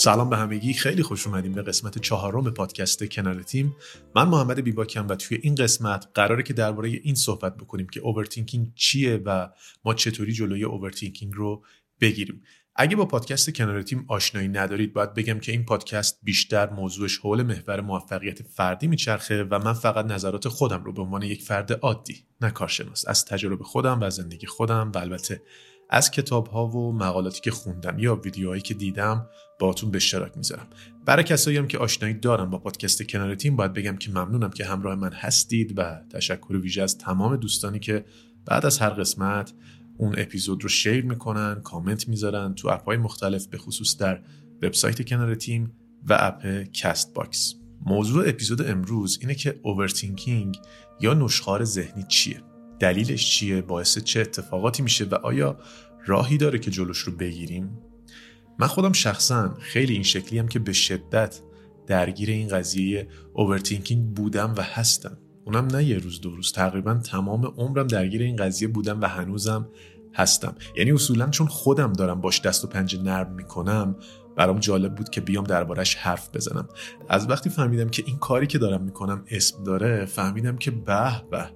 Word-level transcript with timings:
سلام 0.00 0.30
به 0.30 0.36
همگی 0.36 0.72
خیلی 0.72 1.02
خوش 1.02 1.26
اومدیم 1.26 1.52
به 1.52 1.62
قسمت 1.62 1.98
چهارم 1.98 2.50
پادکست 2.50 3.04
کنار 3.04 3.42
تیم. 3.42 3.76
من 4.16 4.28
محمد 4.28 4.60
بیباکم 4.60 5.08
و 5.08 5.14
توی 5.14 5.38
این 5.42 5.54
قسمت 5.54 6.06
قراره 6.14 6.42
که 6.42 6.52
درباره 6.52 6.88
این 6.88 7.14
صحبت 7.14 7.56
بکنیم 7.56 7.86
که 7.86 8.00
overthinking 8.00 8.74
چیه 8.74 9.16
و 9.16 9.48
ما 9.84 9.94
چطوری 9.94 10.32
جلوی 10.32 10.64
overthinking 10.64 11.32
رو 11.34 11.64
بگیریم. 12.00 12.42
اگه 12.76 12.96
با 12.96 13.04
پادکست 13.04 13.50
کنار 13.50 13.82
تیم 13.82 14.04
آشنایی 14.08 14.48
ندارید 14.48 14.92
باید 14.92 15.14
بگم 15.14 15.38
که 15.38 15.52
این 15.52 15.64
پادکست 15.64 16.18
بیشتر 16.22 16.70
موضوعش 16.70 17.18
حول 17.18 17.42
محور 17.42 17.80
موفقیت 17.80 18.42
فردی 18.42 18.86
میچرخه 18.86 19.44
و 19.44 19.58
من 19.64 19.72
فقط 19.72 20.04
نظرات 20.04 20.48
خودم 20.48 20.84
رو 20.84 20.92
به 20.92 21.02
عنوان 21.02 21.22
یک 21.22 21.42
فرد 21.42 21.72
عادی 21.72 22.24
نه 22.40 22.50
کارشناس. 22.50 23.08
از 23.08 23.24
تجربه 23.24 23.64
خودم 23.64 23.98
و 24.02 24.10
زندگی 24.10 24.46
خودم 24.46 24.92
و 24.94 24.98
البته 24.98 25.42
از 25.90 26.10
کتاب 26.10 26.46
ها 26.46 26.66
و 26.66 26.92
مقالاتی 26.92 27.40
که 27.40 27.50
خوندم 27.50 27.98
یا 27.98 28.14
ویدیوهایی 28.14 28.62
که 28.62 28.74
دیدم 28.74 29.26
باهاتون 29.60 29.90
به 29.90 29.96
اشتراک 29.96 30.36
می‌ذارم. 30.36 30.66
برای 31.04 31.24
کسایی 31.24 31.56
هم 31.56 31.66
که 31.66 31.78
آشنایی 31.78 32.14
دارن 32.14 32.50
با 32.50 32.58
پادکست 32.58 33.02
کنار 33.02 33.34
تیم 33.34 33.56
باید 33.56 33.72
بگم 33.72 33.96
که 33.96 34.10
ممنونم 34.10 34.50
که 34.50 34.64
همراه 34.64 34.94
من 34.94 35.12
هستید 35.12 35.78
و 35.78 36.00
تشکر 36.12 36.56
ویژه 36.56 36.82
از 36.82 36.98
تمام 36.98 37.36
دوستانی 37.36 37.78
که 37.78 38.04
بعد 38.46 38.66
از 38.66 38.78
هر 38.78 38.90
قسمت 38.90 39.52
اون 39.98 40.14
اپیزود 40.18 40.62
رو 40.62 40.68
share 40.68 41.04
می‌کنن 41.04 41.60
کامنت 41.64 42.08
می‌ذارن 42.08 42.54
تو 42.54 42.68
app 42.68 42.84
های 42.84 42.96
مختلف 42.96 43.46
به 43.46 43.58
خصوص 43.58 43.96
در 43.96 44.22
وبسایت 44.62 45.08
کنار 45.08 45.34
تیم 45.34 45.72
و 46.08 46.16
app 46.20 46.46
Castbox 46.72 47.54
موضوع 47.86 48.28
اپیزود 48.28 48.62
امروز 48.62 49.18
اینه 49.20 49.34
که 49.34 49.60
overthinking 49.62 50.58
یا 51.00 51.14
نشخار 51.14 51.64
ذهنی 51.64 52.04
چیه؟ 52.08 52.42
دلیلش 52.78 53.30
چیه؟ 53.30 53.62
باعث 53.62 53.98
چه 53.98 54.20
اتفاقاتی 54.20 54.82
میشه 54.82 55.04
و 55.04 55.14
آیا 55.14 55.58
راهی 56.06 56.38
داره 56.38 56.58
که 56.58 56.70
جلوش 56.70 56.98
رو 56.98 57.12
بگیریم؟ 57.12 57.78
من 58.58 58.66
خودم 58.66 58.92
شخصا 58.92 59.54
خیلی 59.60 59.92
این 59.92 60.02
شکلی 60.02 60.38
هم 60.38 60.48
که 60.48 60.58
به 60.58 60.72
شدت 60.72 61.40
درگیر 61.86 62.30
این 62.30 62.48
قضیه 62.48 63.08
اوورتینکینگ 63.32 64.14
بودم 64.14 64.54
و 64.56 64.62
هستم. 64.62 65.18
اونم 65.44 65.66
نه 65.66 65.84
یه 65.84 65.98
روز 65.98 66.20
دو 66.20 66.30
روز 66.30 66.52
تقریبا 66.52 66.94
تمام 66.94 67.46
عمرم 67.46 67.86
درگیر 67.86 68.22
این 68.22 68.36
قضیه 68.36 68.68
بودم 68.68 69.00
و 69.00 69.06
هنوزم 69.06 69.68
هستم. 70.14 70.54
یعنی 70.76 70.92
اصولا 70.92 71.28
چون 71.30 71.46
خودم 71.46 71.92
دارم 71.92 72.20
باش 72.20 72.40
دست 72.40 72.64
و 72.64 72.68
پنجه 72.68 73.02
نرم 73.02 73.32
می‌کنم 73.32 73.96
برام 74.36 74.58
جالب 74.58 74.94
بود 74.94 75.08
که 75.08 75.20
بیام 75.20 75.44
دربارش 75.44 75.94
حرف 75.94 76.36
بزنم. 76.36 76.68
از 77.08 77.30
وقتی 77.30 77.50
فهمیدم 77.50 77.88
که 77.88 78.02
این 78.06 78.16
کاری 78.16 78.46
که 78.46 78.58
دارم 78.58 78.82
می‌کنم 78.82 79.24
اسم 79.30 79.64
داره 79.64 80.04
فهمیدم 80.04 80.56
که 80.56 80.70
به 80.70 81.22
به 81.30 81.50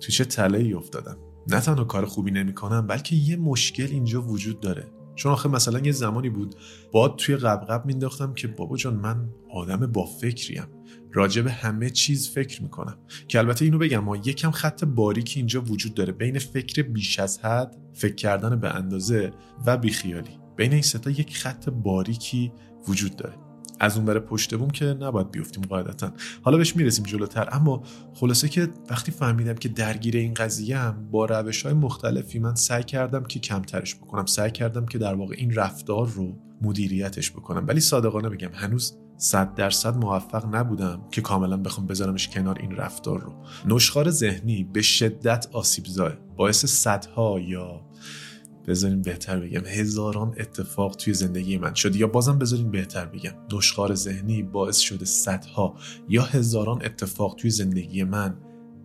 تو 0.00 0.12
چه 0.12 0.24
تله 0.24 0.58
ای 0.58 0.72
افتادم. 0.72 1.16
نه 1.48 1.60
تنها 1.60 1.84
کار 1.84 2.04
خوبی 2.04 2.30
نمی‌کنم 2.30 2.86
بلکه 2.86 3.16
یه 3.16 3.36
مشکل 3.36 3.86
اینجا 3.90 4.22
وجود 4.22 4.60
داره. 4.60 4.86
چون 5.14 5.32
آخه 5.32 5.48
مثلا 5.48 5.78
یه 5.78 5.92
زمانی 5.92 6.28
بود 6.28 6.54
باد 6.92 7.16
توی 7.16 7.36
قبقب 7.36 7.86
مینداختم 7.86 8.34
که 8.34 8.48
بابا 8.48 8.76
جان 8.76 8.94
من 8.94 9.28
آدم 9.50 9.86
با 9.86 10.06
فکریم 10.06 10.66
راجع 11.12 11.42
به 11.42 11.52
همه 11.52 11.90
چیز 11.90 12.30
فکر 12.30 12.62
می‌کنم. 12.62 12.98
که 13.28 13.38
البته 13.38 13.64
اینو 13.64 13.78
بگم 13.78 13.98
ما 13.98 14.16
یکم 14.16 14.50
خط 14.50 14.84
باریکی 14.84 15.40
اینجا 15.40 15.60
وجود 15.60 15.94
داره. 15.94 16.12
بین 16.12 16.38
فکر 16.38 16.82
بیش 16.82 17.18
از 17.18 17.38
حد 17.38 17.76
فکر 17.94 18.14
کردن 18.14 18.60
به 18.60 18.74
اندازه 18.74 19.30
و 19.66 19.76
بیخیالی. 19.76 20.38
بین 20.56 20.72
این 20.72 20.82
ستا 20.82 21.10
یک 21.10 21.36
خط 21.36 21.68
باریکی 21.68 22.52
وجود 22.88 23.16
داره. 23.16 23.49
از 23.80 23.96
اون 23.96 24.06
بره 24.06 24.20
پشت 24.20 24.54
بوم 24.54 24.70
که 24.70 24.84
نباید 24.84 25.30
بیفتیم 25.30 25.64
قاعدتا. 25.64 26.12
حالا 26.42 26.56
بهش 26.56 26.76
می‌رسیم 26.76 27.04
جلوتر. 27.04 27.48
اما 27.52 27.82
خلاصه 28.14 28.48
که 28.48 28.68
وقتی 28.90 29.12
فهمیدم 29.12 29.54
که 29.54 29.68
درگیر 29.68 30.16
این 30.16 30.34
قضیه 30.34 30.78
هم 30.78 31.10
با 31.10 31.24
روش 31.24 31.62
های 31.62 31.74
مختلفی 31.74 32.38
من 32.38 32.54
سعی 32.54 32.82
کردم 32.82 33.24
که 33.24 33.38
کمترش 33.38 33.94
بکنم. 33.94 34.26
سعی 34.26 34.50
کردم 34.50 34.86
که 34.86 34.98
در 34.98 35.14
واقع 35.14 35.34
این 35.38 35.54
رفتار 35.54 36.08
رو 36.08 36.38
مدیریتش 36.62 37.30
بکنم. 37.30 37.64
ولی 37.68 37.80
صادقانه 37.80 38.28
بگم 38.28 38.50
هنوز 38.54 38.96
صد 39.16 39.54
درصد 39.54 39.96
موفق 39.96 40.54
نبودم 40.54 41.00
که 41.10 41.20
کاملا 41.20 41.56
بخوام 41.56 41.86
بذارمش 41.86 42.28
کنار 42.28 42.58
این 42.58 42.76
رفتار 42.76 43.20
رو. 43.20 43.32
نشخار 43.66 44.10
ذهنی 44.10 44.64
به 44.64 44.82
شدت 44.82 45.46
آسیب 45.52 45.84
زای 45.86 46.12
باعث 46.36 46.64
صدها 46.64 47.40
یا 47.40 47.80
بذارین 48.66 49.02
بهتر 49.02 49.40
بگم. 49.40 49.66
هزاران 49.66 50.34
اتفاق 50.38 50.96
توی 50.96 51.14
زندگی 51.14 51.58
من 51.58 51.74
شد 51.74 51.96
یا 51.96 52.06
بازم 52.06 52.38
بذارین 52.38 52.70
بهتر 52.70 53.06
بگم. 53.06 53.32
نشخار 53.52 53.94
ذهنی 53.94 54.42
باعث 54.42 54.78
شده 54.78 55.04
صدها 55.04 55.74
یا 56.08 56.22
هزاران 56.22 56.84
اتفاق 56.84 57.34
توی 57.34 57.50
زندگی 57.50 58.04
من 58.04 58.36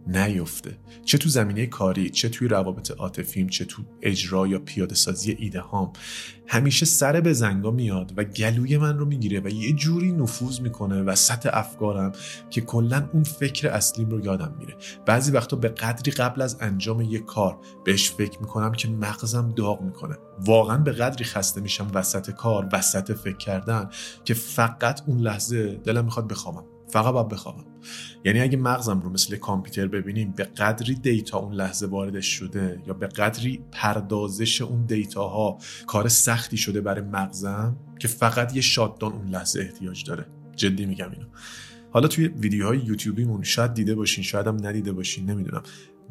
نیفته. 0.08 0.78
چه 1.06 1.18
تو 1.18 1.30
زمینه 1.30 1.66
کاری 1.66 2.10
چه 2.10 2.30
توی 2.30 2.48
روابط 2.48 2.92
عاطفیم 2.92 3.48
چه 3.48 3.66
تو 3.66 3.84
اجرا 4.02 4.48
یا 4.48 4.60
پیاده 4.60 4.96
سازی 4.96 5.32
ایده 5.40 5.60
هام. 5.60 5.94
همیشه 6.48 6.86
سر 6.86 7.22
به 7.22 7.34
زنگا 7.34 7.72
میاد 7.72 8.14
و 8.18 8.24
گلوی 8.24 8.78
من 8.78 8.98
رو 8.98 9.06
می‌گیره 9.06 9.40
و 9.40 9.50
یه 9.50 9.74
جوری 9.74 10.12
نفوذ 10.12 10.60
می‌کنه 10.60 11.02
وسط 11.02 11.50
افکارم 11.52 12.12
که 12.50 12.62
کلا 12.62 13.10
اون 13.14 13.24
فکر 13.24 13.68
اصلیم 13.68 14.10
رو 14.10 14.26
یادم 14.26 14.56
میره. 14.60 14.76
بعضی 15.06 15.32
وقتا 15.32 15.58
به 15.58 15.68
قدری 15.68 16.12
قبل 16.12 16.42
از 16.42 16.58
انجام 16.62 17.02
یه 17.02 17.20
کار 17.20 17.60
بهش 17.86 18.12
فکر 18.12 18.40
می‌کنم 18.40 18.72
که 18.72 18.88
مغزم 18.88 19.54
داغ 19.56 19.82
می‌کنه. 19.82 20.18
واقعا 20.46 20.78
به 20.78 20.92
قدری 20.92 21.26
خسته 21.26 21.62
میشم 21.62 21.88
وسط 21.94 22.32
کار 22.32 22.70
وسط 22.74 23.12
فکر 23.12 23.38
کردن 23.38 23.90
که 24.24 24.34
فقط 24.34 25.02
اون 25.08 25.20
لحظه 25.20 25.76
دلم 25.76 26.06
می‌خواد 26.06 26.28
بخوابم. 26.28 26.64
فقط 26.96 27.14
باید 27.14 27.28
بخوابم. 27.28 27.66
یعنی 28.26 28.40
اگه 28.40 28.58
مغزم 28.58 29.00
رو 29.02 29.10
مثل 29.10 29.36
کامپیوتر 29.36 29.88
ببینیم 29.88 30.34
به 30.36 30.44
قدری 30.44 30.96
دیتا 30.96 31.38
اون 31.38 31.54
لحظه 31.54 31.88
واردش 31.88 32.26
شده 32.26 32.82
یا 32.88 32.94
به 32.94 33.08
قدری 33.08 33.64
پردازش 33.72 34.62
اون 34.62 34.86
دیتا 34.86 35.28
ها 35.28 35.58
کار 35.88 36.08
سختی 36.08 36.58
شده 36.58 36.82
برای 36.82 37.02
مغزم 37.02 37.78
که 38.00 38.08
فقط 38.08 38.56
یه 38.56 38.62
شاددان 38.62 39.14
اون 39.14 39.28
لحظه 39.28 39.60
احتیاج 39.60 40.04
داره. 40.04 40.26
جدی 40.56 40.86
میگم 40.86 41.12
اینو. 41.12 41.26
حالا 41.92 42.08
توی 42.08 42.28
ویدیوهای 42.28 42.78
یوتیوبیمون 42.78 43.44
شاید 43.44 43.74
دیده 43.74 43.96
باشین 43.96 44.24
شاید 44.24 44.48
هم 44.48 44.58
ندیده 44.68 44.92
باشین 44.92 45.30
نمی‌دونم. 45.30 45.64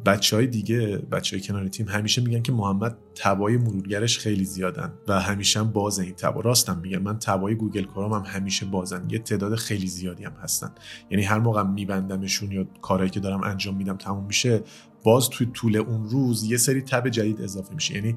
بچه 0.05 0.35
های 0.35 0.47
دیگه 0.47 0.97
بچه 0.97 1.35
های 1.35 1.45
کنار 1.45 1.67
تیم 1.67 1.87
همیشه 1.87 2.21
میگن 2.21 2.41
که 2.41 2.51
محمد 2.51 2.97
تبای 3.15 3.57
مرورگرش 3.57 4.19
خیلی 4.19 4.45
زیادن 4.45 4.93
و 5.07 5.21
همیشه 5.21 5.59
هم 5.59 5.71
بازه 5.71 6.03
این 6.03 6.15
تبا. 6.15 6.41
راستم 6.41 6.79
میگن 6.79 6.97
من 6.97 7.19
تبای 7.19 7.55
گوگل 7.55 7.83
کروم 7.83 8.13
هم 8.13 8.23
همیشه 8.25 8.65
بازن. 8.65 9.07
یه 9.09 9.19
تعداد 9.19 9.55
خیلی 9.55 9.87
زیادی 9.87 10.23
هم 10.23 10.33
هستن. 10.43 10.71
یعنی 11.09 11.23
هر 11.23 11.39
موقع 11.39 11.63
میبندمشون 11.63 12.51
یا 12.51 12.65
کارهایی 12.81 13.09
که 13.09 13.19
دارم 13.19 13.43
انجام 13.43 13.75
میدم 13.75 13.97
تموم 13.97 14.25
میشه 14.25 14.63
باز 15.03 15.29
توی 15.29 15.47
طول 15.53 15.77
اون 15.77 16.09
روز 16.09 16.43
یه 16.43 16.57
سری 16.57 16.81
تب 16.81 17.09
جدید 17.09 17.41
اضافه 17.41 17.73
میشه. 17.73 17.95
یعنی 17.95 18.15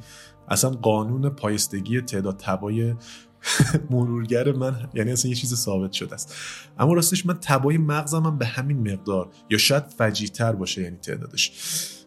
اصلا 0.49 0.71
قانون 0.71 1.29
پایستگی 1.29 2.01
تعداد 2.01 2.37
تبای 2.37 2.95
مرورگر 3.91 4.53
من 4.53 4.89
یعنی 4.95 5.13
اصلا 5.13 5.29
یه 5.29 5.37
چیز 5.37 5.55
ثابت 5.55 5.93
شده 5.93 6.15
است. 6.15 6.35
اما 6.79 6.93
راستش 6.93 7.27
من 7.27 7.39
تبای 7.41 7.79
مغزم 7.79 8.23
هم 8.23 8.39
به 8.39 8.47
همین 8.47 8.93
مقدار 8.93 9.31
یا 9.51 9.59
شاید 9.59 9.85
فجیتر 9.99 10.53
باشه 10.53 10.83
یعنی 10.83 10.97
تعدادش. 10.97 11.53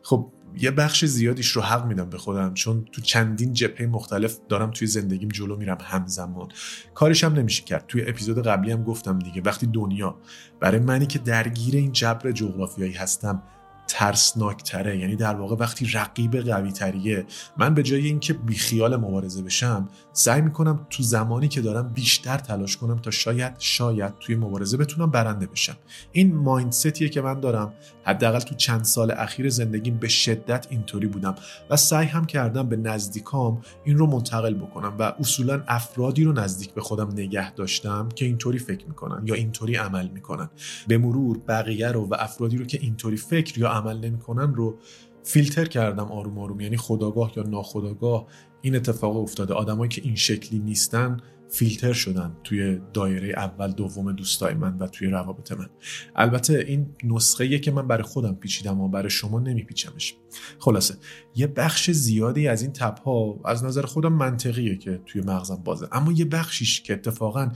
خب 0.03 0.31
یه 0.57 0.71
بخش 0.71 1.05
زیادیش 1.05 1.47
رو 1.47 1.61
حق 1.61 1.85
میدم 1.85 2.09
به 2.09 2.17
خودم 2.17 2.53
چون 2.53 2.85
تو 2.91 3.01
چندین 3.01 3.53
جبهه 3.53 3.87
مختلف 3.87 4.37
دارم 4.49 4.71
توی 4.71 4.87
زندگیم 4.87 5.29
جلو 5.29 5.57
میرم 5.57 5.77
همزمان. 5.81 6.49
کارش 6.93 7.23
هم 7.23 7.33
نمیشه 7.33 7.63
کرد. 7.63 7.85
توی 7.87 8.01
اپیزود 8.07 8.47
قبلی 8.47 8.71
هم 8.71 8.83
گفتم 8.83 9.19
دیگه 9.19 9.41
وقتی 9.41 9.67
دنیا 9.67 10.15
برای 10.59 10.79
منی 10.79 11.05
که 11.05 11.19
درگیر 11.19 11.75
این 11.75 11.91
جبر 11.91 12.31
جغرافیایی 12.31 12.93
هستم 12.93 13.43
ترسناکتره. 13.91 14.97
یعنی 14.97 15.15
در 15.15 15.35
واقع 15.35 15.55
وقتی 15.55 15.85
رقیب 15.85 16.37
قوی 16.37 16.71
تریه 16.71 17.25
من 17.57 17.73
به 17.73 17.83
جای 17.83 18.05
اینکه 18.05 18.33
بیخیال 18.33 18.95
مبارزه 18.95 19.41
بشم 19.41 19.89
سعی 20.13 20.41
می‌کنم 20.41 20.87
تو 20.89 21.03
زمانی 21.03 21.47
که 21.47 21.61
دارم 21.61 21.89
بیشتر 21.93 22.37
تلاش 22.37 22.77
کنم 22.77 22.99
تا 22.99 23.11
شاید 23.11 23.53
شاید 23.59 24.13
توی 24.19 24.35
مبارزه 24.35 24.77
بتونم 24.77 25.11
برنده 25.11 25.45
بشم. 25.45 25.77
این 26.11 26.35
مایندستیه 26.35 27.09
که 27.09 27.21
من 27.21 27.39
دارم. 27.39 27.73
حداقل 28.03 28.39
تو 28.39 28.55
چند 28.55 28.83
سال 28.83 29.11
اخیر 29.11 29.49
زندگیم 29.49 29.97
به 29.97 30.07
شدت 30.07 30.67
اینطوری 30.69 31.07
بودم 31.07 31.35
و 31.69 31.77
سعی 31.77 32.07
هم 32.07 32.25
کردم 32.25 32.69
به 32.69 32.75
نزدیکام 32.75 33.61
این 33.83 33.97
رو 33.97 34.07
منتقل 34.07 34.53
بکنم 34.53 34.95
و 34.99 35.03
اصولا 35.03 35.63
افرادی 35.67 36.23
رو 36.23 36.33
نزدیک 36.33 36.73
به 36.73 36.81
خودم 36.81 37.11
نگه 37.11 37.53
داشتم 37.53 38.09
که 38.15 38.25
اینطوری 38.25 38.59
فکر 38.59 38.87
می‌کنن 38.87 39.27
یا 39.27 39.35
اینطوری 39.35 39.75
عمل 39.75 40.07
می‌کنن. 40.07 40.49
به 40.87 40.97
مرور 40.97 41.37
بقیه 41.47 41.87
رو 41.87 42.05
و 42.05 42.15
افرادی 42.19 42.57
رو 42.57 42.65
که 42.65 42.79
اینطوری 42.81 43.17
فکر 43.17 43.59
یا 43.59 43.69
عمل 43.69 43.97
نمی‌کنن 43.97 44.53
رو 44.55 44.77
فیلتر 45.23 45.65
کردم 45.65 46.11
آروم 46.11 46.39
آروم. 46.39 46.59
یعنی 46.59 46.77
خداگاه 46.77 47.31
یا 47.35 47.43
ناخداگاه 47.43 48.27
این 48.61 48.75
اتفاق 48.75 49.17
افتاده. 49.17 49.53
آدمایی 49.53 49.89
که 49.89 50.01
این 50.01 50.15
شکلی 50.15 50.59
نیستن 50.59 51.17
فیلتر 51.51 51.93
شدن 51.93 52.37
توی 52.43 52.79
دایره 52.93 53.33
اول 53.37 53.71
دوم 53.71 54.11
دوستای 54.11 54.53
من 54.53 54.77
و 54.77 54.87
توی 54.87 55.07
روابط 55.07 55.51
من. 55.51 55.69
البته 56.15 56.65
این 56.67 56.95
نسخه 57.03 57.59
که 57.59 57.71
من 57.71 57.87
برای 57.87 58.03
خودم 58.03 58.35
پیچیدم 58.35 58.79
و 58.79 58.87
برای 58.87 59.09
شما 59.09 59.39
نمیپیچمش. 59.39 60.15
خلاصه 60.59 60.95
یه 61.35 61.47
بخش 61.47 61.91
زیادی 61.91 62.47
از 62.47 62.61
این 62.61 62.71
تپ 62.71 62.99
ها 62.99 63.39
از 63.45 63.63
نظر 63.63 63.81
خودم 63.81 64.13
منطقیه 64.13 64.77
که 64.77 65.01
توی 65.05 65.21
مغزم 65.21 65.55
بازه. 65.55 65.87
اما 65.91 66.11
یه 66.11 66.25
بخشیش 66.25 66.81
که 66.81 66.93
اتفاقا 66.93 67.51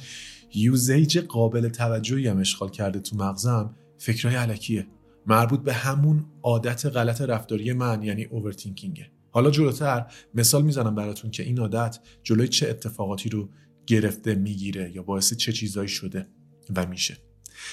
یوزیج 0.56 1.18
قابل 1.18 1.70
توجهی 1.70 2.28
هم 2.28 2.40
اشغال 2.40 2.70
کرده 2.70 3.00
تو 3.00 3.16
مغزم 3.16 3.76
فکرهای 3.98 4.36
علکیه. 4.36 4.88
مربوط 5.28 5.60
به 5.60 5.74
همون 5.74 6.26
عادت 6.44 6.86
غلط 6.86 7.22
رفتاری 7.22 7.74
من 7.74 8.04
یعنی 8.04 8.24
overthinking 8.24 9.05
ه 9.05 9.12
حالا 9.32 9.52
جلوتر 9.52 10.06
مثال 10.34 10.64
می‌زنم 10.64 10.96
براتون 10.96 11.32
که 11.32 11.44
این 11.44 11.60
عادت 11.60 12.00
جلوی 12.24 12.48
چه 12.48 12.70
اتفاقاتی 12.70 13.30
رو 13.30 13.50
گرفته 13.88 14.36
می‌گیره 14.36 14.92
یا 14.96 15.04
باعث 15.04 15.34
چه 15.34 15.52
چیزایی 15.52 15.90
شده 15.90 16.28
و 16.76 16.86
میشه. 16.86 17.18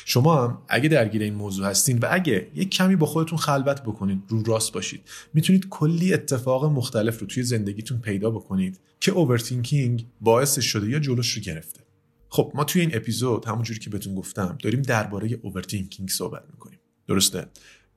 شما 0.04 0.44
هم 0.44 0.62
اگه 0.68 0.88
درگیر 0.88 1.22
این 1.22 1.34
موضوع 1.34 1.66
هستین 1.66 1.98
و 1.98 2.06
اگه 2.10 2.50
یک 2.54 2.70
کمی 2.70 2.96
با 2.96 3.06
خودتون 3.06 3.38
خلوت 3.38 3.82
بکنید 3.82 4.22
رو 4.28 4.42
راست 4.42 4.72
باشید 4.72 5.00
می‌تونید 5.34 5.68
کلی 5.68 6.14
اتفاق 6.14 6.64
مختلف 6.64 7.20
رو 7.20 7.26
توی 7.26 7.42
زندگیتون 7.42 7.98
پیدا 7.98 8.30
بکنید 8.30 8.80
که 9.00 9.12
overthinking 9.12 10.06
باعث 10.20 10.60
شده 10.60 10.88
یا 10.88 10.98
جلوش 10.98 11.32
رو 11.32 11.42
گرفته. 11.42 11.80
خب 12.28 12.52
ما 12.54 12.64
توی 12.64 12.80
این 12.80 12.96
اپیزود 12.96 13.44
همونجوری 13.44 13.80
که 13.80 13.90
بهتون 13.90 14.14
گفتم 14.14 14.58
داریم 14.62 14.82
درباره 14.82 15.38
overthinking 15.42 16.08
صحبت 16.08 16.44
می‌کنیم. 16.50 16.78
درسته؟ 17.08 17.46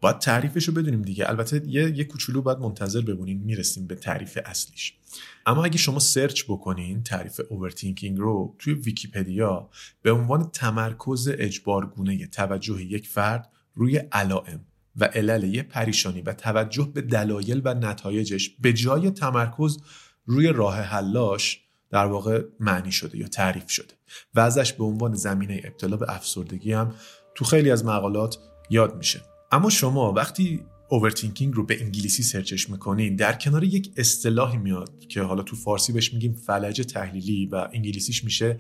باید 0.01 0.19
تعریفش 0.19 0.67
رو 0.67 0.73
بدونیم 0.73 1.01
دیگه. 1.01 1.29
البته 1.29 1.61
یه, 1.67 1.97
یه 1.97 2.03
کوچولو 2.03 2.41
باید 2.41 2.57
منتظر 2.57 3.01
بمونیم 3.01 3.39
می‌رسیم 3.39 3.87
به 3.87 3.95
تعریف 3.95 4.37
اصلیش. 4.45 4.93
اما 5.45 5.65
اگه 5.65 5.77
شما 5.77 5.99
search 5.99 6.43
بکنین 6.43 7.03
تعریف 7.03 7.41
overthinking 7.49 8.17
رو 8.17 8.55
توی 8.59 8.73
ویکیپدیا 8.73 9.69
به 10.01 10.11
عنوان 10.11 10.49
تمرکز 10.49 11.29
اجبارگونه 11.31 12.27
توجه 12.27 12.83
یک 12.83 13.07
فرد 13.07 13.51
روی 13.73 13.97
علائم 13.97 14.65
و 14.95 15.05
علل 15.05 15.43
یه 15.43 15.63
پریشانی 15.63 16.21
و 16.21 16.33
توجه 16.33 16.91
به 16.93 17.01
دلایل 17.01 17.61
و 17.63 17.73
نتایجش 17.73 18.49
به 18.59 18.73
جای 18.73 19.11
تمرکز 19.11 19.77
روی 20.25 20.47
راه 20.47 20.75
حلاش 20.75 21.61
در 21.89 22.05
واقع 22.05 22.43
معنی 22.59 22.91
شده 22.91 23.17
یا 23.17 23.27
تعریف 23.27 23.69
شده. 23.69 23.93
و 24.33 24.39
ازش 24.39 24.73
به 24.73 24.83
عنوان 24.83 25.13
زمینه 25.13 25.61
ابتلا 25.63 25.97
به 25.97 26.05
افسردگی 26.09 26.73
هم 26.73 26.95
تو 27.35 27.45
خیلی 27.45 27.71
از 27.71 27.85
مقالات 27.85 28.37
یاد 28.69 28.97
میشه. 28.97 29.21
اما 29.51 29.69
شما 29.69 30.11
وقتی 30.11 30.65
overthinking 30.89 31.53
رو 31.53 31.65
به 31.65 31.81
انگلیسی 31.83 32.23
سرچش 32.23 32.69
می‌کنین 32.69 33.15
در 33.15 33.33
کنار 33.33 33.63
یک 33.63 33.91
اصطلاحی 33.97 34.57
میاد 34.57 34.99
که 35.09 35.21
حالا 35.21 35.43
تو 35.43 35.55
فارسی 35.55 35.93
بهش 35.93 36.13
میگیم 36.13 36.33
فلج 36.33 36.81
تحلیلی 36.81 37.45
و 37.45 37.67
انگلیسیش 37.73 38.23
میشه 38.23 38.59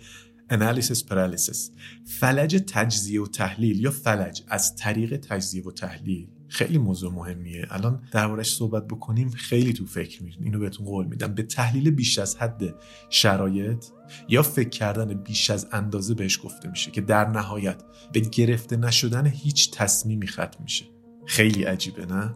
analysis 0.49 1.03
paralysis. 1.09 1.71
فلج 2.05 2.63
تجزیه 2.67 3.21
و 3.21 3.27
تحلیل 3.27 3.79
یا 3.79 3.91
فلج 3.91 4.43
از 4.47 4.75
طریق 4.75 5.17
تجزیه 5.17 5.63
و 5.63 5.71
تحلیل 5.71 6.27
خیلی 6.47 6.77
موضوع 6.77 7.13
مهمیه. 7.13 7.67
الان 7.69 8.01
دربارش 8.11 8.55
صحبت 8.55 8.87
بکنیم 8.87 9.29
خیلی 9.29 9.73
تو 9.73 9.85
فکر 9.85 10.23
میرین 10.23 10.43
اینو 10.43 10.59
بهتون 10.59 10.85
قول 10.85 11.05
میدم. 11.05 11.33
به 11.33 11.43
تحلیل 11.43 11.91
بیش 11.91 12.19
از 12.19 12.35
حد 12.35 12.75
شرایط 13.09 13.85
یا 14.29 14.43
فکر 14.43 14.69
کردن 14.69 15.13
بیش 15.13 15.49
از 15.49 15.67
اندازه 15.71 16.13
بهش 16.13 16.39
گفته 16.43 16.69
میشه 16.69 16.91
که 16.91 17.01
در 17.01 17.25
نهایت 17.29 17.83
به 18.13 18.19
گرفته 18.19 18.77
نشدن 18.77 19.27
هیچ 19.27 19.71
تصمیمی 19.71 20.27
ختم 20.27 20.63
میشه. 20.63 20.94
خیلی 21.25 21.63
عجیبه 21.63 22.05
نه؟ 22.05 22.33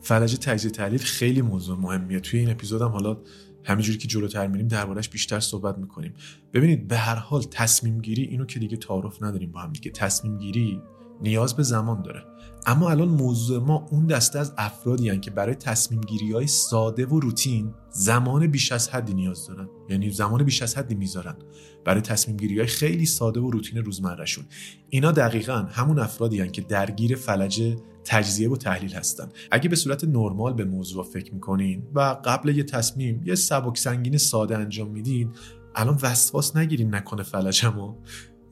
فلج 0.00 0.36
تجزیه 0.36 0.70
تحلیل 0.70 1.00
خیلی 1.00 1.42
موضوع 1.42 1.78
مهمیه. 1.78 2.20
توی 2.20 2.40
این 2.40 2.50
اپیزودم 2.50 2.88
حالا 2.88 3.18
همینجوری 3.64 3.98
که 3.98 4.08
جلوتر 4.08 4.46
میریم 4.46 4.68
دربارش 4.68 5.08
بیشتر 5.08 5.40
صحبت 5.40 5.78
می‌کنیم. 5.78 6.14
ببینید 6.52 6.88
به 6.88 6.96
هر 6.96 7.14
حال 7.14 7.42
تصمیم 7.42 8.00
گیری 8.00 8.22
اینو 8.22 8.44
که 8.44 8.58
دیگه 8.58 8.76
تعارف 8.76 9.22
نداریم 9.22 9.52
با 9.52 9.60
هم 9.60 9.72
دیگه. 9.72 9.90
تصمیم 9.90 10.38
گیری 10.38 10.80
نیاز 11.20 11.56
به 11.56 11.62
زمان 11.62 12.02
داره. 12.02 12.24
اما 12.66 12.90
الان 12.90 13.08
موضوع 13.08 13.62
ما 13.64 13.86
اون 13.90 14.06
دسته 14.06 14.38
از 14.38 14.52
افرادی 14.58 15.08
هن 15.08 15.20
که 15.20 15.30
برای 15.30 15.54
تصمیم 15.54 16.00
گیری 16.00 16.32
های 16.32 16.46
ساده 16.46 17.06
و 17.06 17.20
روتین 17.20 17.74
زمان 17.90 18.46
بیش 18.46 18.72
از 18.72 18.88
حدی 18.88 19.14
نیاز 19.14 19.46
دارن. 19.46 19.68
یعنی 19.88 20.10
زمان 20.10 20.44
بیش 20.44 20.62
از 20.62 20.78
حدی 20.78 20.94
می‌ذارن 20.94 21.36
برای 21.84 22.00
تصمیم 22.00 22.36
گیری 22.36 22.58
های 22.58 22.66
خیلی 22.66 23.06
ساده 23.06 23.40
و 23.40 23.50
روتین 23.50 23.78
روزمرهشون. 23.78 24.44
اینا 24.88 25.12
دقیقا 25.12 25.66
همون 25.70 25.98
افرادی 25.98 26.40
هن 26.40 26.50
که 26.50 26.62
درگیر 26.62 27.16
فلج 27.16 27.76
تجزیه 28.04 28.50
و 28.50 28.56
تحلیل 28.56 28.92
هستن. 28.92 29.28
اگه 29.50 29.68
به 29.68 29.76
صورت 29.76 30.04
نرمال 30.04 30.52
به 30.52 30.64
موضوع 30.64 31.04
فکر 31.04 31.34
می‌کنین 31.34 31.82
و 31.94 32.00
قبل 32.24 32.48
یه 32.48 32.62
تصمیم 32.62 33.22
یه 33.24 33.34
سبک 33.34 33.78
سنگین 33.78 34.18
ساده 34.18 34.58
انجام 34.58 34.90
میدین 34.90 35.30
الان 35.74 35.98
وسواس 36.02 36.56
نگیرین 36.56 36.94
نکنه 36.94 37.22
فلجمو. 37.22 37.94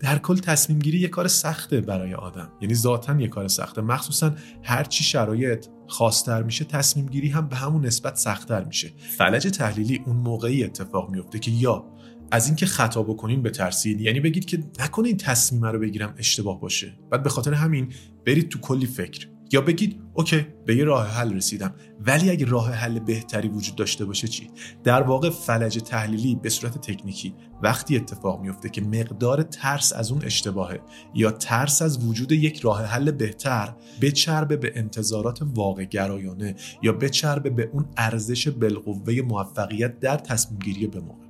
در 0.00 0.19
کل 0.19 0.37
تصمیم 0.37 0.79
گیری 0.79 0.99
یه 0.99 1.08
کار 1.08 1.29
سخته 1.29 1.81
برای 1.81 2.14
آدم. 2.14 2.52
یعنی 2.61 2.75
ذاتا 2.75 3.20
یه 3.20 3.29
کار 3.29 3.49
سخته. 3.49 3.81
مخصوصا 3.81 4.35
هر 4.62 4.85
چی 4.85 5.05
شرایط 5.05 5.67
خاصتر 5.88 6.43
میشه 6.43 6.64
تصمیم 6.64 7.06
گیری 7.06 7.29
هم 7.29 7.49
به 7.49 7.56
همون 7.56 7.87
نسبت 7.87 8.17
سختتر 8.17 8.64
میشه. 8.64 8.93
فلج 9.19 9.47
تحلیلی 9.47 10.02
اون 10.06 10.17
موقعی 10.17 10.64
اتفاق 10.64 11.11
میفته 11.11 11.38
که 11.38 11.50
یا 11.50 11.85
از 12.31 12.47
اینکه 12.47 12.67
خطا 12.67 13.02
بکنین 13.02 13.43
بترسید 13.43 14.00
یعنی 14.00 14.20
بگید 14.20 14.44
که 14.44 14.64
نکنه 14.81 15.08
این 15.08 15.17
تصمیم 15.17 15.64
رو 15.64 15.79
بگیرم 15.79 16.14
اشتباه 16.19 16.61
باشه. 16.61 16.99
بعد 17.11 17.23
به 17.23 17.31
خاطر 17.31 17.55
همین 17.55 17.93
برید 18.26 18.49
تو 18.49 18.58
کلی 18.58 18.87
فکر. 18.87 19.29
یا 19.52 19.61
بگید 19.61 20.00
اوکی 20.14 20.47
به 20.67 20.76
یه 20.76 20.85
راه 20.85 21.06
حل 21.06 21.35
رسیدم. 21.35 21.75
ولی 22.06 22.31
اگه 22.31 22.47
راه 22.47 22.73
حل 22.73 22.99
بهتری 22.99 23.49
وجود 23.49 23.76
داشته 23.76 24.05
باشه 24.05 24.29
چی؟ 24.29 24.50
در 24.85 25.02
واقع 25.02 25.31
فلج 25.31 25.79
تحلیلی 25.79 26.35
به 26.35 26.49
صورت 26.49 26.79
تکنیکی 26.79 27.35
وقتی 27.62 27.97
اتفاق 27.97 28.41
میفته 28.41 28.69
که 28.69 28.81
مقدار 28.81 29.43
ترس 29.43 29.93
از 29.93 30.12
اون 30.12 30.25
اشتباهه 30.25 30.81
یا 31.14 31.31
ترس 31.31 31.82
از 31.82 32.06
وجود 32.06 32.32
یک 32.32 32.61
راه 32.61 32.85
حل 32.85 33.11
بهتر 33.11 33.75
بچربه 34.00 34.56
به 34.56 34.73
انتظارات 34.75 35.38
واقع 35.43 35.85
گرایانه 35.85 36.55
یا 36.82 36.93
بچربه 36.93 37.50
به 37.50 37.70
اون 37.73 37.87
ارزش 37.96 38.49
بالقوه 38.49 39.20
موفقیت 39.20 40.00
در 40.00 40.17
تصمیم 40.17 40.58
گیری 40.58 40.87
به 40.87 41.00
موقع. 41.00 41.30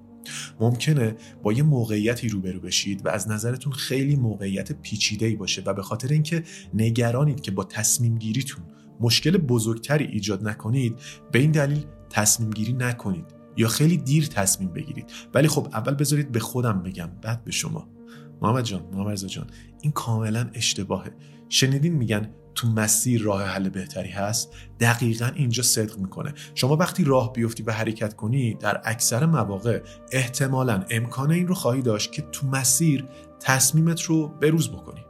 ممکنه 0.60 1.16
با 1.42 1.52
یه 1.52 1.62
موقعیتی 1.62 2.28
روبرو 2.28 2.60
بشید 2.60 3.06
و 3.06 3.08
از 3.08 3.28
نظرتون 3.28 3.72
خیلی 3.72 4.16
موقعیت 4.16 4.72
پیچیده 4.72 5.26
ای 5.26 5.36
باشه 5.36 5.62
و 5.66 5.74
به 5.74 5.82
خاطر 5.82 6.08
اینکه 6.08 6.44
نگرانید 6.74 7.40
که 7.40 7.50
با 7.50 7.64
تصمیم 7.64 8.18
گیریتون 8.18 8.64
مشکل 9.00 9.36
بزرگتری 9.36 10.04
ایجاد 10.04 10.48
نکنید 10.48 10.96
به 11.32 11.38
این 11.38 11.50
دلیل 11.50 11.84
تصمیم 12.10 12.50
گیری 12.50 12.72
نکنید 12.72 13.24
یا 13.56 13.68
خیلی 13.68 13.96
دیر 13.96 14.26
تصمیم 14.26 14.68
بگیرید. 14.72 15.12
ولی 15.34 15.48
خب 15.48 15.68
اول 15.72 15.94
بذارید 15.94 16.32
به 16.32 16.40
خودم 16.40 16.82
بگم 16.82 17.10
بعد 17.22 17.44
به 17.44 17.52
شما. 17.52 17.88
محمد 18.42 18.64
جان 18.64 18.82
محمد 18.92 19.26
جان 19.26 19.46
این 19.82 19.92
کاملا 19.92 20.50
اشتباهه. 20.54 21.10
شنیدین 21.48 21.92
میگن 21.92 22.30
تو 22.54 22.68
مسیر 22.68 23.22
راه 23.22 23.44
حل 23.44 23.68
بهتری 23.68 24.10
هست 24.10 24.52
دقیقا 24.80 25.30
اینجا 25.34 25.62
صدق 25.62 25.98
می‌کنه. 25.98 26.34
شما 26.54 26.76
وقتی 26.76 27.04
راه 27.04 27.32
بیفتی 27.32 27.62
و 27.62 27.72
حرکت 27.72 28.16
کنی 28.16 28.54
در 28.54 28.80
اکثر 28.84 29.26
مواقع 29.26 29.82
احتمالا 30.12 30.84
امکان 30.90 31.30
این 31.30 31.48
رو 31.48 31.54
خواهی 31.54 31.82
داشت 31.82 32.12
که 32.12 32.22
تو 32.22 32.46
مسیر 32.46 33.04
تصمیمت 33.40 34.02
رو 34.02 34.28
بروز 34.28 34.70
بکنی. 34.70 35.00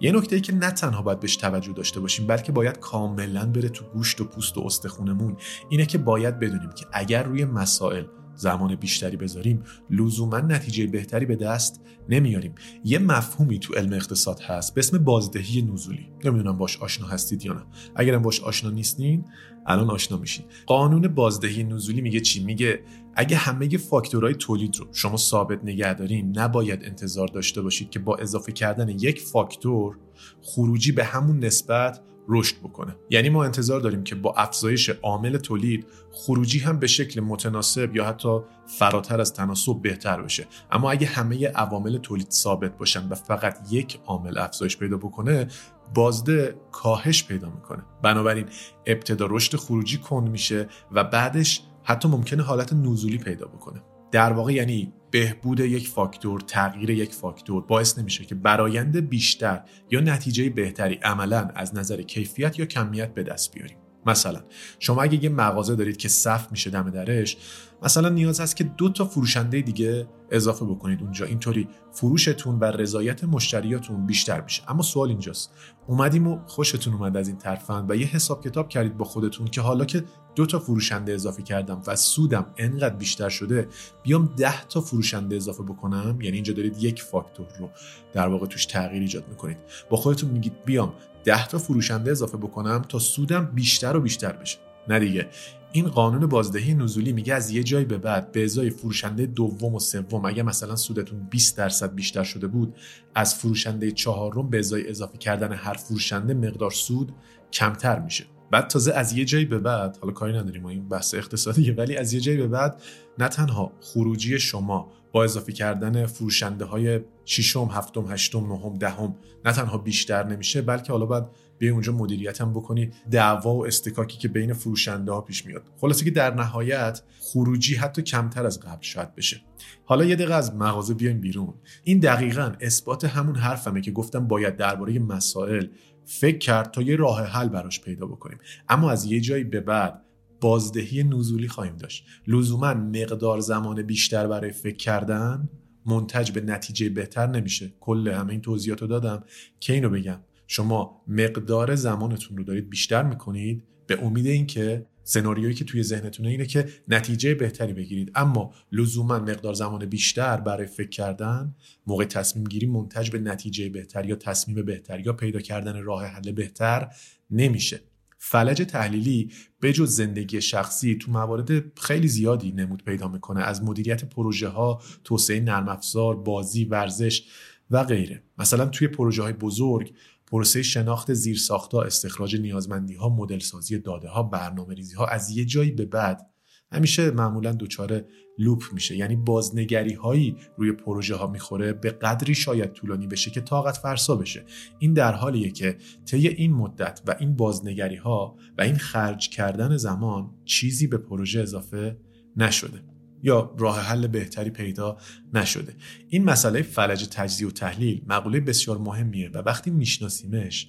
یه 0.00 0.12
نکته 0.12 0.36
ای 0.36 0.42
که 0.42 0.54
نه 0.54 0.70
تنها 0.70 1.02
باید 1.02 1.20
بهش 1.20 1.36
توجه 1.36 1.72
داشته 1.72 2.00
باشیم 2.00 2.26
بلکه 2.26 2.52
باید 2.52 2.78
کاملا 2.78 3.46
بره 3.46 3.68
تو 3.68 3.84
گوشت 3.84 4.20
و 4.20 4.24
پوست 4.24 4.58
و 4.58 4.60
استخونمون 4.66 5.36
اینه 5.68 5.86
که 5.86 5.98
باید 5.98 6.38
بدونیم 6.38 6.70
که 6.70 6.86
اگر 6.92 7.22
روی 7.22 7.44
مسائل 7.44 8.04
زمان 8.40 8.74
بیشتری 8.74 9.16
بذاریم 9.16 9.62
لزوما 9.90 10.38
نتیجه 10.38 10.86
بهتری 10.86 11.26
به 11.26 11.36
دست 11.36 11.80
نمیاریم. 12.08 12.54
یه 12.84 12.98
مفهومی 12.98 13.58
تو 13.58 13.74
علم 13.74 13.92
اقتصاد 13.92 14.40
هست 14.40 14.74
به 14.74 14.78
اسم 14.78 14.98
بازدهی 14.98 15.62
نزولی. 15.62 16.06
نمی‌دونم 16.24 16.58
باش 16.58 16.78
آشنا 16.78 17.06
هستید 17.06 17.44
یا 17.44 17.52
نه. 17.52 17.62
اگرم 17.96 18.22
باش 18.22 18.40
آشنا 18.40 18.70
نیستین 18.70 19.24
الان 19.66 19.90
آشنا 19.90 20.18
میشین. 20.18 20.44
قانون 20.66 21.08
بازدهی 21.08 21.64
نزولی 21.64 22.00
میگه 22.00 22.20
چی؟ 22.20 22.44
میگه 22.44 22.82
اگه 23.14 23.36
همه 23.36 23.76
فاکتورهای 23.76 24.34
تولید 24.34 24.76
رو 24.76 24.86
شما 24.92 25.16
ثابت 25.16 25.64
نگه 25.64 25.94
دارین 25.94 26.38
نباید 26.38 26.84
انتظار 26.84 27.28
داشته 27.28 27.62
باشید 27.62 27.90
که 27.90 27.98
با 27.98 28.16
اضافه 28.16 28.52
کردن 28.52 28.88
یک 28.88 29.20
فاکتور 29.20 29.98
خروجی 30.42 30.92
به 30.92 31.04
همون 31.04 31.44
نسبت 31.44 32.00
رشد 32.30 32.56
بکنه. 32.56 32.96
یعنی 33.10 33.28
ما 33.28 33.44
انتظار 33.44 33.80
داریم 33.80 34.04
که 34.04 34.14
با 34.14 34.34
افزایش 34.36 34.88
عامل 34.88 35.36
تولید 35.36 35.86
خروجی 36.12 36.58
هم 36.58 36.78
به 36.78 36.86
شکل 36.86 37.20
متناسب 37.20 37.96
یا 37.96 38.04
حتی 38.04 38.38
فراتر 38.78 39.20
از 39.20 39.32
تناسب 39.32 39.82
بهتر 39.82 40.22
بشه. 40.22 40.46
اما 40.70 40.90
اگه 40.90 41.06
همه 41.06 41.48
عوامل 41.48 41.98
تولید 41.98 42.30
ثابت 42.30 42.78
باشن 42.78 43.08
و 43.08 43.14
فقط 43.14 43.58
یک 43.70 44.00
عامل 44.06 44.38
افزایش 44.38 44.76
پیدا 44.76 44.96
بکنه 44.96 45.48
بازده 45.94 46.54
کاهش 46.72 47.24
پیدا 47.24 47.48
می‌کنه. 47.48 47.82
بنابراین 48.02 48.46
ابتدا 48.86 49.26
رشد 49.30 49.56
خروجی 49.56 49.98
کند 49.98 50.28
میشه 50.28 50.68
و 50.92 51.04
بعدش 51.04 51.62
حتی 51.82 52.08
ممکنه 52.08 52.42
حالت 52.42 52.72
نزولی 52.72 53.18
پیدا 53.18 53.46
بکنه. 53.46 53.82
در 54.12 54.32
واقع 54.32 54.52
یعنی 54.52 54.92
بهبود 55.10 55.60
یک 55.60 55.88
فاکتور 55.88 56.40
تغییر 56.40 56.90
یک 56.90 57.14
فاکتور 57.14 57.62
باعث 57.62 57.98
نمیشه 57.98 58.24
که 58.24 58.34
برایند 58.34 59.08
بیشتر 59.08 59.62
یا 59.90 60.00
نتیجه 60.00 60.50
بهتری 60.50 60.94
عملا 60.94 61.48
از 61.54 61.74
نظر 61.74 62.02
کیفیت 62.02 62.58
یا 62.58 62.66
کمیت 62.66 63.14
به 63.14 63.22
دست 63.22 63.54
بیاریم. 63.54 63.76
مثلا 64.06 64.40
شما 64.78 65.02
اگه 65.02 65.24
یه 65.24 65.30
مغازه 65.30 65.76
دارید 65.76 65.96
که 65.96 66.08
صف 66.08 66.50
میشه 66.50 66.70
دم 66.70 66.90
درش 66.90 67.36
مثلا 67.82 68.08
نیاز 68.08 68.40
هست 68.40 68.56
که 68.56 68.64
دو 68.64 68.88
تا 68.88 69.04
فروشنده 69.04 69.60
دیگه 69.60 70.08
اضافه 70.30 70.64
بکنید 70.64 71.02
اونجا. 71.02 71.26
اینطوری 71.26 71.68
فروشتون 71.92 72.58
و 72.58 72.64
رضایت 72.64 73.24
مشتریاتون 73.24 74.06
بیشتر 74.06 74.40
میشه. 74.40 74.62
اما 74.68 74.82
سوال 74.82 75.08
اینجاست. 75.08 75.50
اومدیم 75.86 76.26
و 76.26 76.38
خوشتون 76.46 76.94
اومد 76.94 77.16
از 77.16 77.28
این 77.28 77.36
طرفن 77.36 77.86
و 77.88 77.96
یه 77.96 78.06
حساب 78.06 78.44
کتاب 78.44 78.68
کردید 78.68 78.96
با 78.96 79.04
خودتون 79.04 79.46
که 79.46 79.60
حالا 79.60 79.84
که 79.84 80.04
دو 80.40 80.46
تا 80.46 80.58
فروشنده 80.58 81.12
اضافه 81.12 81.42
کردم 81.42 81.82
و 81.86 81.96
سودم 81.96 82.46
انقدر 82.56 82.94
بیشتر 82.94 83.28
شده 83.28 83.68
بیام 84.02 84.34
ده 84.36 84.64
تا 84.64 84.80
فروشنده 84.80 85.36
اضافه 85.36 85.62
بکنم؟ 85.62 86.18
یعنی 86.20 86.34
اینجا 86.34 86.52
دارید 86.52 86.84
یک 86.84 87.02
فاکتور 87.02 87.46
رو 87.58 87.70
در 88.12 88.28
واقع 88.28 88.46
توش 88.46 88.66
تغییر 88.66 89.02
ایجاد 89.02 89.28
می‌کنید. 89.28 89.56
با 89.90 89.96
خودتون 89.96 90.30
میگید 90.30 90.64
بیام 90.64 90.92
ده 91.24 91.46
تا 91.46 91.58
فروشنده 91.58 92.10
اضافه 92.10 92.36
بکنم 92.36 92.84
تا 92.88 92.98
سودم 92.98 93.44
بیشتر 93.54 93.96
و 93.96 94.00
بیشتر 94.00 94.32
بشه. 94.32 94.58
نه 94.88 94.98
دیگه. 94.98 95.28
این 95.72 95.88
قانون 95.88 96.26
بازدهی 96.26 96.74
نزولی 96.74 97.12
میگه 97.12 97.34
از 97.34 97.50
یه 97.50 97.62
جایی 97.62 97.84
به 97.84 97.98
بعد 97.98 98.32
به 98.32 98.44
ازای 98.44 98.70
فروشنده 98.70 99.26
دوم 99.26 99.74
و 99.74 99.80
سوم 99.80 100.24
اگه 100.24 100.42
مثلا 100.42 100.76
سودتون 100.76 101.26
20 101.30 101.56
درصد 101.56 101.94
بیشتر 101.94 102.24
شده 102.24 102.46
بود 102.46 102.74
از 103.14 103.34
فروشنده 103.34 103.90
چهارم 103.90 104.50
به 104.50 104.58
ازای 104.58 104.90
اضافه 104.90 105.18
کردن 105.18 105.52
هر 105.52 105.74
فروشنده 105.74 106.34
مقدار 106.34 106.70
سود 106.70 107.12
کمتر 107.52 107.98
میشه. 107.98 108.24
بعد 108.50 108.66
تازه 108.66 108.92
از 108.92 109.12
یه 109.12 109.24
جایی 109.24 109.44
به 109.44 109.58
بعد 109.58 109.98
حالا 110.00 110.12
کاری 110.12 110.32
نداریم 110.32 110.66
این 110.66 110.88
بحث 110.88 111.14
اقتصادیه 111.14 111.74
ولی 111.74 111.96
از 111.96 112.12
یه 112.12 112.20
جایی 112.20 112.38
به 112.38 112.48
بعد 112.48 112.82
نه 113.18 113.28
تنها 113.28 113.72
خروجی 113.80 114.38
شما 114.38 114.92
با 115.12 115.24
اضافه 115.24 115.52
کردن 115.52 116.06
فروشنده 116.06 116.64
های 116.64 117.00
ششم، 117.24 117.68
هفتم، 117.72 118.12
هشتم، 118.12 118.52
نهم، 118.52 118.78
دهم 118.78 119.16
نه 119.44 119.52
تنها 119.52 119.78
بیشتر 119.78 120.26
نمیشه 120.26 120.62
بلکه 120.62 120.92
حالا 120.92 121.06
باید 121.06 121.24
بیای 121.58 121.72
اونجا 121.72 121.92
مدیریت 121.92 122.40
هم 122.40 122.52
بکنی 122.52 122.90
دعوا 123.10 123.54
و 123.54 123.66
استکاکی 123.66 124.18
که 124.18 124.28
بین 124.28 124.52
فروشنده 124.52 125.12
ها 125.12 125.20
پیش 125.20 125.46
میاد. 125.46 125.62
خلاصه 125.80 126.04
که 126.04 126.10
در 126.10 126.34
نهایت 126.34 127.02
خروجی 127.20 127.74
حتی 127.74 128.02
کمتر 128.02 128.46
از 128.46 128.60
قبل 128.60 128.82
شاید 128.82 129.14
بشه. 129.14 129.42
حالا 129.84 130.04
یه 130.04 130.14
دقیقه 130.16 130.34
از 130.34 130.54
مغازه 130.54 130.94
بیایم 130.94 131.20
بیرون. 131.20 131.54
این 131.84 131.98
دقیقا 131.98 132.52
اثبات 132.60 133.04
همون 133.04 133.36
حرفمه 133.36 133.80
که 133.80 133.90
گفتم 133.90 134.28
باید 134.28 134.56
درباره 134.56 134.98
مسائل 134.98 135.66
فکر 136.12 136.38
کرد 136.38 136.70
تا 136.70 136.82
یه 136.82 136.96
راه 136.96 137.26
حل 137.26 137.48
براش 137.48 137.80
پیدا 137.80 138.06
بکنیم. 138.06 138.38
اما 138.68 138.90
از 138.90 139.04
یه 139.04 139.20
جایی 139.20 139.44
به 139.44 139.60
بعد 139.60 140.02
بازدهی 140.40 141.02
نزولی 141.02 141.48
خواهیم 141.48 141.76
داشت. 141.76 142.06
لزوما 142.26 142.74
مقدار 142.74 143.40
زمان 143.40 143.82
بیشتر 143.82 144.26
برای 144.26 144.50
فکر 144.50 144.76
کردن 144.76 145.48
منتج 145.86 146.30
به 146.30 146.40
نتیجه 146.40 146.88
بهتر 146.88 147.26
نمیشه. 147.26 147.72
کل 147.80 148.08
همه 148.08 148.30
این 148.30 148.40
توضیحات 148.40 148.82
رو 148.82 148.86
دادم 148.86 149.24
که 149.60 149.72
اینو 149.72 149.90
بگم. 149.90 150.20
شما 150.46 151.02
مقدار 151.08 151.74
زمانتون 151.74 152.36
رو 152.36 152.44
دارید 152.44 152.70
بیشتر 152.70 153.02
می‌کنید 153.02 153.64
به 153.86 154.04
امید 154.04 154.26
اینکه 154.26 154.86
سناریویی 155.10 155.54
که 155.54 155.64
توی 155.64 155.82
ذهنتونه 155.82 156.28
اینه 156.28 156.46
که 156.46 156.68
نتیجه 156.88 157.34
بهتری 157.34 157.72
بگیرید. 157.72 158.12
اما 158.14 158.54
لزوما 158.72 159.18
مقدار 159.18 159.54
زمان 159.54 159.86
بیشتر 159.86 160.36
برای 160.36 160.66
فکر 160.66 160.88
کردن 160.88 161.54
موقع 161.86 162.04
تصمیم 162.04 162.44
گیری 162.44 162.66
منتج 162.66 163.10
به 163.10 163.18
نتیجه 163.18 163.68
بهتر 163.68 164.06
یا 164.06 164.16
تصمیم 164.16 164.62
بهتر 164.66 165.00
یا 165.00 165.12
پیدا 165.12 165.40
کردن 165.40 165.82
راه 165.82 166.06
حل 166.06 166.32
بهتر 166.32 166.88
نمیشه. 167.30 167.80
فلج 168.18 168.62
تحلیلی 168.62 169.32
به 169.60 169.72
جز 169.72 169.90
زندگی 169.90 170.40
شخصی 170.40 170.94
تو 170.94 171.10
موارد 171.10 171.78
خیلی 171.78 172.08
زیادی 172.08 172.52
نمود 172.52 172.84
پیدا 172.84 173.08
می‌کنه. 173.08 173.40
از 173.40 173.62
مدیریت 173.62 174.04
پروژه 174.04 174.48
ها 174.48 174.82
توسعه 175.04 175.40
نرم 175.40 175.68
افزار 175.68 176.16
بازی 176.16 176.64
ورزش 176.64 177.22
و 177.70 177.84
غیره. 177.84 178.22
مثلا 178.38 178.66
توی 178.66 178.88
پروژه 178.88 179.22
های 179.22 179.32
بزرگ 179.32 179.92
پروسه 180.30 180.62
شناخت 180.62 181.12
زیرساختها 181.12 181.82
استخراج 181.82 182.36
نیازمندی 182.36 182.94
ها 182.94 183.08
مدل 183.08 183.38
سازی 183.38 183.78
داده 183.78 184.08
ها 184.08 184.22
برنامه 184.22 184.74
ریزی 184.74 184.96
از 185.08 185.30
یه 185.30 185.44
جایی 185.44 185.70
به 185.70 185.86
بعد 185.86 186.30
همیشه 186.72 187.10
معمولا 187.10 187.52
دچار 187.52 188.04
لوپ 188.38 188.62
میشه. 188.72 188.96
یعنی 188.96 189.16
بازنگری 189.16 189.94
هایی 189.94 190.36
روی 190.56 190.72
پروژه 190.72 191.14
ها 191.14 191.26
می‌خوره 191.26 191.72
به 191.72 191.90
قدری 191.90 192.34
شاید 192.34 192.72
طولانی 192.72 193.06
بشه 193.06 193.30
که 193.30 193.40
طاقت 193.40 193.76
فرسا 193.76 194.16
بشه. 194.16 194.44
این 194.78 194.92
در 194.92 195.12
حالیه 195.12 195.50
که 195.50 195.76
طی 196.04 196.28
این 196.28 196.52
مدت 196.52 197.02
و 197.06 197.16
این 197.20 197.36
بازنگری 197.36 197.96
ها 197.96 198.36
و 198.58 198.62
این 198.62 198.76
خرج 198.76 199.28
کردن 199.28 199.76
زمان 199.76 200.30
چیزی 200.44 200.86
به 200.86 200.98
پروژه 200.98 201.40
اضافه 201.40 201.96
نشده. 202.36 202.89
یا 203.22 203.54
راه 203.58 203.80
حل 203.80 204.06
بهتری 204.06 204.50
پیدا 204.50 204.96
نشده. 205.34 205.74
این 206.08 206.24
مسئله 206.24 206.62
فلج 206.62 207.08
تجزیه 207.10 207.48
و 207.48 207.50
تحلیل 207.50 208.02
مقوله 208.06 208.40
بسیار 208.40 208.78
مهمیه 208.78 209.30
و 209.34 209.38
وقتی 209.38 209.70
میشناسیمش 209.70 210.68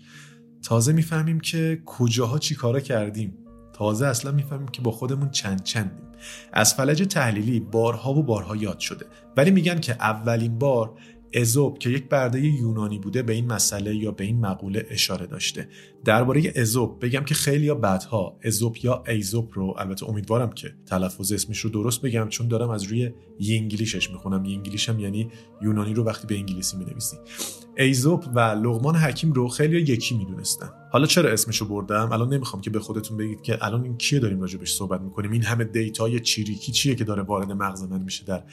تازه 0.63 0.93
می‌فهمیم 0.93 1.39
که 1.39 1.81
کجاها 1.85 2.39
چی 2.39 2.55
کارا 2.55 2.79
کردیم. 2.79 3.37
تازه 3.73 4.05
اصلا 4.05 4.31
می‌فهمیم 4.31 4.67
که 4.67 4.81
با 4.81 4.91
خودمون 4.91 5.29
چند 5.29 5.63
چندیم. 5.63 6.07
از 6.53 6.73
فلج 6.73 7.01
تحلیلی 7.01 7.59
بارها 7.59 8.13
و 8.13 8.23
بارها 8.23 8.55
یاد 8.55 8.79
شده. 8.79 9.05
ولی 9.37 9.51
میگن 9.51 9.79
که 9.79 9.93
اولین 9.93 10.59
بار 10.59 10.93
ازوب 11.33 11.77
که 11.77 11.89
یک 11.89 12.09
برده 12.09 12.41
یونانی 12.41 12.99
بوده 12.99 13.23
به 13.23 13.33
این 13.33 13.45
مسئله 13.45 13.95
یا 13.95 14.11
به 14.11 14.23
این 14.23 14.39
مقوله 14.39 14.85
اشاره 14.89 15.27
داشته. 15.27 15.67
درباره 16.05 16.53
ازوب 16.55 17.05
بگم 17.05 17.23
که 17.23 17.35
خیلی 17.35 17.65
یا 17.65 17.75
بعدها 17.75 18.37
ازوب 18.43 18.77
یا 18.83 19.03
ایزوب 19.07 19.49
رو 19.53 19.75
البته 19.77 20.09
امیدوارم 20.09 20.49
که 20.49 20.73
تلفظ 20.85 21.31
اسمش 21.31 21.59
رو 21.59 21.69
درست 21.69 22.01
بگم 22.01 22.27
چون 22.29 22.47
دارم 22.47 22.69
از 22.69 22.83
روی 22.83 23.11
English 23.49 23.98
ش 23.98 24.11
می‌خونم. 24.11 24.43
English 24.43 24.92
م 24.92 24.99
یعنی 24.99 25.29
یونانی 25.61 25.93
رو 25.93 26.03
وقتی 26.03 26.27
به 26.27 26.35
انگلیسی 26.35 26.77
می‌نویسی 26.77 27.17
ایزوب 27.77 28.23
و 28.35 28.39
لقمان 28.39 28.95
حکیم 28.95 29.33
رو 29.33 29.47
خیلی 29.47 29.81
یکی 29.81 30.17
می‌دونستن. 30.17 30.69
حالا 30.91 31.05
چرا 31.05 31.29
اسمشو 31.29 31.65
بردم؟ 31.65 32.11
الان 32.11 32.33
نمی‌خوام 32.33 32.61
که 32.61 32.69
به 32.69 32.79
خودتون 32.79 33.17
بگید 33.17 33.41
که 33.41 33.65
الان 33.65 33.83
این 33.83 33.97
کیه 33.97 34.19
داریم 34.19 34.41
راجبش 34.41 34.73
صحبت 34.73 35.01
می‌کنیم. 35.01 35.31
این 35.31 35.43
همه 35.43 35.63
دیتای 35.63 36.19
چیریکی 36.19 36.71
چیه 36.71 36.95
که 36.95 37.03
داره 37.03 37.23
وارد 37.23 37.51
مغز 37.51 37.83
من 37.83 38.01
میشه 38.01 38.25
در 38.25 38.43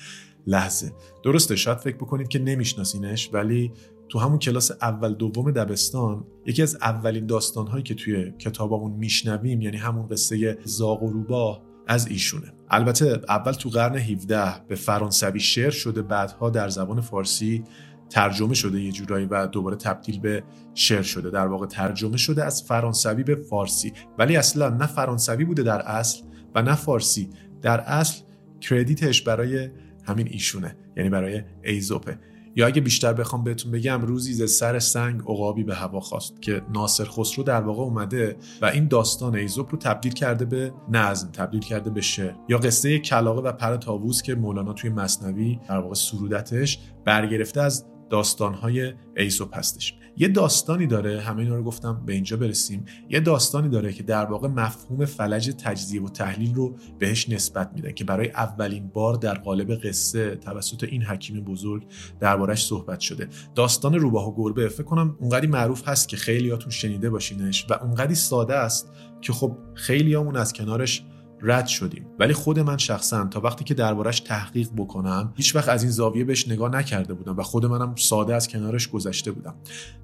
لحظه. 0.48 0.92
درسته 1.22 1.56
شاید 1.56 1.78
فکر 1.78 1.96
بکنید 1.96 2.28
که 2.28 2.38
نمیشناسینش 2.38 3.30
ولی 3.32 3.72
تو 4.08 4.18
همون 4.18 4.38
کلاس 4.38 4.70
اول 4.70 5.14
دوم 5.14 5.50
دبستان 5.50 6.24
یکی 6.46 6.62
از 6.62 6.76
اولین 6.82 7.26
داستانهایی 7.26 7.82
که 7.82 7.94
توی 7.94 8.32
کتابمون 8.38 8.92
میشنویم 8.92 9.60
یعنی 9.60 9.76
همون 9.76 10.06
قصه 10.06 10.58
زاغ 10.64 11.02
و 11.02 11.10
روباه 11.10 11.62
از 11.86 12.06
ایشونه. 12.06 12.52
البته 12.70 13.20
اول 13.28 13.52
تو 13.52 13.68
قرن 13.68 13.96
17 13.96 14.52
به 14.68 14.74
فرانسوی 14.74 15.40
شعر 15.40 15.70
شده 15.70 16.02
بعدها 16.02 16.50
در 16.50 16.68
زبان 16.68 17.00
فارسی 17.00 17.64
ترجمه 18.10 18.54
شده 18.54 18.80
یه 18.80 18.92
جورایی 18.92 19.26
و 19.26 19.46
دوباره 19.46 19.76
تبدیل 19.76 20.20
به 20.20 20.44
شعر 20.74 21.02
شده. 21.02 21.30
در 21.30 21.46
واقع 21.46 21.66
ترجمه 21.66 22.16
شده 22.16 22.44
از 22.44 22.62
فرانسوی 22.62 23.22
به 23.22 23.34
فارسی. 23.34 23.92
ولی 24.18 24.36
اصلا 24.36 24.68
نه 24.68 24.86
فرانسوی 24.86 25.44
بوده 25.44 25.62
در 25.62 25.80
اصل 25.80 26.22
و 26.54 26.62
نه 26.62 26.74
فارسی. 26.74 27.30
در 27.62 27.80
اصل 27.80 28.22
کردیتش 28.60 29.22
برای 29.22 29.68
همین 30.08 30.28
ایشونه 30.30 30.76
یعنی 30.96 31.10
برای 31.10 31.42
ایزوپه. 31.64 32.18
یا 32.56 32.66
اگه 32.66 32.80
بیشتر 32.80 33.12
بخوام 33.12 33.44
بهتون 33.44 33.72
بگم 33.72 34.02
روزی 34.02 34.32
ز 34.32 34.50
سر 34.50 34.78
سنگ 34.78 35.20
عقابی 35.20 35.64
به 35.64 35.74
هوا 35.74 36.00
خواست 36.00 36.42
که 36.42 36.62
ناصر 36.74 37.04
خسرو 37.04 37.44
در 37.44 37.60
واقع 37.60 37.82
اومده 37.82 38.36
و 38.62 38.66
این 38.66 38.88
داستان 38.88 39.36
ایزوپ 39.36 39.72
رو 39.72 39.78
تبدیل 39.78 40.12
کرده 40.12 40.44
به 40.44 40.72
نظم 40.88 41.30
تبدیل 41.30 41.60
کرده 41.60 41.90
به 41.90 42.00
شعر. 42.00 42.34
یا 42.48 42.58
قصه 42.58 42.98
کلاقه 42.98 43.48
و 43.48 43.52
پر 43.52 43.76
تاووس 43.76 44.22
که 44.22 44.34
مولانا 44.34 44.72
توی 44.72 44.90
مصنوی 44.90 45.60
در 45.68 45.78
واقع 45.78 45.94
سرودتش 45.94 46.78
برگرفته 47.04 47.60
از 47.60 47.86
داستانهای 48.10 48.92
ایزوپ 49.16 49.58
هستش. 49.58 49.94
یه 50.20 50.28
داستانی 50.28 50.87
داره 50.87 51.20
همه 51.20 51.42
اینا 51.42 51.56
رو 51.56 51.62
گفتم 51.62 52.02
به 52.06 52.12
اینجا 52.12 52.37
برسیم. 52.37 52.84
یه 53.10 53.20
داستانی 53.20 53.68
داره 53.68 53.92
که 53.92 54.02
در 54.02 54.25
واقع 54.25 54.48
مفهوم 54.48 55.04
فلج 55.04 55.50
تجزیه 55.50 56.02
و 56.02 56.08
تحلیل 56.08 56.54
رو 56.54 56.76
بهش 56.98 57.28
نسبت 57.28 57.70
میده 57.75 57.92
که 57.92 58.04
برای 58.04 58.30
اولین 58.30 58.88
بار 58.88 59.14
در 59.14 59.34
قالب 59.34 59.75
قصه 59.75 60.37
توسط 60.37 60.84
این 60.84 61.02
حکیم 61.02 61.40
بزرگ 61.44 61.87
دربارش 62.20 62.66
صحبت 62.66 63.00
شده. 63.00 63.28
داستان 63.54 63.94
روباه 63.94 64.28
و 64.28 64.34
گربه 64.37 64.68
فکر 64.68 64.82
کنم 64.82 65.16
اونقدی 65.20 65.46
معروف 65.46 65.88
هست 65.88 66.08
که 66.08 66.16
خیلیاتون 66.16 66.70
شنیده 66.70 67.10
باشینش 67.10 67.66
و 67.70 67.72
اونقدی 67.72 68.14
ساده 68.14 68.54
است 68.54 68.92
که 69.20 69.32
خب 69.32 69.56
خیلیامون 69.75 70.37
از 70.37 70.52
کنارش 70.52 71.04
رد 71.42 71.66
شدیم. 71.66 72.07
ولی 72.18 72.33
خود 72.33 72.59
من 72.59 72.76
شخصا 72.76 73.25
تا 73.25 73.40
وقتی 73.40 73.64
که 73.64 73.75
دربارش 73.75 74.21
تحقیق 74.21 74.68
بکنم 74.76 75.33
هیچ 75.37 75.57
وقت 75.57 75.68
از 75.68 75.83
این 75.83 75.92
زاویه 75.92 76.25
بهش 76.25 76.49
نگاه 76.49 76.73
نکرده 76.73 77.14
بودم 77.14 77.37
و 77.37 77.42
خود 77.42 77.66
منم 77.66 77.95
ساده 77.97 78.35
از 78.35 78.49
کنارش 78.49 78.88
گذشته 78.88 79.33
بودم. 79.33 79.54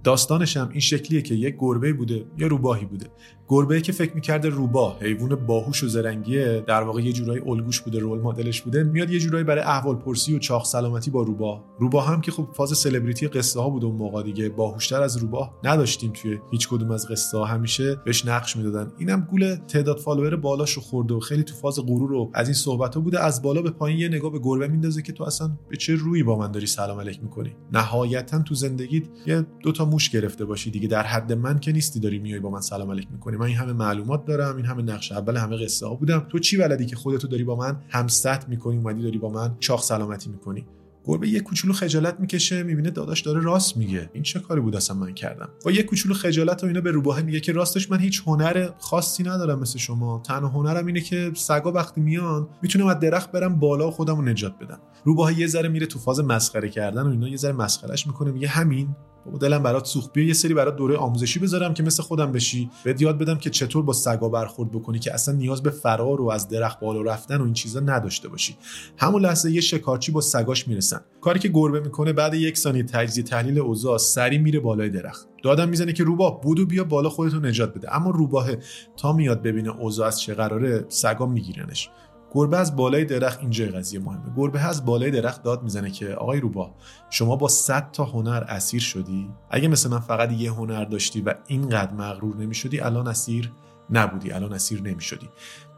داستانش 0.04 0.56
هم 0.56 0.68
این 0.68 0.80
شکلیه 0.80 1.22
که 1.22 1.34
یک 1.34 1.56
گربه 1.58 1.92
بوده 1.92 2.24
یا 2.38 2.46
روباهی 2.46 2.84
بوده. 2.84 3.06
گربه 3.48 3.80
که 3.80 3.92
فکر 3.92 4.14
می‌کرده 4.14 4.48
روباه 4.48 4.98
حیوان 5.00 5.34
باهوش 5.34 5.84
و 5.84 5.88
زرنگیه 5.88 6.64
در 6.66 6.82
واقع 6.82 7.02
یه 7.02 7.12
جورایی 7.12 7.42
الگوش 7.46 7.80
بوده 7.80 7.98
role 7.98 8.18
model 8.18 8.50
ش 8.50 8.62
بوده 8.62 8.82
میاد 8.82 9.10
یه 9.10 9.18
جورایی 9.18 9.44
برای 9.44 9.64
احوال 9.64 9.96
پرسی 9.96 10.36
و 10.36 10.38
چاق 10.38 10.66
سلامتی 10.66 11.10
با 11.10 11.22
روباه. 11.22 11.64
روباه 11.78 12.08
هم 12.08 12.20
که 12.20 12.32
خب 12.32 12.48
فاز 12.52 12.78
سلبریتی 12.78 13.28
قصه 13.28 13.60
ها 13.60 13.70
بود 13.70 13.84
اون 13.84 13.96
موقع 13.96 14.22
دیگه 14.22 14.48
باهوشتر 14.48 15.02
از 15.02 15.16
روباه 15.16 15.54
نداشتیم 15.64 16.12
توی 16.12 16.38
هیچ 16.50 16.68
کدوم 16.68 16.90
از 16.90 17.08
قصه 17.08 17.38
ها 17.38 17.44
همیشه 17.44 17.94
بهش 18.04 18.26
نقش 18.26 18.56
می‌دادن. 18.56 18.92
اینم 18.98 19.28
گول 19.30 19.54
تعداد 19.54 19.98
follower 19.98 20.36
بالاشو 20.36 20.80
خورده 20.80 21.14
و 21.14 21.20
خیلی 21.24 21.42
تو 21.42 21.54
فاز 21.54 21.78
غرور 21.78 22.12
و 22.12 22.30
از 22.34 22.48
این 22.48 22.54
صحبت 22.54 22.94
ها 22.94 23.00
بوده. 23.00 23.24
از 23.24 23.42
بالا 23.42 23.62
به 23.62 23.70
پایین 23.70 23.98
یه 23.98 24.08
نگاه 24.08 24.32
به 24.32 24.38
گربه 24.38 24.68
میندازه 24.68 25.02
که 25.02 25.12
تو 25.12 25.24
اصلا 25.24 25.50
به 25.68 25.76
چه 25.76 25.94
روی 25.94 26.22
با 26.22 26.38
من 26.38 26.52
داری 26.52 26.66
سلام 26.66 27.00
علیک 27.00 27.22
می‌کنی؟ 27.22 27.56
نهایتا 27.72 28.42
تو 28.42 28.54
زندگیت 28.54 29.04
یه 29.26 29.46
دو 29.62 29.72
تا 29.72 29.84
موش 29.84 30.10
گرفته 30.10 30.44
باشی 30.44 30.70
دیگه. 30.70 30.88
در 30.88 31.02
حد 31.02 31.32
من 31.32 31.60
که 31.60 31.72
نیستی 31.72 32.00
داری 32.00 32.18
میای 32.18 32.40
با 32.40 32.50
من 32.50 32.60
سلام 32.60 32.90
علیک 32.90 33.08
می‌کنی. 33.12 33.36
من 33.36 33.46
این 33.46 33.56
همه 33.56 33.72
معلومات 33.72 34.24
دارم 34.24 34.56
این 34.56 34.66
همه 34.66 34.82
نقش 34.82 35.12
اول 35.12 35.36
همه 35.36 35.64
قصه 35.64 35.86
ها 35.86 35.94
بودم. 35.94 36.26
تو 36.28 36.38
چی 36.38 36.56
بلدی 36.56 36.86
که 36.86 36.96
خودتو 36.96 37.28
داری 37.28 37.44
با 37.44 37.56
من 37.56 37.76
هم‌سطح 37.88 38.48
می‌کنی 38.48 38.76
اومدی 38.76 39.02
داری 39.02 39.18
با 39.18 39.28
من 39.28 39.56
چاق 39.58 39.82
سلامتی 39.82 40.30
می‌کنی؟ 40.30 40.66
گربه 41.04 41.28
یه 41.28 41.40
کوچولو 41.40 41.74
خجالت 41.74 42.20
می‌کشه 42.20 42.62
می‌بینه 42.62 42.90
داداش 42.90 43.20
داره 43.20 43.40
راست 43.40 43.76
میگه. 43.76 44.10
این 44.12 44.22
چه 44.22 44.40
کاری 44.40 44.60
بود 44.60 44.76
اصلا 44.76 44.96
من 44.96 45.14
کردم؟ 45.14 45.48
با 45.64 45.70
یه 45.70 45.82
کوچولو 45.82 46.14
خجالت 46.14 46.64
و 46.64 46.66
اینا 46.66 46.80
به 46.80 46.90
روباه 46.90 47.22
میگه 47.22 47.40
که 47.40 47.52
راستش 47.52 47.90
من 47.90 47.98
هیچ 47.98 48.22
هنر 48.26 48.68
خاصی 48.78 49.22
ندارم 49.22 49.58
مثل 49.58 49.78
شما. 49.78 50.22
تنها 50.26 50.48
هنرم 50.48 50.86
اینه 50.86 51.00
که 51.00 51.32
سگا 51.34 51.72
وقتی 51.72 52.00
میان 52.00 52.48
می‌تونم 52.62 52.86
از 52.86 53.00
درخت 53.00 53.32
برم 53.32 53.58
بالا 53.58 53.88
و 53.88 53.90
خودم 53.90 54.16
رو 54.16 54.22
نجات 54.22 54.58
بدم. 54.58 54.80
روباه 55.04 55.40
یه 55.40 55.46
ذره 55.46 55.68
میره 55.68 55.86
تو 55.86 55.98
فاز 55.98 56.20
مسخره 56.20 56.68
کردن 56.68 57.02
و 57.02 57.10
اینا 57.10 57.28
یه 57.28 57.36
ذره 57.36 57.52
مسخرهش 57.52 58.06
می‌کنه 58.06 58.30
میگه 58.30 58.48
همین. 58.48 58.96
بابا 59.26 59.38
دلم 59.38 59.62
برات 59.62 59.86
سوخت. 59.86 60.12
بیا 60.12 60.26
یه 60.26 60.32
سری 60.32 60.54
برات 60.54 60.76
دوره 60.76 60.96
آموزشی 60.96 61.38
بذارم 61.38 61.74
که 61.74 61.82
مثل 61.82 62.02
خودم 62.02 62.32
بشی. 62.32 62.70
بهت 62.84 63.02
یاد 63.02 63.18
بدم 63.18 63.38
که 63.38 63.50
چطور 63.50 63.82
با 63.82 63.92
سگا 63.92 64.28
برخورد 64.28 64.70
بکنی 64.70 64.98
که 64.98 65.14
اصلا 65.14 65.34
نیاز 65.34 65.62
به 65.62 65.70
فرار 65.70 66.20
و 66.20 66.30
از 66.30 66.48
درخت 66.48 66.80
بالا 66.80 67.02
رفتن 67.02 67.40
و 67.40 67.44
این 67.44 67.52
چیزا 67.52 67.80
نداشته 67.80 68.28
باشی. 68.28 68.56
همون 68.98 69.22
لحظه 69.22 69.50
یه 69.50 69.60
شکارچی 69.60 70.12
با 70.12 70.20
سگاش 70.20 70.68
می‌رسن. 70.68 71.00
کاری 71.20 71.38
که 71.38 71.48
گربه 71.48 71.80
می‌کنه 71.80 72.12
بعد 72.12 72.34
یک 72.34 72.58
ثانیه 72.58 72.82
تجزیه 72.82 73.24
تحلیل 73.24 73.58
اوضاع 73.58 73.98
سری 73.98 74.38
میره 74.38 74.60
بالای 74.60 74.88
درخت. 74.88 75.28
دادم 75.42 75.68
می‌زنه 75.68 75.92
که 75.92 76.04
روباه 76.04 76.40
بودو 76.40 76.66
بیا 76.66 76.84
بالا 76.84 77.08
خودتو 77.08 77.40
نجات 77.40 77.74
بده. 77.74 77.96
اما 77.96 78.10
روباه 78.10 78.48
تا 78.96 79.12
میاد 79.12 79.42
ببینه 79.42 79.70
اوضاع 79.70 80.06
از 80.06 80.20
چه 80.20 80.34
قراره 80.34 80.84
سگا 80.88 81.26
میگیرنش. 81.26 81.90
گربه 82.34 82.56
از 82.56 82.76
بالای 82.76 83.04
درخت 83.04 83.40
اینجای 83.40 83.68
قضیه 83.68 84.00
مهمه. 84.00 84.32
گربه 84.36 84.60
از 84.60 84.84
بالای 84.84 85.10
درخت 85.10 85.42
داد 85.42 85.62
می‌زنه 85.62 85.90
که 85.90 86.14
آقای 86.14 86.40
روبا 86.40 86.74
شما 87.10 87.36
با 87.36 87.48
100 87.48 87.90
تا 87.92 88.04
هنر 88.04 88.44
اسیر 88.48 88.80
شدی؟ 88.80 89.30
اگه 89.50 89.68
مثل 89.68 89.90
من 89.90 90.00
فقط 90.00 90.32
یه 90.32 90.52
هنر 90.52 90.84
داشتی 90.84 91.20
و 91.20 91.34
اینقدر 91.46 91.92
مغرور 91.92 92.36
نمی‌شدی 92.36 92.80
الان 92.80 93.08
اسیر 93.08 93.52
نبودی 93.90 94.30
الان 94.30 94.52
اسیر 94.52 94.82
نمی‌شدی. 94.82 95.28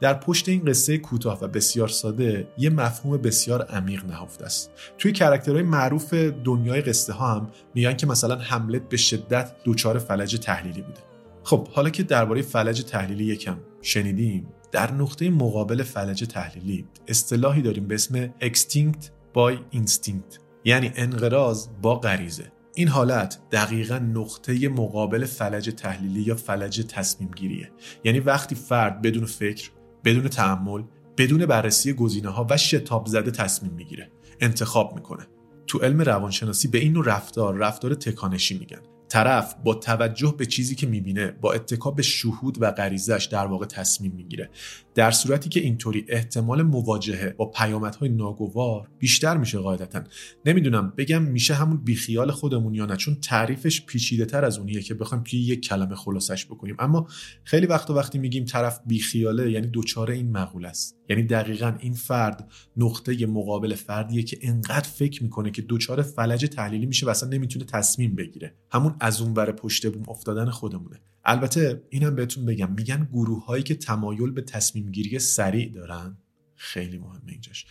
در 0.01 0.15
پشت 0.15 0.49
این 0.49 0.65
قصه 0.65 0.99
کوتاه 0.99 1.39
و 1.43 1.49
بسیار 1.49 1.89
ساده 1.89 2.49
یه 2.59 2.71
مفهوم 2.71 3.17
بسیار 3.17 3.63
عمیق 3.63 4.05
نهفته 4.05 4.45
است. 4.45 4.71
توی 4.99 5.13
کرکترهای 5.13 5.63
معروف 5.63 6.15
دنیای 6.45 6.81
قصه 6.81 7.13
ها 7.13 7.35
هم 7.35 7.51
میگن 7.75 7.97
که 7.97 8.07
مثلا 8.07 8.37
هملت 8.37 8.89
به 8.89 8.97
شدت 8.97 9.53
دچار 9.65 9.99
فلج 9.99 10.39
تحلیلی 10.39 10.83
بوده. 10.83 11.01
خب 11.43 11.69
حالا 11.69 11.91
که 11.91 12.03
درباره 12.03 12.43
فلج 12.43 12.85
تحلیلی 12.85 13.25
یکم 13.25 13.57
شنیدیم 13.83 14.47
در 14.73 14.93
نقطه 14.93 15.31
مقابل 15.31 15.83
فلج 15.83 16.25
تحلیلی 16.25 16.87
اصطلاحی 17.09 17.63
داریم 17.63 17.89
به 17.89 17.95
اسم 17.95 18.27
extinct 18.27 19.05
by 19.35 19.77
instinct 19.77 20.39
یعنی 20.65 20.93
انقراض 20.97 21.69
با 21.83 21.97
غریزه. 21.97 22.53
این 22.75 22.89
حالت 22.89 23.39
دقیقا 23.53 23.99
نقطه 23.99 24.69
مقابل 24.69 25.25
فلج 25.25 25.71
تحلیلی 25.71 26.23
یا 26.23 26.35
فلج 26.35 26.87
تصمیم 26.89 27.31
گیریه 27.31 27.71
یعنی 28.05 28.21
وقتی 28.21 28.55
فرد 28.55 29.03
بدون 29.03 29.25
فکر 29.25 29.71
بدون 30.05 30.29
تعمل 30.29 30.83
بدون 31.17 31.47
بررسی 31.47 31.93
گزینه 31.93 32.29
ها 32.29 32.47
و 32.51 32.57
شتاب 32.57 33.07
زده 33.07 33.31
تصمیم 33.31 33.73
می‌گیره 33.73 34.11
انتخاب 34.41 34.95
می‌کنه. 34.95 35.27
تو 35.67 35.79
علم 35.79 36.01
روانشناسی 36.01 36.69
به 36.69 36.79
این 36.79 36.93
نوع 36.93 37.05
رفتار 37.07 37.55
رفتار 37.55 37.95
تکانشی 37.95 38.59
میگن. 38.59 38.81
طرف 39.09 39.55
با 39.65 39.75
توجه 39.75 40.35
به 40.39 40.47
چیزی 40.47 40.75
که 40.75 40.87
می‌بینه 40.87 41.31
با 41.31 41.53
اتکا 41.53 41.91
به 41.91 42.03
شهود 42.03 42.63
و 42.63 42.71
غریزش 42.71 43.29
در 43.33 43.47
واقع 43.47 43.67
تصمیم 43.67 44.13
می‌گیره. 44.13 44.51
در 44.95 45.11
صورتی 45.11 45.49
که 45.49 45.61
اینطوری 45.61 46.05
احتمال 46.09 46.63
مواجهه 46.63 47.35
با 47.39 47.47
پیامدهای 47.51 48.09
ناگوار 48.09 48.89
بیشتر 48.99 49.37
میشه 49.37 49.59
قاعدتا. 49.59 50.03
نمی‌دونم 50.47 50.93
بگم 50.97 51.23
میشه 51.23 51.55
همون 51.55 51.85
بیخیال 51.85 52.31
خودمون 52.31 52.75
یا 52.75 52.87
نه 52.87 52.97
چون 52.97 53.15
تعریفش 53.15 53.87
پیچیده 53.87 54.25
تر 54.25 54.45
از 54.45 54.59
اونیه 54.59 54.83
که 54.83 54.95
بخوایم 54.95 55.25
توی 55.25 55.41
یک 55.41 55.69
کلمه 55.69 55.95
خلاصش 55.95 56.47
بکنیم. 56.47 56.77
اما 56.79 57.07
خیلی 57.45 57.67
وقت 57.67 57.91
و 57.91 57.95
وقتی 57.95 58.19
میگیم 58.19 58.45
طرف 58.45 58.81
بیخیاله 58.87 59.51
یعنی 59.51 59.67
دوچاره 59.67 60.15
این 60.15 60.33
مقوله 60.33 60.69
است. 60.69 60.96
یعنی 61.09 61.23
دقیقا 61.23 61.77
این 61.81 61.95
فرد 61.95 62.51
نقطه 62.77 63.27
مقابل 63.27 63.75
فردیه 63.75 64.23
که 64.23 64.39
انقدر 64.43 64.89
فکر 64.89 65.23
می‌کنه 65.23 65.51
که 65.51 65.63
دوچار 65.63 66.03
فلج 66.03 66.47
تحلیلی 66.47 66.87
میشه 66.87 67.07
و 67.07 67.09
اصلا 67.09 67.29
نمی‌تونه 67.29 67.65
تصمیم 67.65 68.15
بگیره. 68.15 68.55
همون 68.71 68.97
از 69.01 69.21
اون 69.21 69.35
بر 69.35 69.53
پشت 69.53 69.93
بوم 69.93 70.05
افتادن 70.09 70.51
خودمونه. 70.51 71.01
البته 71.25 71.83
اینم 71.91 72.15
بهتون 72.15 72.47
بگم 72.47 72.73
میگن 72.73 73.09
گروه 73.13 73.45
هایی 73.45 73.63
که 73.63 73.75
تمایل 73.75 74.31
به 74.31 74.43
تصمیم 74.43 74.91
گیری 74.91 75.19
سریع 75.19 75.73
دارن 75.73 76.17
خیلی 76.55 76.99
مهمه 76.99 77.33
اینجاش. 77.33 77.67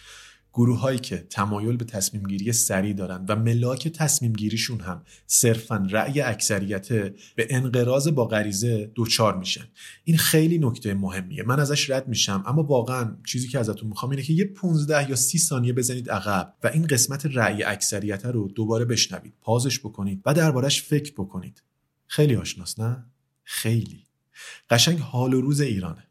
گروه 0.56 0.80
هایی 0.80 1.00
که 1.00 1.18
تمایل 1.18 1.78
به 1.78 1.86
تصمیم 1.86 2.24
گیری 2.24 2.54
سریع 2.54 2.94
دارن 2.94 3.26
و 3.30 3.36
ملاک 3.36 3.88
تصمیم 3.88 4.34
گیریشون 4.34 4.80
هم 4.80 5.04
صرفا 5.28 5.88
رأی 5.92 6.22
اکثریت 6.22 6.90
به 7.36 7.48
انقراض 7.50 8.08
با 8.08 8.26
غریزه 8.26 8.92
دوچار 8.96 9.38
میشن. 9.38 9.66
این 10.04 10.18
خیلی 10.18 10.58
نکته 10.58 10.94
مهمیه. 10.94 11.44
من 11.44 11.60
ازش 11.60 11.90
رد 11.90 12.08
میشم 12.08 12.44
اما 12.46 12.64
واقعا 12.64 13.18
چیزی 13.26 13.48
که 13.48 13.60
ازتون 13.60 13.90
می‌خوام 13.90 14.12
اینه 14.12 14.24
که 14.24 14.34
یه 14.34 14.46
15 14.46 15.10
یا 15.10 15.16
30 15.16 15.38
ثانیه 15.38 15.74
بزنید 15.74 16.10
عقب 16.10 16.54
و 16.64 16.68
این 16.68 16.88
قسمت 16.88 17.26
رأی 17.26 17.64
اکثریت 17.64 18.26
رو 18.26 18.48
دوباره 18.48 18.86
بشنوید 18.86 19.34
پازش 19.42 19.80
بکنید 19.80 20.22
و 20.26 20.34
دربارش 20.34 20.84
فکر 20.84 21.14
بکنید. 21.14 21.64
خیلی 22.08 22.36
آشناس 22.36 22.80
نه؟ 22.80 23.06
خیلی. 23.44 24.04
قشنگ 24.70 25.00
حال 25.00 25.34
و 25.34 25.42
روز 25.42 25.62
ایرانه. 25.62 26.08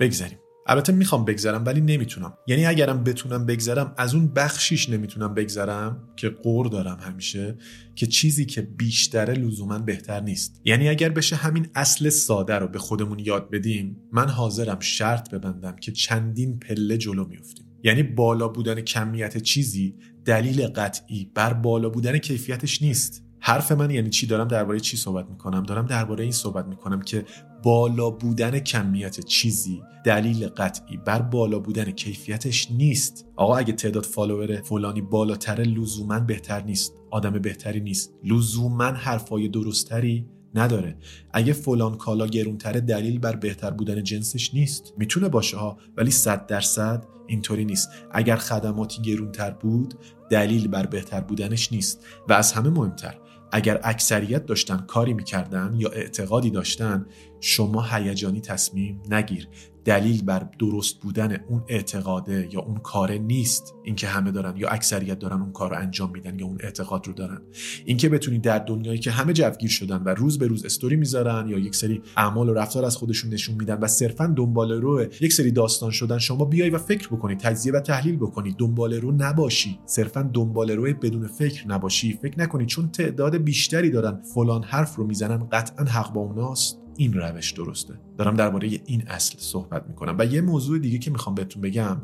بگذریم 0.00 0.38
البته 0.68 0.92
می‌خوام 0.92 1.24
بگذرم 1.24 1.64
ولی 1.64 1.80
نمی‌تونم. 1.80 2.32
یعنی 2.46 2.66
اگرم 2.66 3.04
بتونم 3.04 3.46
بگذرم 3.46 3.94
از 3.96 4.14
اون 4.14 4.28
بخشیش 4.28 4.90
نمی‌تونم 4.90 5.34
بگذرم 5.34 6.08
که 6.16 6.28
قور 6.28 6.66
دارم 6.66 6.98
همیشه 7.00 7.58
که 7.94 8.06
چیزی 8.06 8.46
که 8.46 8.62
بیشتره 8.62 9.34
لزوما 9.34 9.78
بهتر 9.78 10.20
نیست. 10.20 10.60
یعنی 10.64 10.88
اگر 10.88 11.08
بشه 11.08 11.36
همین 11.36 11.66
اصل 11.74 12.08
ساده 12.08 12.54
رو 12.54 12.68
به 12.68 12.78
خودمون 12.78 13.18
یاد 13.18 13.50
بدیم 13.50 13.96
من 14.12 14.28
حاضرم 14.28 14.80
شرط 14.80 15.30
ببندم 15.34 15.76
که 15.76 15.92
چندین 15.92 16.58
پله 16.58 16.98
جلو 16.98 17.24
میفتیم. 17.24 17.66
یعنی 17.84 18.02
بالا 18.02 18.48
بودن 18.48 18.80
کمیت 18.80 19.38
چیزی 19.38 19.94
دلیل 20.24 20.66
قطعی 20.66 21.30
بر 21.34 21.52
بالا 21.52 21.88
بودن 21.88 22.18
کیفیتش 22.18 22.82
نیست. 22.82 23.25
حرف 23.40 23.72
من 23.72 23.90
یعنی 23.90 24.10
چی؟ 24.10 24.26
دارم 24.26 24.48
درباره 24.48 24.80
چی 24.80 24.96
صحبت 24.96 25.30
می‌کنم؟ 25.30 25.62
دارم 25.62 25.86
درباره 25.86 26.22
این 26.22 26.32
صحبت 26.32 26.66
می‌کنم 26.66 27.02
که 27.02 27.24
بالا 27.62 28.10
بودن 28.10 28.58
کمیت 28.58 29.20
چیزی 29.20 29.82
دلیل 30.04 30.48
قطعی 30.48 30.96
بر 30.96 31.22
بالا 31.22 31.58
بودن 31.58 31.90
کیفیتش 31.90 32.70
نیست. 32.70 33.26
آقا 33.36 33.56
اگه 33.56 33.72
تعداد 33.72 34.04
فالوور 34.04 34.60
فلانی 34.60 35.00
بالاتر 35.00 35.60
لزوما 35.60 36.20
بهتر 36.20 36.62
نیست. 36.62 36.94
آدم 37.10 37.30
بهتری 37.30 37.80
نیست. 37.80 38.14
لزوما 38.24 38.84
حرفای 38.84 39.48
درستری 39.48 40.26
نداره. 40.56 40.96
اگه 41.32 41.52
فلان 41.52 41.96
کالا 41.96 42.26
گرونتره 42.26 42.80
دلیل 42.80 43.18
بر 43.18 43.36
بهتر 43.36 43.70
بودن 43.70 44.02
جنسش 44.02 44.54
نیست. 44.54 44.92
می‌تونه 44.98 45.28
باشه 45.28 45.56
ها 45.56 45.78
ولی 45.96 46.10
صد 46.10 46.46
درصد 46.46 47.04
اینطوری 47.26 47.64
نیست. 47.64 47.88
اگر 48.10 48.36
خدماتی 48.36 49.02
گرونتر 49.02 49.50
بود 49.50 49.94
دلیل 50.30 50.68
بر 50.68 50.86
بهتر 50.86 51.20
بودنش 51.20 51.72
نیست. 51.72 52.06
و 52.28 52.32
از 52.32 52.52
همه 52.52 52.68
مهمتر 52.68 53.14
اگر 53.52 53.80
اکثریت 53.82 54.46
داشتن 54.46 54.76
کاری 54.76 55.14
می‌کردن 55.14 55.74
یا 55.78 55.88
اعتقادی 55.88 56.50
داشتن 56.50 57.06
شما 57.40 57.82
هیجانی 57.82 58.40
تصمیم 58.40 59.02
نگیر. 59.10 59.48
دلیل 59.86 60.24
بر 60.24 60.48
درست 60.58 61.00
بودن 61.00 61.36
اون 61.48 61.64
اعتقاده 61.68 62.48
یا 62.52 62.60
اون 62.60 62.76
کاره 62.76 63.18
نیست 63.18 63.74
اینکه 63.84 64.06
همه 64.06 64.30
دارن 64.30 64.56
یا 64.56 64.68
اکثریت 64.68 65.18
دارن 65.18 65.40
اون 65.40 65.52
کار 65.52 65.70
رو 65.70 65.76
انجام 65.76 66.10
میدن 66.10 66.38
یا 66.38 66.46
اون 66.46 66.58
اعتقاد 66.60 67.06
رو 67.06 67.12
دارن. 67.12 67.40
اینکه 67.84 68.08
بتونی 68.08 68.38
در 68.38 68.58
دنیایی 68.58 68.98
که 68.98 69.10
همه 69.10 69.32
جوگیر 69.32 69.70
شدن 69.70 70.02
و 70.02 70.08
روز 70.08 70.38
به 70.38 70.46
روز 70.46 70.64
استوری 70.64 70.96
می‌ذارن 70.96 71.48
یا 71.48 71.58
یک 71.58 71.74
سری 71.74 72.02
اعمال 72.16 72.48
و 72.48 72.54
رفتار 72.54 72.84
از 72.84 72.96
خودشون 72.96 73.32
نشون 73.32 73.54
میدن 73.54 73.78
و 73.78 73.86
صرفا 73.86 74.26
دنبال 74.36 74.72
رو 74.72 75.02
یک 75.20 75.32
سری 75.32 75.50
داستان 75.50 75.90
شدن 75.90 76.18
شما 76.18 76.44
بیای 76.44 76.70
و 76.70 76.78
فکر 76.78 77.08
بکنی 77.08 77.34
تجزیه 77.34 77.72
و 77.72 77.80
تحلیل 77.80 78.16
بکنی 78.16 78.54
دنبال 78.58 78.94
رو 78.94 79.12
نباشی. 79.12 79.78
صرفا 79.86 80.30
دنبال 80.34 80.70
رو 80.70 80.82
بدون 80.82 81.26
فکر 81.26 81.68
نباشی. 81.68 82.18
فکر 82.22 82.40
نکنی 82.40 82.66
چون 82.66 82.88
تعداد 82.88 83.36
بیشتری 83.36 83.90
دارن 83.90 84.22
فلان 84.34 84.62
حرف 84.62 84.96
رو 84.96 85.06
می‌زنن 85.06 85.48
قطعا 85.52 85.86
حق 85.86 86.12
با 86.12 86.20
اوناست. 86.20 86.85
این 86.96 87.12
روش 87.12 87.52
درسته. 87.52 87.94
دارم 88.18 88.34
درباره 88.34 88.80
این 88.86 89.08
اصل 89.08 89.34
صحبت 89.38 89.84
می‌کنم. 89.88 90.16
و 90.18 90.26
یه 90.26 90.40
موضوع 90.40 90.78
دیگه 90.78 90.98
که 90.98 91.10
می‌خوام 91.10 91.34
بهتون 91.34 91.62
بگم 91.62 91.96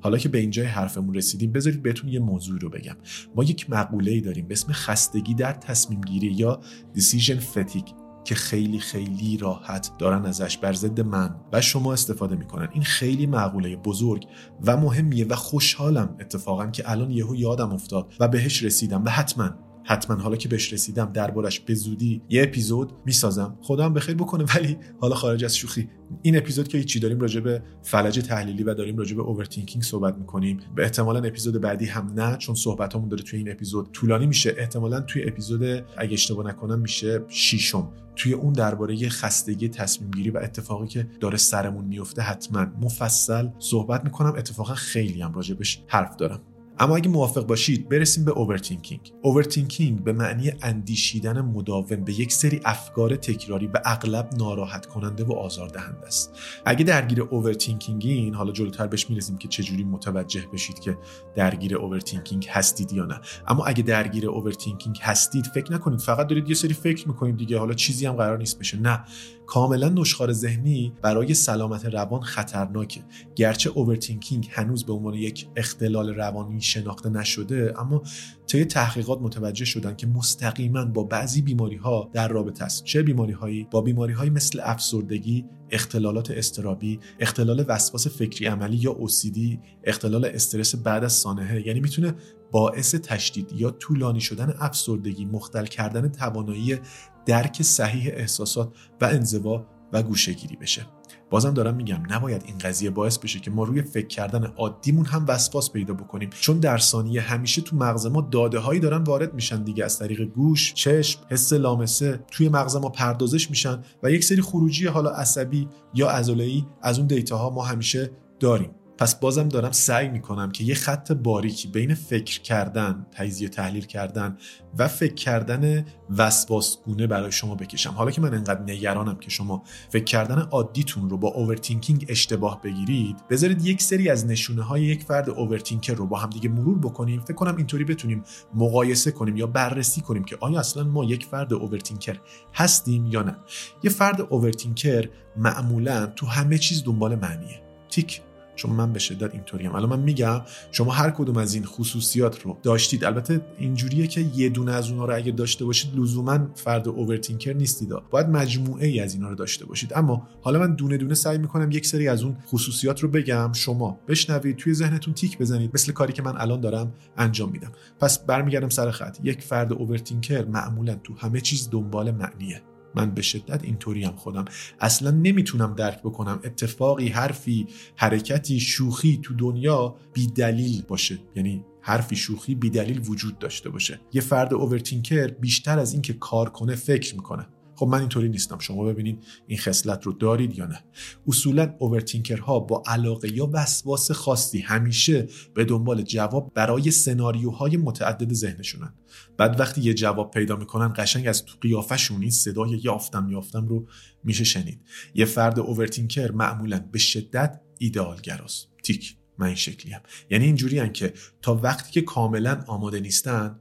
حالا 0.00 0.18
که 0.18 0.28
به 0.28 0.38
اینجای 0.38 0.66
حرفمون 0.66 1.14
رسیدیم 1.14 1.52
بذارید 1.52 1.82
بهتون 1.82 2.10
یه 2.10 2.20
موضوع 2.20 2.58
رو 2.60 2.70
بگم. 2.70 2.96
ما 3.36 3.44
یک 3.44 3.70
مقوله 3.70 4.10
ای 4.10 4.20
داریم 4.20 4.48
به 4.48 4.52
اسم 4.52 4.72
خستگی 4.72 5.34
در 5.34 5.52
تصمیم 5.52 6.00
گیری 6.00 6.26
یا 6.26 6.60
decision 6.96 7.56
fatigue 7.56 7.94
که 8.24 8.34
خیلی 8.34 8.78
خیلی 8.78 9.36
راحت 9.36 9.90
دارن 9.98 10.26
ازش 10.26 10.58
بر 10.58 10.72
ضد 10.72 11.00
من 11.00 11.36
و 11.52 11.60
شما 11.60 11.92
استفاده 11.92 12.36
می‌کنن. 12.36 12.68
این 12.72 12.82
خیلی 12.82 13.26
مقوله 13.26 13.76
بزرگ 13.76 14.26
و 14.66 14.76
مهمیه 14.76 15.26
و 15.26 15.34
خوشحالم 15.34 16.16
اتفاقا 16.20 16.66
که 16.66 16.90
الان 16.90 17.10
یهو 17.10 17.36
یادم 17.36 17.72
افتاد 17.72 18.14
و 18.20 18.28
بهش 18.28 18.62
رسیدم 18.62 19.04
و 19.04 19.08
حتما 19.08 19.50
حتما 19.88 20.16
حالا 20.16 20.36
که 20.36 20.48
بهش 20.48 20.72
رسیدم 20.72 21.10
دربارش 21.12 21.60
به 21.60 21.74
زودی 21.74 22.22
یه 22.28 22.42
اپیزود 22.42 22.92
می‌سازم. 23.06 23.58
خدا 23.62 23.84
هم 23.84 23.94
بخیر 23.94 24.14
بکنه 24.14 24.44
ولی 24.56 24.76
حالا 25.00 25.14
خارج 25.14 25.44
از 25.44 25.56
شوخی. 25.56 25.88
این 26.22 26.36
اپیزود 26.36 26.68
که 26.68 26.78
هیچی 26.78 27.00
داریم 27.00 27.20
راجع 27.20 27.40
به 27.40 27.62
فلج 27.82 28.18
تحلیلی 28.18 28.62
و 28.62 28.74
داریم 28.74 28.96
راجع 28.96 29.16
به 29.16 29.22
overthinking 29.22 29.82
صحبت 29.82 30.16
می‌کنیم. 30.18 30.60
به 30.76 30.82
احتمالا 30.82 31.18
اپیزود 31.18 31.60
بعدی 31.60 31.86
هم 31.86 32.12
نه 32.16 32.36
چون 32.36 32.54
صحبتامون 32.54 33.08
داره 33.08 33.22
توی 33.22 33.38
این 33.38 33.50
اپیزود 33.50 33.92
طولانی 33.92 34.26
میشه. 34.26 34.54
احتمالا 34.58 35.00
توی 35.00 35.28
اپیزود 35.28 35.84
اگه 35.96 36.12
اشتباه 36.12 36.46
نکنم 36.46 36.78
میشه 36.80 37.20
شیشم 37.28 37.88
توی 38.16 38.32
اون 38.32 38.52
درباره 38.52 39.08
خستگی 39.08 39.68
تصمیم 39.68 40.10
گیری 40.10 40.30
و 40.30 40.38
اتفاقی 40.38 40.86
که 40.86 41.08
داره 41.20 41.36
سرمون 41.36 41.84
میفته 41.84 42.22
حتما 42.22 42.66
مفصل 42.80 43.48
صحبت 43.58 44.04
می‌کنم. 44.04 44.32
اتفاقا 44.36 44.74
خیلی 44.74 45.22
هم 45.22 45.32
راجبش 45.32 45.82
حرف 45.86 46.16
دارم. 46.16 46.40
اما 46.80 46.96
اگه 46.96 47.08
موافق 47.08 47.46
باشید 47.46 47.88
برسیم 47.88 48.24
به 48.24 48.30
overthinking 48.30 49.12
overthinking 49.22 50.04
به 50.04 50.12
معنی 50.12 50.52
اندیشیدن 50.62 51.40
مداوم 51.40 52.04
به 52.04 52.20
یک 52.20 52.32
سری 52.32 52.60
افکار 52.64 53.16
تکراری 53.16 53.66
و 53.66 53.80
اغلب 53.84 54.30
ناراحت 54.38 54.86
کننده 54.86 55.24
و 55.24 55.32
آزاردهنده 55.32 56.06
است. 56.06 56.38
اگه 56.66 56.84
درگیر 56.84 57.22
overthinking 57.22 58.18
ین 58.18 58.34
حالا 58.34 58.52
جلوتر 58.52 58.86
بهش 58.86 59.10
می‌رسیم 59.10 59.38
که 59.38 59.48
چجوری 59.48 59.84
متوجه 59.84 60.44
بشید 60.52 60.78
که 60.78 60.98
درگیر 61.34 61.76
overthinking 61.76 62.46
هستید 62.50 62.92
یا 62.92 63.04
نه. 63.04 63.20
اما 63.46 63.64
اگه 63.64 63.82
درگیر 63.82 64.28
overthinking 64.28 64.98
هستید 65.02 65.46
فکر 65.46 65.72
نکنید 65.72 66.00
فقط 66.00 66.26
دارید 66.26 66.48
یه 66.48 66.54
سری 66.54 66.74
فکر 66.74 67.08
می‌کنید 67.08 67.36
دیگه 67.36 67.58
حالا 67.58 67.74
چیزی 67.74 68.06
هم 68.06 68.12
قرار 68.12 68.38
نیست 68.38 68.58
بشه. 68.58 68.80
نه. 68.80 69.04
کاملا 69.48 69.88
نشخوار 69.88 70.32
ذهنی 70.32 70.92
برای 71.02 71.34
سلامت 71.34 71.84
روان 71.84 72.20
خطرناکه. 72.20 73.00
گرچه 73.36 73.70
overthinking 73.70 74.48
هنوز 74.50 74.84
به 74.84 74.92
عنوان 74.92 75.14
یک 75.14 75.48
اختلال 75.56 76.14
روانی 76.14 76.60
شناخته 76.60 77.08
نشده 77.08 77.74
اما 77.80 78.02
طی 78.46 78.64
تحقیقات 78.64 79.20
متوجه 79.22 79.64
شدن 79.64 79.96
که 79.96 80.06
مستقیما 80.06 80.84
با 80.84 81.04
بعضی 81.04 81.42
بیماری 81.42 81.76
ها 81.76 82.10
در 82.12 82.28
رابطه 82.28 82.64
است. 82.64 82.84
چه 82.84 83.02
بیماری 83.02 83.32
هایی 83.32 83.68
با 83.70 83.80
بیماری 83.80 84.12
هایی 84.12 84.30
مثل 84.30 84.60
افسردگی 84.62 85.44
اختلالات 85.70 86.30
اضطرابی 86.30 87.00
اختلال 87.20 87.64
وسواس 87.68 88.08
فکری 88.08 88.46
عملی 88.46 88.76
یا 88.76 88.96
OCD 89.06 89.38
اختلال 89.84 90.24
استرس 90.24 90.74
بعد 90.76 91.04
از 91.04 91.12
سانحه. 91.12 91.66
یعنی 91.66 91.80
می‌تونه 91.80 92.14
باعث 92.52 92.94
تشدید 92.94 93.52
یا 93.52 93.70
طولانی 93.70 94.20
شدن 94.20 94.54
افسردگی 94.58 95.24
مختل 95.24 95.66
کردن 95.66 96.08
توانایی 96.08 96.78
درک 97.26 97.62
صحیح 97.62 98.10
احساسات 98.14 98.72
و 99.00 99.04
انزوا 99.04 99.66
و 99.92 100.02
گوشهگیری 100.02 100.56
بشه. 100.56 100.86
بازم 101.30 101.54
دارم 101.54 101.74
میگم 101.74 102.02
نباید 102.08 102.42
این 102.46 102.58
قضیه 102.58 102.90
باعث 102.90 103.18
بشه 103.18 103.38
که 103.40 103.50
ما 103.50 103.64
روی 103.64 103.82
فکر 103.82 104.06
کردن 104.06 104.44
عادیمون 104.44 105.06
هم 105.06 105.24
وسواس 105.28 105.72
پیدا 105.72 105.94
بکنیم. 105.94 106.30
چون 106.30 106.58
در 106.58 106.78
ثانیه 106.78 107.20
همیشه 107.20 107.62
تو 107.62 107.76
مغز 107.76 108.06
ما 108.06 108.20
داده 108.20 108.58
هایی 108.58 108.80
دارن 108.80 109.02
وارد 109.02 109.34
میشن 109.34 109.62
دیگه 109.62 109.84
از 109.84 109.98
طریق 109.98 110.22
گوش 110.22 110.74
چشم 110.74 111.20
حس 111.30 111.52
لامسه 111.52 112.20
توی 112.30 112.48
مغز 112.48 112.76
ما 112.76 112.88
پردازش 112.88 113.50
میشن 113.50 113.82
و 114.02 114.10
یک 114.10 114.24
سری 114.24 114.42
خروجی 114.42 114.86
حالا 114.86 115.10
عصبی 115.10 115.68
یا 115.94 116.10
عضلایی 116.10 116.66
از 116.82 116.98
اون 116.98 117.06
data 117.06 117.50
ما 117.50 117.64
همیشه 117.64 118.10
داریم. 118.40 118.70
پس 118.98 119.14
بازم 119.20 119.48
دارم 119.48 119.72
سعی 119.72 120.08
می‌کنم 120.08 120.50
که 120.50 120.64
یه 120.64 120.74
خط 120.74 121.12
باریکی 121.12 121.68
بین 121.68 121.94
فکر 121.94 122.40
کردن 122.40 123.06
تجزیه 123.12 123.48
تحلیل 123.48 123.84
کردن 123.84 124.36
و 124.78 124.88
فکر 124.88 125.14
کردن 125.14 125.86
وسواسگونه 126.16 127.06
برای 127.06 127.32
شما 127.32 127.54
بکشم. 127.54 127.90
حالا 127.90 128.10
که 128.10 128.20
من 128.20 128.34
انقدر 128.34 128.62
نگرانم 128.62 129.16
که 129.16 129.30
شما 129.30 129.62
فکر 129.88 130.04
کردن 130.04 130.38
عادیتون 130.38 131.10
رو 131.10 131.18
با 131.18 131.28
overthinking 131.28 132.06
اشتباه 132.08 132.62
بگیرید 132.62 133.16
بذارید 133.30 133.66
یک 133.66 133.82
سری 133.82 134.10
از 134.10 134.26
نشونه 134.26 134.62
های 134.62 134.82
یک 134.82 135.02
فرد 135.02 135.30
overthinker 135.30 135.94
رو 135.94 136.06
با 136.06 136.18
هم 136.18 136.30
دیگه 136.30 136.48
مرور 136.48 136.78
بکنیم. 136.78 137.20
فکر 137.20 137.34
کنم 137.34 137.56
اینطوری 137.56 137.84
بتونیم 137.84 138.24
مقایسه 138.54 139.10
کنیم 139.10 139.36
یا 139.36 139.46
بررسی 139.46 140.00
کنیم 140.00 140.24
که 140.24 140.36
آیا 140.40 140.60
اصلا 140.60 140.84
ما 140.84 141.04
یک 141.04 141.24
فرد 141.24 141.52
overthinker 141.52 142.18
هستیم 142.54 143.06
یا 143.06 143.22
نه. 143.22 143.36
یه 143.82 143.90
فرد 143.90 144.20
اوورتینکر 144.20 145.08
معمولا 145.36 146.06
تو 146.06 146.26
همه 146.26 146.58
چیز 146.58 146.84
دنبال 146.84 147.14
معنیه. 147.14 147.62
تیک. 147.90 148.22
چون 148.58 148.72
من 148.72 148.92
به 148.92 148.98
شدت 148.98 149.34
اینطوریم 149.34 149.74
الان 149.74 149.90
من 149.90 150.00
میگم 150.00 150.40
شما 150.72 150.92
هر 150.92 151.10
کدوم 151.10 151.36
از 151.36 151.54
این 151.54 151.64
خصوصیات 151.64 152.42
رو 152.42 152.58
داشتید. 152.62 153.04
البته 153.04 153.40
اینجوریه 153.58 154.06
که 154.06 154.20
یه 154.20 154.48
دونه 154.48 154.72
از 154.72 154.90
اونها 154.90 155.04
رو 155.04 155.16
اگه 155.16 155.32
داشته 155.32 155.64
باشید 155.64 155.96
لزوما 155.96 156.38
فرد 156.54 156.88
اوورتینکر 156.88 157.52
نیستید. 157.52 157.88
باید 158.10 158.28
مجموعه 158.28 158.86
ای 158.86 159.00
از 159.00 159.14
اینا 159.14 159.28
رو 159.28 159.34
داشته 159.34 159.66
باشید. 159.66 159.92
اما 159.94 160.28
حالا 160.42 160.58
من 160.58 160.74
دونه 160.74 160.96
دونه 160.96 161.14
سعی 161.14 161.38
می‌کنم 161.38 161.70
یک 161.70 161.86
سری 161.86 162.08
از 162.08 162.22
اون 162.22 162.36
خصوصیات 162.46 163.00
رو 163.00 163.08
بگم. 163.08 163.52
شما 163.52 164.00
بشنوید 164.08 164.56
توی 164.56 164.74
ذهنتون 164.74 165.14
تیک 165.14 165.38
بزنید. 165.38 165.70
مثل 165.74 165.92
کاری 165.92 166.12
که 166.12 166.22
من 166.22 166.34
الان 166.36 166.60
دارم 166.60 166.92
انجام 167.16 167.50
میدم. 167.50 167.72
پس 168.00 168.18
برمیگردم 168.18 168.68
سر 168.68 168.90
خط. 168.90 169.18
یک 169.22 169.42
فرد 169.42 169.72
اوورتینکر 169.72 170.44
معمولا 170.44 170.94
تو 170.94 171.14
همه 171.14 171.40
چیز 171.40 171.68
دنبال 171.70 172.10
معنیه. 172.10 172.62
من 172.94 173.10
به 173.10 173.22
شدت 173.22 173.64
اینطوری 173.64 174.04
هم 174.04 174.16
خودم. 174.16 174.44
اصلا 174.80 175.10
نمی‌تونم 175.10 175.74
درک 175.74 176.00
بکنم 176.00 176.40
اتفاقی 176.44 177.08
حرفی 177.08 177.66
حرکتی 177.96 178.60
شوخی 178.60 179.20
تو 179.22 179.34
دنیا 179.34 179.96
بی 180.12 180.26
دلیل 180.26 180.82
باشه. 180.82 181.18
یعنی 181.36 181.64
حرفی 181.80 182.16
شوخی 182.16 182.54
بی 182.54 182.70
دلیل 182.70 183.02
وجود 183.08 183.38
داشته 183.38 183.70
باشه. 183.70 184.00
یه 184.12 184.20
فرد 184.20 184.54
اوورتینکر 184.54 185.26
بیشتر 185.26 185.78
از 185.78 185.92
اینکه 185.92 186.12
کار 186.12 186.50
کنه 186.50 186.74
فکر 186.74 187.14
می‌کنه. 187.14 187.46
خب 187.78 187.86
من 187.86 188.00
اینطوری 188.00 188.28
نیستم. 188.28 188.58
شما 188.58 188.84
ببینید 188.84 189.24
این 189.46 189.58
خصلت 189.58 190.06
رو 190.06 190.12
دارید 190.12 190.58
یا 190.58 190.66
نه. 190.66 190.84
اصولا 191.28 191.74
اوورتینکرها 191.78 192.60
با 192.60 192.82
علاقه 192.86 193.36
یا 193.36 193.50
وسواس 193.52 194.10
خاصی 194.10 194.58
همیشه 194.58 195.26
به 195.54 195.64
دنبال 195.64 196.02
جواب 196.02 196.52
برای 196.54 196.90
سناریوهای 196.90 197.76
متعدد 197.76 198.32
ذهنشونن. 198.32 198.94
بعد 199.36 199.60
وقتی 199.60 199.80
یه 199.80 199.94
جواب 199.94 200.30
پیدا 200.30 200.56
می‌کنن 200.56 200.92
قشنگ 200.96 201.28
از 201.28 201.44
تو 201.44 201.56
قیافشون 201.60 202.20
این 202.20 202.30
صدای 202.30 202.80
یافتم 202.84 203.28
یافتم 203.30 203.68
رو 203.68 203.86
میشه 204.24 204.44
شنید. 204.44 204.80
یه 205.14 205.24
فرد 205.24 205.60
اوورتینکر 205.60 206.32
معمولا 206.32 206.88
به 206.92 206.98
شدت 206.98 207.60
ایدئالگراست 207.78 208.68
تیک. 208.84 209.16
من 209.38 209.46
این 209.46 209.56
شکلی 209.56 209.92
هم. 209.92 210.00
یعنی 210.30 210.44
اینجوری 210.44 210.90
که 210.90 211.12
تا 211.42 211.54
وقتی 211.54 211.92
که 211.92 212.00
کاملا 212.00 212.64
آماده 212.66 213.00
نیستن 213.00 213.60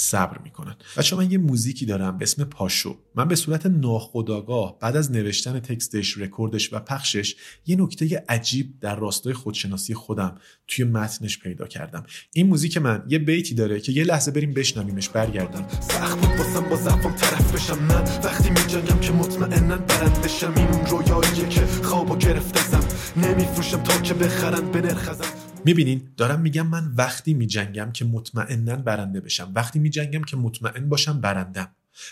صبر 0.00 0.38
می‌کنن 0.38 0.76
بچه 0.96 1.16
من 1.16 1.30
یه 1.30 1.38
موزیکی 1.38 1.86
دارم 1.86 2.18
به 2.18 2.22
اسم 2.22 2.44
پاشو. 2.44 2.98
من 3.14 3.28
به 3.28 3.36
صورت 3.36 3.66
ناخودآگاه 3.66 4.78
بعد 4.78 4.96
از 4.96 5.12
نوشتن 5.12 5.60
تکستش 5.60 6.18
رکوردش 6.18 6.72
و 6.72 6.78
پخشش 6.78 7.36
یه 7.66 7.76
نکته 7.76 8.24
عجیب 8.28 8.80
در 8.80 8.96
راستای 8.96 9.32
خودشناسی 9.32 9.94
خودم 9.94 10.38
توی 10.68 10.84
متنش 10.84 11.38
پیدا 11.38 11.66
کردم. 11.66 12.06
این 12.32 12.46
موزیک 12.46 12.76
من 12.76 13.04
یه 13.08 13.18
بیتی 13.18 13.54
داره 13.54 13.80
که 13.80 13.92
یه 13.92 14.04
لحظه 14.04 14.30
بریم 14.30 14.54
بشنویمش 14.54 15.08
برگردم. 15.08 15.66
سخت 15.80 16.18
بود 16.18 16.68
با 16.70 16.76
زفام 16.76 17.12
طرف 17.12 17.54
بشم. 17.54 17.78
من 17.78 18.04
وقتی 18.24 18.50
میجنگم 18.50 19.00
که 19.00 19.12
مطمئنن 19.12 19.76
برندشم 19.76 20.52
این 20.56 20.68
اون 20.68 20.86
رویاییه 20.86 21.48
که 21.48 21.66
خوابو 21.66 22.16
گرفتزم 22.16 22.88
نمیفروشم 23.16 23.82
تا 23.82 24.00
که 24.00 24.14
بخرن 24.14 24.70
به 24.70 24.80
نرخزم 24.80 25.37
می‌بینین 25.64 26.02
دارم 26.16 26.40
میگم 26.40 26.66
من 26.66 26.92
وقتی 26.96 27.34
میجنگم 27.34 27.90
که 27.92 28.04
مطمئنا 28.04 28.76
برنده 28.76 29.20
بشم. 29.20 29.52
وقتی 29.54 29.78
میجنگم 29.78 30.22
که 30.22 30.36
مطمئن 30.36 30.88
باشم 30.88 31.20
برندم. 31.20 31.68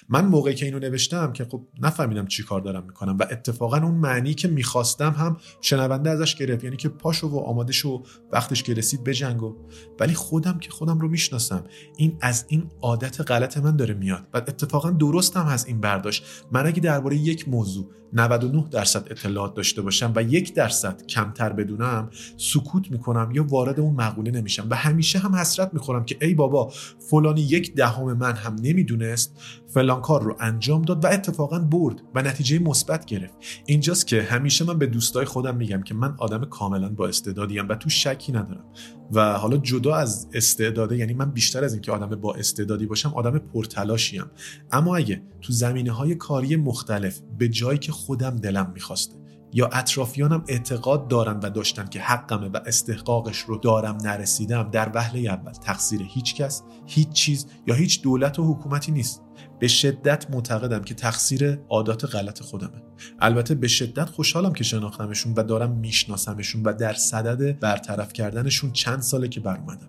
من 0.08 0.26
موقعی 0.26 0.54
که 0.54 0.66
اینو 0.66 0.78
نوشتم 0.78 1.32
که 1.32 1.44
خب 1.44 1.66
نفهمیدم 1.82 2.26
چی 2.26 2.42
کار 2.42 2.60
دارم 2.60 2.84
می‌کنم 2.84 3.16
و 3.18 3.22
اتفاقا 3.30 3.76
اون 3.76 3.94
معنی 3.94 4.34
که 4.34 4.48
می‌خواستم 4.48 5.10
هم 5.10 5.36
شنونده 5.60 6.10
ازش 6.10 6.34
گرفت. 6.34 6.64
یعنی 6.64 6.76
که 6.76 6.88
پاشو 6.88 7.28
و 7.28 7.38
آماده 7.38 7.72
شو 7.72 8.02
وقتش 8.32 8.62
که 8.62 8.74
رسید 8.74 9.04
بجنگو 9.04 9.56
ولی 10.00 10.14
خودم 10.14 10.58
که 10.58 10.70
خودم 10.70 10.98
رو 10.98 11.08
می‌شناسم. 11.08 11.64
این 11.96 12.18
از 12.20 12.44
این 12.48 12.70
عادت 12.82 13.30
غلط 13.30 13.56
من 13.56 13.76
داره 13.76 13.94
میاد. 13.94 14.26
و 14.34 14.36
اتفاقا 14.36 14.90
درستم 14.90 15.46
از 15.46 15.66
این 15.66 15.80
برداشت. 15.80 16.24
من 16.52 16.66
اگه 16.66 16.80
درباره 16.80 17.16
یک 17.16 17.48
موضوع 17.48 17.90
99 18.16 18.64
درصد 18.70 19.06
اطلاعات 19.10 19.54
داشته 19.54 19.82
باشم 19.82 20.12
و 20.16 20.22
یک 20.22 20.54
درصد 20.54 21.06
کمتر 21.06 21.52
بدونم 21.52 22.10
سکوت 22.36 22.90
می‌کنم 22.90 23.30
یا 23.34 23.44
وارد 23.44 23.80
اون 23.80 23.94
مقوله 23.94 24.30
نمیشم. 24.30 24.66
و 24.70 24.76
همیشه 24.76 25.18
هم 25.18 25.34
حسرت 25.34 25.74
می‌خورم 25.74 26.04
که 26.04 26.16
ای 26.20 26.34
بابا 26.34 26.72
فلانی 27.10 27.40
یک 27.40 27.74
دهم 27.74 28.12
من 28.12 28.32
هم 28.32 28.56
نمی‌دونست 28.62 29.36
فلان 29.66 30.00
کار 30.00 30.22
رو 30.22 30.36
انجام 30.40 30.82
داد 30.82 31.04
و 31.04 31.08
اتفاقا 31.08 31.58
برد 31.58 32.02
و 32.14 32.22
نتیجه 32.22 32.58
مثبت 32.58 33.04
گرفت. 33.04 33.34
اینجاست 33.66 34.06
که 34.06 34.22
همیشه 34.22 34.64
من 34.64 34.78
به 34.78 34.86
دوستای 34.86 35.24
خودم 35.24 35.56
میگم 35.56 35.82
که 35.82 35.94
من 35.94 36.14
آدم 36.18 36.44
کاملا 36.44 36.88
با 36.88 37.08
استعدادیم 37.08 37.68
و 37.68 37.74
تو 37.74 37.88
شکی 37.88 38.32
ندارم. 38.32 38.64
و 39.12 39.32
حالا 39.32 39.56
جدا 39.56 39.94
از 39.94 40.28
استعداده 40.32 40.96
یعنی 40.96 41.14
من 41.14 41.30
بیشتر 41.30 41.64
از 41.64 41.72
اینکه 41.72 41.92
آدم 41.92 42.20
با 42.20 42.34
استعدادی 42.34 42.86
باشم 42.86 43.12
آدم 43.14 43.38
پرتلاشیم. 43.38 44.24
اما 44.72 44.96
اگه 44.96 45.22
تو 45.40 45.52
زمینه 45.52 45.92
های 45.92 46.14
کاری 46.14 46.56
مختلف 46.56 47.20
به 47.38 47.48
جایی 47.48 47.78
که 47.78 47.92
خودم 48.06 48.36
دلم 48.36 48.70
می‌خواسته. 48.74 49.16
یا 49.52 49.66
اطرافیانم 49.66 50.44
اعتقاد 50.48 51.08
دارن 51.08 51.40
و 51.42 51.50
داشتن 51.50 51.86
که 51.86 52.00
حقمه 52.00 52.48
و 52.48 52.60
استحقاقش 52.66 53.38
رو 53.38 53.58
دارم 53.58 53.98
نرسیدم 54.04 54.70
در 54.70 54.90
وهله 54.94 55.30
اول. 55.30 55.52
تقصیر 55.52 56.00
هیچ 56.02 56.34
کس 56.34 56.62
هیچ 56.86 57.08
چیز 57.08 57.46
یا 57.66 57.74
هیچ 57.74 58.02
دولت 58.02 58.38
و 58.38 58.54
حکومتی 58.54 58.92
نیست. 58.92 59.22
به 59.60 59.68
شدت 59.68 60.30
معتقدم 60.30 60.82
که 60.82 60.94
تقصیر 60.94 61.58
عادات 61.68 62.04
غلط 62.04 62.42
خودمه. 62.42 62.82
البته 63.20 63.54
به 63.54 63.68
شدت 63.68 64.10
خوشحالم 64.10 64.52
که 64.52 64.64
شناختمشون 64.64 65.34
و 65.36 65.42
دارم 65.42 65.72
میشناسمشون 65.72 66.62
و 66.62 66.72
در 66.72 66.92
صدد 66.92 67.60
برطرف 67.60 68.12
کردنشون 68.12 68.72
چند 68.72 69.02
ساله 69.02 69.28
که 69.28 69.40
بر 69.40 69.56
اومدم 69.56 69.88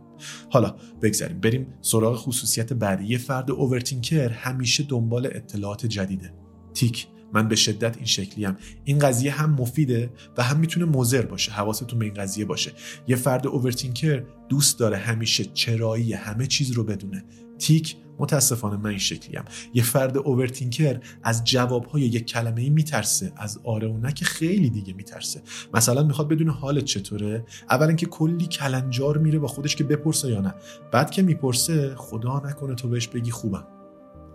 حالا 0.50 0.76
بگذاریم 1.02 1.40
بریم 1.40 1.74
سراغ 1.82 2.16
خصوصیت 2.16 2.74
بعدی. 2.74 3.06
یه 3.06 3.18
فرد 3.18 3.52
اوورتینکر 3.52 4.30
همیشه 4.30 4.84
دنبال 4.84 5.30
اطلاعات 5.32 5.86
جدیده. 5.86 6.34
تیک. 6.74 7.08
من 7.34 7.48
به 7.48 7.56
شدت 7.56 7.98
این 7.98 8.06
شکلی 8.06 8.48
این 8.84 9.00
قضیه 9.00 9.32
هم 9.32 9.54
مفیده 9.54 10.10
و 10.38 10.44
هم 10.44 10.60
می‌تونه 10.60 10.86
مضر 10.86 11.22
باشه 11.22 11.52
حواستون 11.52 12.00
به 12.00 12.06
این 12.06 12.14
قضیه 12.14 12.46
باشه. 12.46 12.72
یه 13.08 13.16
فرد 13.16 13.48
اوورتینکر 13.48 14.24
دوست 14.50 14.80
داره 14.80 14.98
همیشه 14.98 15.46
چرایی 15.46 16.14
همه 16.14 16.48
چیز 16.48 16.72
رو 16.72 16.84
بدونه. 16.84 17.24
تیک 17.60 17.96
متاسفانه 18.20 18.78
من 18.78 18.90
این 18.90 19.00
شکلیم 19.00 19.44
یه 19.74 19.84
فرد 19.84 20.18
اوورتینکر 20.18 21.00
از 21.24 21.44
جوابهای 21.44 22.02
یک 22.02 22.26
کلمه 22.26 22.62
ای 22.62 22.70
میترسه 22.70 23.34
از 23.38 23.60
آره 23.64 23.88
و 23.88 23.98
نه 23.98 24.14
که 24.14 24.26
خیلی 24.26 24.70
دیگه 24.70 24.94
میترسه. 24.94 25.42
مثلا 25.74 26.04
می‌خواد 26.04 26.28
بدون 26.28 26.50
حالت 26.50 26.86
چطوره؟ 26.86 27.46
اول 27.70 27.88
اینکه 27.88 28.06
کلی 28.06 28.46
کلنجار 28.46 29.18
میره 29.18 29.40
با 29.40 29.48
خودش 29.48 29.76
که 29.76 29.84
بپرسه 29.84 30.30
یا 30.32 30.42
نه. 30.42 30.54
بعد 30.92 31.12
که 31.12 31.22
می‌پرسه 31.22 31.96
خدا 31.96 32.40
نکنه 32.46 32.76
تو 32.76 32.90
بهش 32.90 33.08
بگی 33.08 33.32
خوبم. 33.32 33.77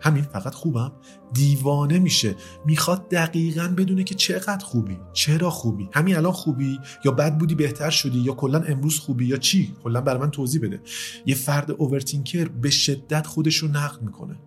همین 0.02 0.22
فقط 0.22 0.54
خوبم. 0.54 0.92
دیوانه 1.32 1.98
میشه. 1.98 2.34
می‌خواد 2.66 3.08
دقیقا 3.08 3.74
بدونه 3.76 4.04
که 4.04 4.14
چقدر 4.14 4.64
خوبی. 4.64 4.98
چرا 5.12 5.50
خوبی؟ 5.50 5.88
همین 5.92 6.16
الان 6.16 6.32
خوبی؟ 6.32 6.78
یا 7.04 7.12
بد 7.12 7.38
بودی 7.38 7.54
بهتر 7.54 7.90
شدی؟ 7.90 8.18
یا 8.18 8.32
کلا 8.32 8.60
امروز 8.60 8.98
خوبی؟ 8.98 9.26
یا 9.26 9.36
چی؟ 9.36 9.74
کلا 9.82 10.00
برای 10.00 10.20
من 10.20 10.30
توضیح 10.30 10.62
بده. 10.62 10.80
یه 11.26 11.34
فرد 11.34 11.70
اوورتینکر 11.70 12.48
به 12.48 12.70
شدت 12.70 13.26
خودش 13.26 13.56
رو 13.56 13.68
نقد 13.68 14.02
می‌کنه. 14.02 14.40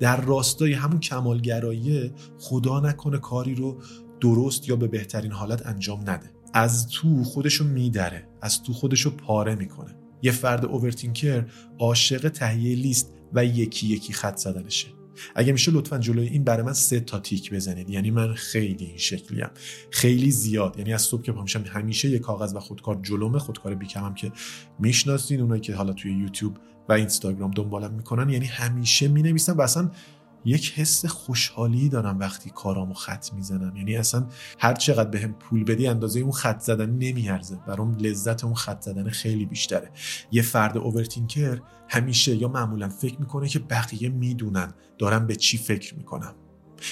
در 0.00 0.20
راستای 0.20 0.72
همون 0.72 1.00
کمالگرایی 1.00 2.12
خدا 2.38 2.80
نکنه 2.80 3.18
کاری 3.18 3.54
رو 3.54 3.78
درست 4.20 4.68
یا 4.68 4.76
به 4.76 4.86
بهترین 4.88 5.32
حالت 5.32 5.66
انجام 5.66 6.00
نده. 6.00 6.30
از 6.54 6.88
تو 6.88 7.24
خودشو 7.24 7.64
میدره. 7.64 8.28
از 8.42 8.62
تو 8.62 8.72
خودشو 8.72 9.10
پاره 9.10 9.54
می‌کنه. 9.54 9.96
یه 10.22 10.32
فرد 10.32 10.64
اوورتینکر 10.64 11.46
عاشق 11.78 12.28
تهیه 12.28 12.76
لیست 12.76 13.12
و 13.32 13.44
یکی 13.44 13.86
یکی 13.86 14.12
خط 14.12 14.36
زدنشه. 14.36 14.88
اگه 15.34 15.52
میشه 15.52 15.72
لطفا 15.72 15.98
جلوی 15.98 16.26
این 16.26 16.44
برای 16.44 16.62
من 16.62 16.72
سه 16.72 17.00
تا 17.00 17.18
تیک 17.18 17.52
بزنید. 17.52 17.90
یعنی 17.90 18.10
من 18.10 18.34
خیلی 18.34 18.84
این 18.84 18.96
شکلیم. 18.96 19.50
خیلی 19.90 20.30
زیاد. 20.30 20.78
یعنی 20.78 20.92
از 20.92 21.02
صبح 21.02 21.22
که 21.22 21.32
پا 21.32 21.44
همیشه 21.72 22.08
یه 22.08 22.18
کاغذ 22.18 22.54
و 22.54 22.60
خودکار 22.60 23.00
جلومه 23.02 23.38
خودکار 23.38 23.74
بیکمم 23.74 24.14
که 24.14 24.32
می‌شناسین 24.78 25.40
اونایی 25.40 25.60
که 25.60 25.74
حالا 25.74 25.92
توی 25.92 26.12
یوتیوب 26.12 26.58
و 26.88 26.92
اینستاگرام 26.92 27.50
دنبالم 27.50 27.94
می‌کنن. 27.94 28.30
یعنی 28.30 28.46
همیشه 28.46 29.08
می‌نویسم 29.08 29.58
و 29.58 29.60
اصلا 29.60 29.90
یک 30.44 30.72
حس 30.76 31.06
خوشحالی 31.06 31.88
دارم 31.88 32.18
وقتی 32.18 32.50
کارامو 32.50 32.94
خط 32.94 33.32
می‌زنم. 33.32 33.76
یعنی 33.76 33.96
اصلا 33.96 34.26
هر 34.58 34.74
چقدر 34.74 35.10
بهم 35.10 35.32
به 35.32 35.38
پول 35.38 35.64
بدی 35.64 35.86
اندازه 35.86 36.20
اون 36.20 36.32
خط 36.32 36.60
زدن 36.60 36.90
نمیارزه. 36.90 37.58
برام 37.66 37.96
لذت 37.96 38.44
اون 38.44 38.54
خط 38.54 38.80
زدن 38.80 39.08
خیلی 39.10 39.46
بیشتره. 39.46 39.90
یه 40.32 40.42
فرد 40.42 40.78
اوورتینکر 40.78 41.60
همیشه 41.88 42.36
یا 42.36 42.48
معمولا 42.48 42.88
فکر 42.88 43.20
می‌کنه 43.20 43.48
که 43.48 43.58
بقیه 43.58 44.08
می‌دونن. 44.08 44.74
دارم 44.98 45.26
به 45.26 45.36
چی 45.36 45.58
فکر 45.58 45.94
می‌کنم. 45.94 46.34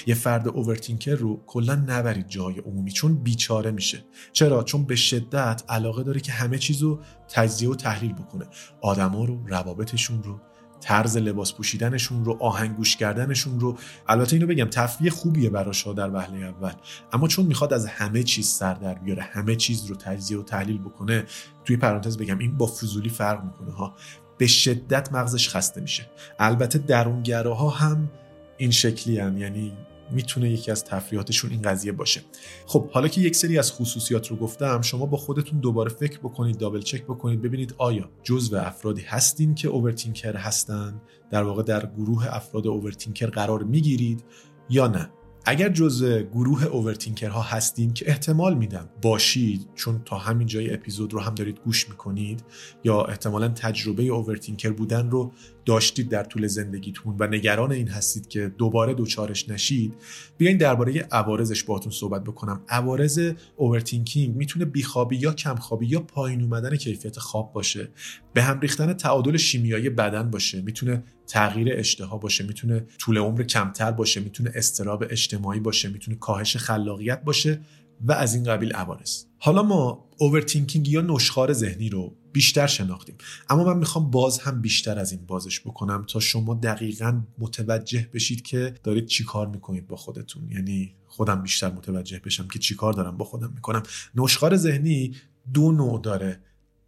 یه 0.07 0.15
فرد 0.15 0.47
اوورتینکر 0.47 1.15
رو 1.15 1.43
کلا 1.47 1.75
نبرید 1.75 2.27
جای 2.27 2.59
عمومی 2.59 2.91
چون 2.91 3.15
بیچاره 3.15 3.71
میشه. 3.71 4.05
چرا؟ 4.33 4.63
چون 4.63 4.83
به 4.83 4.95
شدت 4.95 5.63
علاقه 5.69 6.03
داره 6.03 6.19
که 6.19 6.31
همه 6.31 6.57
چیزو 6.57 6.99
تجزیه 7.29 7.69
و 7.69 7.75
تحلیل 7.75 8.13
بکنه. 8.13 8.45
آدما 8.81 9.25
رو 9.25 9.47
روابطشون 9.47 10.23
رو 10.23 10.39
طرز 10.81 11.17
لباس 11.17 11.53
پوشیدنشون 11.53 12.25
رو 12.25 12.37
آهنگوش 12.39 12.95
کردنشون 12.95 13.59
رو. 13.59 13.77
البته 14.07 14.35
اینو 14.35 14.47
بگم 14.47 14.65
تفریح 14.65 15.11
خوبیه 15.11 15.49
براش 15.49 15.87
در 15.87 16.13
وهله 16.13 16.45
اول. 16.45 16.73
اما 17.13 17.27
چون 17.27 17.45
می‌خواد 17.45 17.73
از 17.73 17.85
همه 17.85 18.23
چیز 18.23 18.47
سر 18.47 18.73
در 18.73 18.93
بیاره 18.93 19.21
همه 19.21 19.55
چیز 19.55 19.85
رو 19.85 19.95
تجزیه 19.95 20.39
و 20.39 20.43
تحلیل 20.43 20.77
بکنه 20.77 21.23
توی 21.65 21.77
پرانتز 21.77 22.17
بگم 22.17 22.37
این 22.37 22.57
با 22.57 22.65
فضولی 22.65 23.09
فرق 23.09 23.43
می‌کنه 23.43 23.71
ها. 23.71 23.95
به 24.37 24.47
شدت 24.47 25.13
مغزش 25.13 25.49
خسته 25.49 25.81
میشه. 25.81 26.09
البته 26.39 26.79
درونگراها 26.79 27.69
هم 27.69 28.09
این 28.57 28.71
شکلی 28.71 29.19
هم. 29.19 29.37
یعنی 29.37 29.73
می‌تونه 30.13 30.49
یکی 30.49 30.71
از 30.71 30.85
تفریحاتشون 30.85 31.51
این 31.51 31.61
قضیه 31.61 31.91
باشه. 31.91 32.21
خب 32.65 32.89
حالا 32.89 33.07
که 33.07 33.21
یک 33.21 33.35
سری 33.35 33.57
از 33.57 33.71
خصوصیات 33.71 34.27
رو 34.27 34.35
گفتم 34.35 34.81
شما 34.81 35.05
با 35.05 35.17
خودتون 35.17 35.59
دوباره 35.59 35.89
فکر 35.89 36.19
بکنید 36.19 36.57
دابل 36.57 36.81
چک 36.81 37.03
بکنید 37.03 37.41
ببینید 37.41 37.75
آیا 37.77 38.09
جزو 38.23 38.57
افرادی 38.57 39.01
هستین 39.01 39.55
که 39.55 39.67
اوورتینکر 39.67 40.35
هستن؟ 40.35 41.01
در 41.29 41.43
واقع 41.43 41.63
در 41.63 41.85
گروه 41.85 42.35
افراد 42.35 42.67
اوورتینکر 42.67 43.27
قرار 43.27 43.63
می‌گیرید 43.63 44.23
یا 44.69 44.87
نه؟ 44.87 45.09
اگر 45.45 45.69
جزء 45.69 46.21
گروه 46.21 46.65
اوورتینکرها 46.65 47.41
هستین 47.41 47.93
که 47.93 48.09
احتمال 48.09 48.57
میدم 48.57 48.89
باشید 49.01 49.69
چون 49.75 50.01
تا 50.05 50.17
همین 50.17 50.47
جای 50.47 50.73
اپیزود 50.73 51.13
رو 51.13 51.19
هم 51.19 51.35
دارید 51.35 51.59
گوش 51.59 51.89
می‌کنید 51.89 52.43
یا 52.83 53.01
احتمالا 53.01 53.47
تجربه 53.47 54.03
overthinker 54.03 54.69
بودن 54.69 55.09
رو 55.09 55.31
داشتید 55.65 56.09
در 56.09 56.23
طول 56.23 56.47
زندگیتون 56.47 57.15
و 57.19 57.27
نگران 57.27 57.71
این 57.71 57.87
هستید 57.87 58.27
که 58.27 58.51
دوباره 58.57 58.93
دچارش 58.93 59.49
نشید 59.49 59.93
بیاین 60.37 60.57
درباره 60.57 61.07
عوارضش 61.11 61.63
باهاتون 61.63 61.91
صحبت 61.91 62.23
بکنم. 62.23 62.61
عوارض 62.69 63.33
overthinking 63.55 64.35
می‌تونه 64.35 64.65
بیخوابی 64.65 65.15
یا 65.15 65.33
کمخوابی 65.33 65.87
یا 65.87 65.99
پایین 65.99 66.41
اومدن 66.41 66.75
کیفیت 66.75 67.19
خواب 67.19 67.53
باشه. 67.53 67.89
به 68.33 68.43
هم 68.43 68.59
ریختن 68.59 68.93
تعادل 68.93 69.37
شیمیایی 69.37 69.89
بدن 69.89 70.31
باشه. 70.31 70.61
می‌تونه 70.61 71.03
تغییر 71.27 71.67
اشتها 71.71 72.17
باشه. 72.17 72.43
می‌تونه 72.43 72.85
طول 72.97 73.17
عمر 73.17 73.43
کمتر 73.43 73.91
باشه. 73.91 74.19
می‌تونه 74.19 74.51
اضطراب 74.55 75.03
اجتماعی 75.09 75.59
باشه. 75.59 75.89
می‌تونه 75.89 76.17
کاهش 76.17 76.57
خلاقیت 76.57 77.23
باشه 77.23 77.61
و 78.01 78.11
از 78.11 78.35
این 78.35 78.43
قبیل 78.43 78.73
عوارض. 78.73 79.23
حالا 79.37 79.63
ما 79.63 80.09
اوورتینکینگ 80.17 80.89
یا 80.89 81.01
نشخار 81.01 81.53
ذهنی 81.53 81.89
رو 81.89 82.15
بیشتر 82.31 82.67
شناختیم. 82.67 83.15
اما 83.49 83.63
من 83.63 83.77
می‌خوام 83.77 84.11
باز 84.11 84.39
هم 84.39 84.61
بیشتر 84.61 84.99
از 84.99 85.11
این 85.11 85.25
بازش 85.25 85.59
بکنم 85.59 86.05
تا 86.07 86.19
شما 86.19 86.53
دقیقا 86.53 87.21
متوجه 87.39 88.09
بشید 88.13 88.41
که 88.41 88.73
دارید 88.83 89.05
چی 89.05 89.23
کار 89.23 89.47
می‌کنید 89.47 89.87
با 89.87 89.95
خودتون. 89.95 90.49
یعنی 90.51 90.95
خودم 91.07 91.41
بیشتر 91.41 91.71
متوجه 91.71 92.19
بشم 92.19 92.47
که 92.47 92.59
چی 92.59 92.75
کار 92.75 92.93
دارم 92.93 93.17
با 93.17 93.25
خودم 93.25 93.51
می‌کنم. 93.55 93.83
نشخار 94.15 94.57
ذهنی 94.57 95.15
دو 95.53 95.71
نوع 95.71 96.01
داره. 96.01 96.39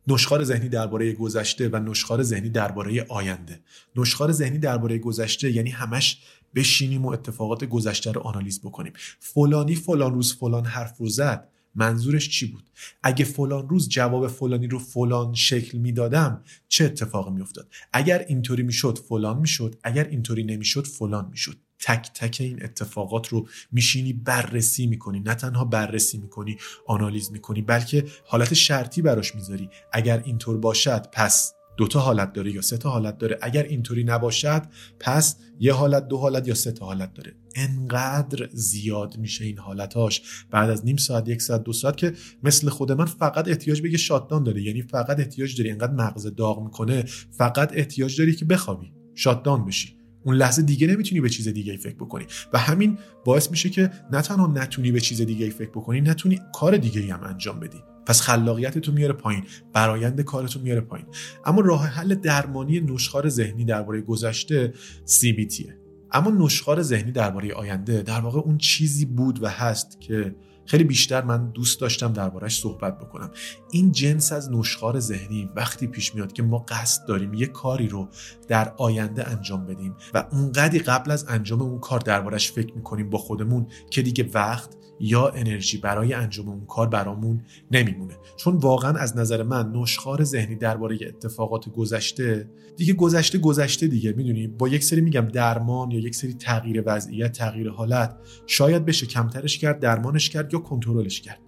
نشخار 0.07 0.43
ذهنی 0.43 0.69
درباره 0.69 1.13
گذشته 1.13 1.69
و 1.69 1.75
نشخار 1.75 2.23
ذهنی 2.23 2.49
درباره 2.49 3.05
آینده. 3.09 3.59
نشخار 3.95 4.31
ذهنی 4.31 4.57
درباره 4.57 4.97
گذشته 4.97 5.51
یعنی 5.51 5.69
همش 5.69 6.21
بشینیم 6.55 7.05
و 7.05 7.09
اتفاقات 7.09 7.63
گذشته 7.63 8.11
رو 8.11 8.21
آنالیز 8.21 8.61
بکنیم. 8.61 8.93
فلانی 9.19 9.75
فلان 9.75 10.13
روز 10.13 10.35
فلان 10.35 10.65
حرف 10.65 10.97
رو 10.97 11.07
زد. 11.07 11.49
منظورش 11.75 12.29
چی 12.29 12.47
بود؟ 12.47 12.63
اگه 13.03 13.25
فلان 13.25 13.69
روز 13.69 13.89
جواب 13.89 14.27
فلانی 14.27 14.67
رو 14.67 14.79
فلان 14.79 15.33
شکل 15.33 15.77
می‌دادم 15.77 16.43
چه 16.67 16.85
اتفاقی 16.85 17.31
میافتاد؟ 17.31 17.67
اگر 17.93 18.25
اینطوری 18.27 18.63
می‌شد 18.63 18.97
فلان 18.97 19.39
می‌شد. 19.39 19.75
اگر 19.83 20.07
اینطوری 20.07 20.43
نمی‌شد 20.43 20.87
فلان 20.87 21.27
می‌شد. 21.31 21.57
تک 21.79 22.11
تک 22.13 22.37
این 22.41 22.63
اتفاقات 22.63 23.27
رو 23.27 23.47
میشینی 23.71 24.13
بررسی 24.13 24.87
می‌کنی. 24.87 25.19
نه 25.19 25.35
تنها 25.35 25.65
بررسی 25.65 26.17
می‌کنی 26.17 26.57
آنالیز 26.87 27.31
می‌کنی 27.31 27.61
بلکه 27.61 28.05
حالت 28.25 28.53
شرطی 28.53 29.01
براش 29.01 29.35
می‌ذاری. 29.35 29.69
اگر 29.91 30.23
اینطور 30.25 30.57
باشد 30.57 31.07
پس 31.11 31.53
دو 31.77 31.87
تا 31.87 31.99
حالت 31.99 32.33
داره 32.33 32.51
یا 32.51 32.61
سه 32.61 32.77
تا 32.77 32.89
حالت 32.89 33.17
داره. 33.17 33.37
اگر 33.41 33.63
اینطوری 33.63 34.03
نباشد 34.03 34.61
پس 34.99 35.35
یه 35.59 35.73
حالت 35.73 36.07
دو 36.07 36.17
حالت 36.17 36.47
یا 36.47 36.53
سه 36.53 36.71
تا 36.71 36.85
حالت 36.85 37.13
داره. 37.13 37.35
انقدر 37.55 38.49
زیاد 38.53 39.17
میشه 39.17 39.45
این 39.45 39.57
حالتاش. 39.57 40.21
بعد 40.51 40.69
از 40.69 40.85
نیم 40.85 40.97
ساعت 40.97 41.29
یک 41.29 41.41
ساعت 41.41 41.63
دو 41.63 41.73
ساعت 41.73 41.97
که 41.97 42.13
مثل 42.43 42.69
خود 42.69 42.91
من 42.91 43.05
فقط 43.05 43.47
احتیاج 43.47 43.81
به 43.81 43.91
یه 43.91 43.97
شاتدان 43.97 44.43
داره. 44.43 44.61
یعنی 44.61 44.81
فقط 44.81 45.19
احتیاج 45.19 45.57
داری 45.57 45.71
انقدر 45.71 45.93
مغز 45.93 46.35
داغ 46.35 46.63
می‌کنه 46.63 47.05
فقط 47.31 47.71
احتیاج 47.73 48.17
داری 48.17 48.35
که 48.35 48.45
بخوابی. 48.45 48.93
شاتدان 49.15 49.65
بشی. 49.65 50.02
اون 50.25 50.35
لحظه 50.35 50.61
دیگه 50.61 50.87
نمی‌تونی 50.87 51.21
به 51.21 51.29
چیز 51.29 51.47
دیگه 51.47 51.71
ای 51.71 51.77
فکر 51.77 51.95
بکنی. 51.95 52.25
و 52.53 52.57
همین 52.57 52.97
باعث 53.25 53.51
میشه 53.51 53.69
که 53.69 53.91
نه 54.11 54.21
تنها 54.21 54.47
نتونی 54.47 54.91
به 54.91 54.99
چیز 54.99 55.21
دیگه 55.21 55.45
ای 55.45 55.51
فکر 55.51 55.69
بکنی 55.69 56.01
نتونی 56.01 56.39
کار 56.53 56.77
دیگه 56.77 57.01
ای 57.01 57.09
هم 57.09 57.23
انجام 57.23 57.59
بدی. 57.59 57.83
پس 58.05 58.21
خلاقیت 58.21 58.89
میاره 58.89 59.13
پایین 59.13 59.43
برایند 59.73 60.21
کارتو 60.21 60.59
میاره 60.59 60.81
پایین. 60.81 61.05
اما 61.45 61.61
راه 61.61 61.87
حل 61.87 62.15
درمانی 62.15 62.79
نشخار 62.79 63.29
ذهنی 63.29 63.65
درباره 63.65 64.01
گذشته 64.01 64.73
CBT 65.07 65.65
اما 66.11 66.45
نشخار 66.45 66.81
ذهنی 66.81 67.11
درباره 67.11 67.53
آینده 67.53 68.01
در 68.01 68.19
واقع 68.19 68.39
اون 68.39 68.57
چیزی 68.57 69.05
بود 69.05 69.43
و 69.43 69.47
هست 69.47 70.01
که 70.01 70.35
خیلی 70.65 70.83
بیشتر 70.83 71.23
من 71.23 71.51
دوست 71.51 71.81
داشتم 71.81 72.13
دربارهش 72.13 72.59
صحبت 72.59 72.99
بکنم. 72.99 73.31
این 73.73 73.91
جنس 73.91 74.31
از 74.31 74.51
نشخار 74.51 74.99
ذهنی 74.99 75.49
وقتی 75.55 75.87
پیش 75.87 76.15
میاد 76.15 76.33
که 76.33 76.43
ما 76.43 76.65
قصد 76.67 77.05
داریم 77.07 77.33
یه 77.33 77.45
کاری 77.47 77.87
رو 77.87 78.09
در 78.47 78.73
آینده 78.77 79.29
انجام 79.29 79.65
بدیم 79.65 79.95
و 80.13 80.25
اونقدی 80.31 80.79
قبل 80.79 81.11
از 81.11 81.25
انجام 81.29 81.61
اون 81.61 81.79
کار 81.79 81.99
دربارش 81.99 82.51
فکر 82.51 82.73
می‌کنیم 82.75 83.09
با 83.09 83.17
خودمون 83.17 83.67
که 83.89 84.01
دیگه 84.01 84.29
وقت 84.33 84.77
یا 84.99 85.29
انرژی 85.29 85.77
برای 85.77 86.13
انجام 86.13 86.49
اون 86.49 86.65
کار 86.65 86.87
برامون 86.87 87.41
نمیمونه. 87.71 88.13
چون 88.37 88.57
واقعا 88.57 88.93
از 88.93 89.17
نظر 89.17 89.43
من 89.43 89.71
نشخار 89.71 90.23
ذهنی 90.23 90.55
درباره 90.55 90.97
اتفاقات 91.07 91.69
گذشته 91.69 92.49
دیگه 92.77 92.93
گذشته 92.93 93.37
گذشته 93.37 93.87
دیگه 93.87 94.13
می‌دونی؟ 94.13 94.47
با 94.47 94.67
یک 94.67 94.83
سری 94.83 95.01
میگم 95.01 95.27
درمان 95.27 95.91
یا 95.91 95.99
یک 95.99 96.15
سری 96.15 96.33
تغییر 96.33 96.83
وضعیت 96.85 97.31
تغییر 97.31 97.69
حالت 97.69 98.17
شاید 98.47 98.85
بشه 98.85 99.05
کمترش 99.05 99.57
کرد 99.57 99.79
درمانش 99.79 100.29
کرد 100.29 100.53
یا 100.53 100.59
کنترلش 100.59 101.21
کرد. 101.21 101.39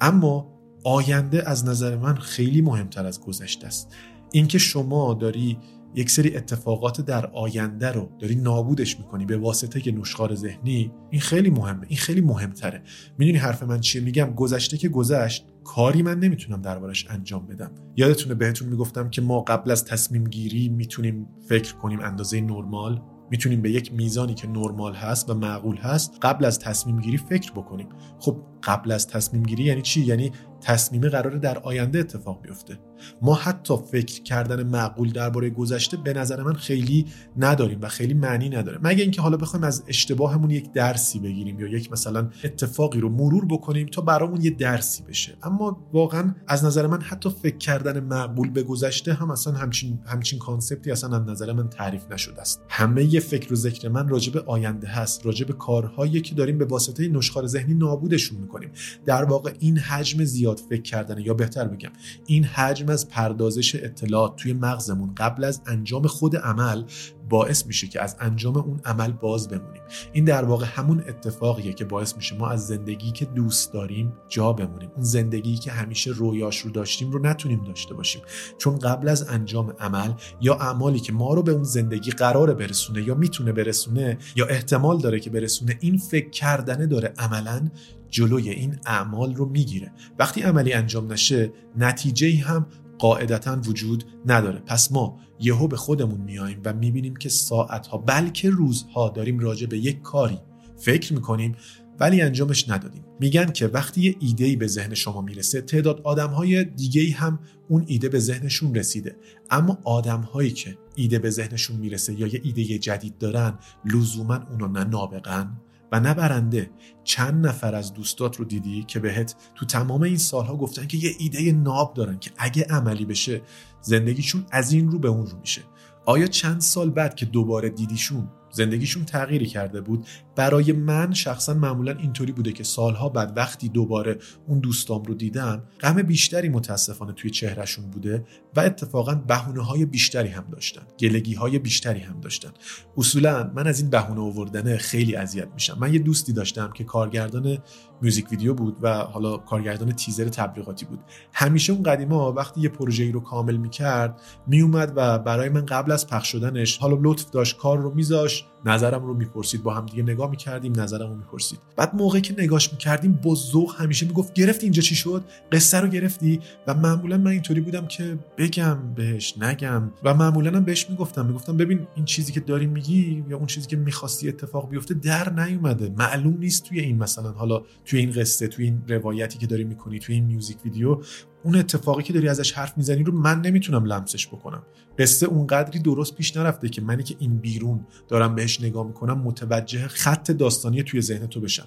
اما 0.00 0.51
آینده 0.84 1.50
از 1.50 1.64
نظر 1.64 1.96
من 1.96 2.14
خیلی 2.14 2.60
مهمتر 2.60 3.06
از 3.06 3.20
گذشته 3.20 3.66
است. 3.66 3.94
اینکه 4.32 4.58
شما 4.58 5.14
داری 5.14 5.58
یک 5.94 6.10
سری 6.10 6.36
اتفاقات 6.36 7.00
در 7.00 7.26
آینده 7.26 7.92
رو 7.92 8.08
داری 8.18 8.34
نابودش 8.34 8.98
می‌کنی 8.98 9.26
به 9.26 9.36
واسطه 9.36 9.92
نشخار 9.92 10.34
ذهنی 10.34 10.92
این 11.10 11.20
خیلی 11.20 11.50
مهمه 11.50 11.86
این 11.88 11.98
خیلی 11.98 12.20
مهمتره. 12.20 12.82
می‌دونی 13.18 13.38
حرف 13.38 13.62
من 13.62 13.80
چیه؟ 13.80 14.02
میگم 14.02 14.34
گذشته 14.34 14.76
که 14.76 14.88
گذشت 14.88 15.46
کاری 15.64 16.02
من 16.02 16.18
نمی‌تونم 16.18 16.62
دربارش 16.62 17.06
انجام 17.10 17.46
بدم. 17.46 17.70
یادتونه 17.96 18.34
بهتون 18.34 18.68
می‌گفتم 18.68 19.10
که 19.10 19.22
ما 19.22 19.40
قبل 19.40 19.70
از 19.70 19.84
تصمیم 19.84 20.24
گیری 20.24 20.68
می‌تونیم 20.68 21.26
فکر 21.48 21.74
کنیم 21.74 22.00
اندازه 22.00 22.40
نرمال؟ 22.40 23.02
می‌تونیم 23.30 23.62
به 23.62 23.70
یک 23.70 23.92
میزانی 23.92 24.34
که 24.34 24.48
نرمال 24.48 24.94
هست 24.94 25.30
و 25.30 25.34
معقول 25.34 25.76
هست 25.76 26.18
قبل 26.22 26.44
از 26.44 26.58
تصمیم 26.58 27.00
گیری 27.00 27.16
فکر 27.16 27.52
بکنیم. 27.52 27.88
خب 28.18 28.36
قبل 28.62 28.92
از 28.92 29.06
تصمیم 29.06 29.42
گیری 29.42 29.64
یعنی 29.64 29.82
چی؟ 29.82 30.00
یعنی 30.00 30.32
تصمیم 30.62 31.08
قراره 31.08 31.38
در 31.38 31.58
آینده 31.58 31.98
اتفاق 31.98 32.42
بیفته. 32.42 32.78
ما 33.22 33.34
حتی 33.34 33.74
فکر 33.92 34.22
کردن 34.22 34.62
معقول 34.62 35.12
درباره 35.12 35.50
گذشته 35.50 35.96
به 35.96 36.12
نظر 36.12 36.42
من 36.42 36.52
خیلی 36.52 37.06
نداریم 37.36 37.78
و 37.82 37.88
خیلی 37.88 38.14
معنی 38.14 38.48
نداره. 38.48 38.78
مگه 38.82 39.02
اینکه 39.02 39.22
حالا 39.22 39.36
بخوایم 39.36 39.64
از 39.64 39.84
اشتباهمون 39.88 40.50
یک 40.50 40.72
درسی 40.72 41.18
بگیریم 41.18 41.60
یا 41.60 41.66
یک 41.66 41.92
مثلا 41.92 42.30
اتفاقی 42.44 43.00
رو 43.00 43.08
مرور 43.08 43.44
بکنیم 43.44 43.86
تا 43.86 44.02
برامون 44.02 44.42
یه 44.42 44.50
درسی 44.50 45.02
بشه. 45.02 45.36
اما 45.42 45.88
واقعا 45.92 46.34
از 46.46 46.64
نظر 46.64 46.86
من 46.86 47.00
حتی 47.00 47.30
فکر 47.42 47.56
کردن 47.56 48.00
معقول 48.00 48.50
به 48.50 48.62
گذشته 48.62 49.14
هم 49.14 49.30
اصلا 49.30 49.52
همچین 49.52 49.98
همچین 50.06 50.38
کانسپتی 50.38 50.90
اصلا 50.90 51.16
از 51.16 51.28
نظر 51.28 51.52
من 51.52 51.68
تعریف 51.68 52.02
نشده 52.10 52.40
است. 52.40 52.60
همه 52.68 53.14
یه 53.14 53.20
فکر 53.20 53.52
و 53.52 53.56
ذکر 53.56 53.88
من 53.88 54.08
راجع 54.08 54.32
به 54.32 54.40
آینده 54.46 54.88
هست 54.88 55.26
راجع 55.26 55.46
به 55.46 55.52
کارهایی 55.52 56.20
که 56.20 56.34
داریم 56.34 56.58
به 56.58 56.64
واسطه 56.64 57.08
نشخوار 57.08 57.46
ذهنی 57.46 57.74
نابودشون 57.74 58.38
می‌کنیم. 58.38 58.70
در 59.06 59.24
واقع 59.24 59.52
این 59.58 59.78
حجم 59.78 60.24
زیاد 60.24 60.51
فکر 60.60 60.82
کردن 60.82 61.18
یا 61.18 61.34
بهتر 61.34 61.68
بگم 61.68 61.90
این 62.26 62.44
حجم 62.44 62.88
از 62.88 63.08
پردازش 63.08 63.74
اطلاعات 63.74 64.36
توی 64.36 64.52
مغزمون 64.52 65.14
قبل 65.14 65.44
از 65.44 65.62
انجام 65.66 66.06
خود 66.06 66.36
عمل 66.36 66.84
باعث 67.28 67.66
میشه 67.66 67.86
که 67.86 68.02
از 68.02 68.16
انجام 68.20 68.56
اون 68.56 68.80
عمل 68.84 69.12
باز 69.12 69.48
بمونیم. 69.48 69.82
این 70.12 70.24
در 70.24 70.44
واقع 70.44 70.66
همون 70.68 71.04
اتفاقیه 71.08 71.72
که 71.72 71.84
باعث 71.84 72.16
میشه 72.16 72.36
ما 72.36 72.48
از 72.48 72.66
زندگی 72.66 73.12
که 73.12 73.24
دوست 73.24 73.72
داریم 73.72 74.12
جا 74.28 74.52
بمونیم. 74.52 74.90
اون 74.94 75.04
زندگی 75.04 75.56
که 75.56 75.72
همیشه 75.72 76.10
رویاش 76.10 76.58
رو 76.58 76.70
داشتیم 76.70 77.10
رو 77.10 77.18
نتونیم 77.18 77.64
داشته 77.64 77.94
باشیم. 77.94 78.22
چون 78.58 78.78
قبل 78.78 79.08
از 79.08 79.28
انجام 79.28 79.74
عمل 79.80 80.12
یا 80.40 80.54
اعمالی 80.54 81.00
که 81.00 81.12
ما 81.12 81.34
رو 81.34 81.42
به 81.42 81.52
اون 81.52 81.64
زندگی 81.64 82.10
قرار 82.10 82.54
برسونه 82.54 83.02
یا 83.02 83.14
می‌تونه 83.14 83.52
برسونه 83.52 84.18
یا 84.36 84.46
احتمال 84.46 84.98
داره 84.98 85.20
که 85.20 85.30
برسونه 85.30 85.78
این 85.80 85.98
فکر 85.98 86.30
کردنه 86.30 86.86
داره 86.86 87.14
عملا 87.18 87.68
جلوی 88.12 88.50
این 88.50 88.78
اعمال 88.86 89.34
رو 89.34 89.48
می‌گیره. 89.48 89.92
وقتی 90.18 90.42
عملی 90.42 90.72
انجام 90.72 91.12
نشه 91.12 91.52
نتیجه 91.76 92.36
هم 92.36 92.66
قاعدتا 92.98 93.60
وجود 93.66 94.04
نداره. 94.26 94.58
پس 94.58 94.92
ما 94.92 95.20
یهو 95.40 95.68
به 95.68 95.76
خودمون 95.76 96.20
میاییم 96.20 96.60
و 96.64 96.72
می‌بینیم 96.72 97.16
که 97.16 97.28
ساعتها 97.28 97.98
بلکه 97.98 98.50
روزها 98.50 99.08
داریم 99.08 99.38
راجع 99.38 99.66
به 99.66 99.78
یک 99.78 100.02
کاری 100.02 100.38
فکر 100.76 101.12
می‌کنیم 101.12 101.56
ولی 102.00 102.20
انجامش 102.20 102.68
ندادیم. 102.68 103.04
میگن 103.20 103.52
که 103.52 103.66
وقتی 103.66 104.00
یه 104.00 104.16
ایده 104.20 104.56
به 104.56 104.66
ذهن 104.66 104.94
شما 104.94 105.20
می‌رسه 105.20 105.60
تعداد 105.60 106.00
آدمهای 106.04 106.64
دیگه 106.64 107.12
هم 107.12 107.38
اون 107.68 107.84
ایده 107.86 108.08
به 108.08 108.18
ذهنشون 108.18 108.74
رسیده. 108.74 109.16
اما 109.50 109.78
آدمهایی 109.84 110.50
که 110.50 110.78
ایده 110.94 111.18
به 111.18 111.30
ذهنشون 111.30 111.76
می‌رسه 111.76 112.20
یا 112.20 112.26
یه 112.26 112.40
ایده 112.44 112.78
جدید 112.78 113.18
دارن 113.18 113.58
لزوما 113.84 114.40
اونو 114.50 114.68
نه 114.68 114.84
نابغن 114.84 115.60
و 115.92 116.00
نه 116.00 116.14
برنده. 116.14 116.70
چند 117.04 117.46
نفر 117.46 117.74
از 117.74 117.94
دوستات 117.94 118.36
رو 118.36 118.44
دیدی 118.44 118.84
که 118.84 119.00
بهت 119.00 119.34
تو 119.54 119.66
تمام 119.66 120.02
این 120.02 120.16
سالها 120.16 120.56
گفتن 120.56 120.86
که 120.86 120.96
یه 120.96 121.14
ایده 121.18 121.52
ناب 121.52 121.94
دارن 121.94 122.18
که 122.18 122.30
اگه 122.38 122.66
عملی 122.70 123.04
بشه 123.04 123.42
زندگیشون 123.80 124.46
از 124.50 124.72
این 124.72 124.90
رو 124.90 124.98
به 124.98 125.08
اون 125.08 125.26
رو 125.26 125.38
میشه. 125.38 125.62
آیا 126.06 126.26
چند 126.26 126.60
سال 126.60 126.90
بعد 126.90 127.14
که 127.14 127.26
دوباره 127.26 127.68
دیدیشون 127.68 128.28
زندگیشون 128.52 129.04
تغییری 129.04 129.46
کرده 129.46 129.80
بود. 129.80 130.06
برای 130.36 130.72
من 130.72 131.12
شخصا 131.12 131.54
معمولا 131.54 131.92
اینطوری 131.92 132.32
بوده 132.32 132.52
که 132.52 132.64
سالها 132.64 133.08
بعد 133.08 133.32
وقتی 133.36 133.68
دوباره 133.68 134.18
اون 134.46 134.58
دوستام 134.58 135.02
رو 135.02 135.14
دیدم 135.14 135.62
غم 135.80 136.02
بیشتری 136.02 136.48
متاسفانه 136.48 137.12
توی 137.12 137.30
چهرهشون 137.30 137.90
بوده 137.90 138.24
و 138.56 138.60
اتفاقا 138.60 139.14
بهونه 139.14 139.64
های 139.64 139.84
بیشتری 139.84 140.28
هم 140.28 140.44
داشتن 140.52 140.82
گلگی 140.98 141.34
های 141.34 141.58
بیشتری 141.58 142.00
هم 142.00 142.20
داشتن. 142.20 142.50
اصولا 142.96 143.50
من 143.54 143.66
از 143.66 143.80
این 143.80 143.90
بهونه 143.90 144.20
آوردن 144.20 144.76
خیلی 144.76 145.16
اذیت 145.16 145.48
میشم. 145.54 145.76
من 145.80 145.94
یه 145.94 145.98
دوستی 145.98 146.32
داشتم 146.32 146.70
که 146.72 146.84
کارگردان 146.84 147.58
میوزیک 148.00 148.30
ویدیو 148.30 148.54
بود 148.54 148.76
و 148.82 148.94
حالا 148.94 149.36
کارگردان 149.36 149.92
تیزر 149.92 150.28
تبلیغاتی 150.28 150.86
بود. 150.86 150.98
همیشه 151.32 151.72
اون 151.72 151.82
قدیما 151.82 152.32
وقتی 152.32 152.60
یه 152.60 152.68
پروژه 152.68 153.10
رو 153.10 153.20
کامل 153.20 153.56
می‌کرد 153.56 154.20
میومد 154.46 154.92
و 154.96 155.18
برای 155.18 155.48
من 155.48 155.66
قبل 155.66 155.92
از 155.92 156.06
پخش 156.06 156.32
شدنش 156.32 156.78
حالا 156.78 156.98
لطف 157.02 157.30
داشت 157.30 157.56
کار 157.56 157.78
رو 157.78 157.94
میذاشت 157.94 158.41
نظرم 158.64 159.06
رو 159.06 159.14
می‌پرسید 159.14 159.62
با 159.62 159.74
هم 159.74 159.86
دیگه 159.86 160.02
نگاه 160.02 160.30
می‌کردیم 160.30 160.80
نظرم 160.80 161.08
رو 161.08 161.16
می‌پرسید. 161.16 161.58
بعد 161.76 161.94
موقعی 161.94 162.20
که 162.20 162.34
نگاش 162.38 162.72
می‌کردیم 162.72 163.12
با 163.12 163.34
ذوق 163.34 163.74
همیشه 163.78 164.06
می‌گفت 164.06 164.32
گرفتی 164.32 164.66
اینجا 164.66 164.82
چی 164.82 164.94
شد؟ 164.94 165.24
قصه 165.52 165.80
رو 165.80 165.88
گرفتی؟ 165.88 166.40
و 166.66 166.74
معمولا 166.74 167.18
من 167.18 167.30
اینطوری 167.30 167.60
بودم 167.60 167.86
که 167.86 168.18
بگم 168.38 168.94
بهش 168.94 169.38
نگم. 169.38 169.90
و 170.04 170.14
معمولا 170.14 170.50
هم 170.50 170.64
بهش 170.64 170.90
می‌گفتم 170.90 171.26
می‌گفتم 171.26 171.56
ببین 171.56 171.86
این 171.94 172.04
چیزی 172.04 172.32
که 172.32 172.40
داری 172.40 172.66
میگی 172.66 173.24
یا 173.28 173.36
اون 173.36 173.46
چیزی 173.46 173.66
که 173.66 173.76
می‌خواستی 173.76 174.28
اتفاق 174.28 174.70
بیفته 174.70 174.94
در 174.94 175.32
نیومده. 175.32 175.88
معلوم 175.98 176.38
نیست 176.38 176.64
توی 176.68 176.80
این 176.80 176.98
مثلا 176.98 177.32
حالا 177.32 177.62
توی 177.84 177.98
این 177.98 178.10
قصه 178.10 178.48
توی 178.48 178.64
این 178.64 178.82
روایتی 178.88 179.38
که 179.38 179.46
داری 179.46 179.64
می‌کنی 179.64 179.98
توی 179.98 180.14
این 180.14 180.24
میوزیک 180.24 180.56
ویدیو 180.64 181.00
اون 181.44 181.56
اتفاقی 181.56 182.02
که 182.02 182.12
داری 182.12 182.28
ازش 182.28 182.52
حرف 182.52 182.76
می‌زنی 182.76 183.02
رو 183.02 183.12
من 183.12 183.40
نمی‌تونم 183.40 183.84
لمسش 183.84 184.26
بکنم. 184.26 184.62
قصه 184.98 185.26
اونقدری 185.26 185.78
درست 185.78 186.14
پیش 186.14 186.36
نرفته 186.36 186.68
که 186.68 186.82
منی 186.82 187.02
که 187.02 187.16
این 187.18 187.36
بیرون 187.36 187.86
دارم 188.08 188.34
بهش 188.34 188.60
نگاه 188.60 188.86
می‌کنم 188.86 189.18
متوجه 189.18 189.88
خط 189.88 190.30
داستانی 190.30 190.82
توی 190.82 191.00
ذهن 191.00 191.26
تو 191.26 191.40
بشم. 191.40 191.66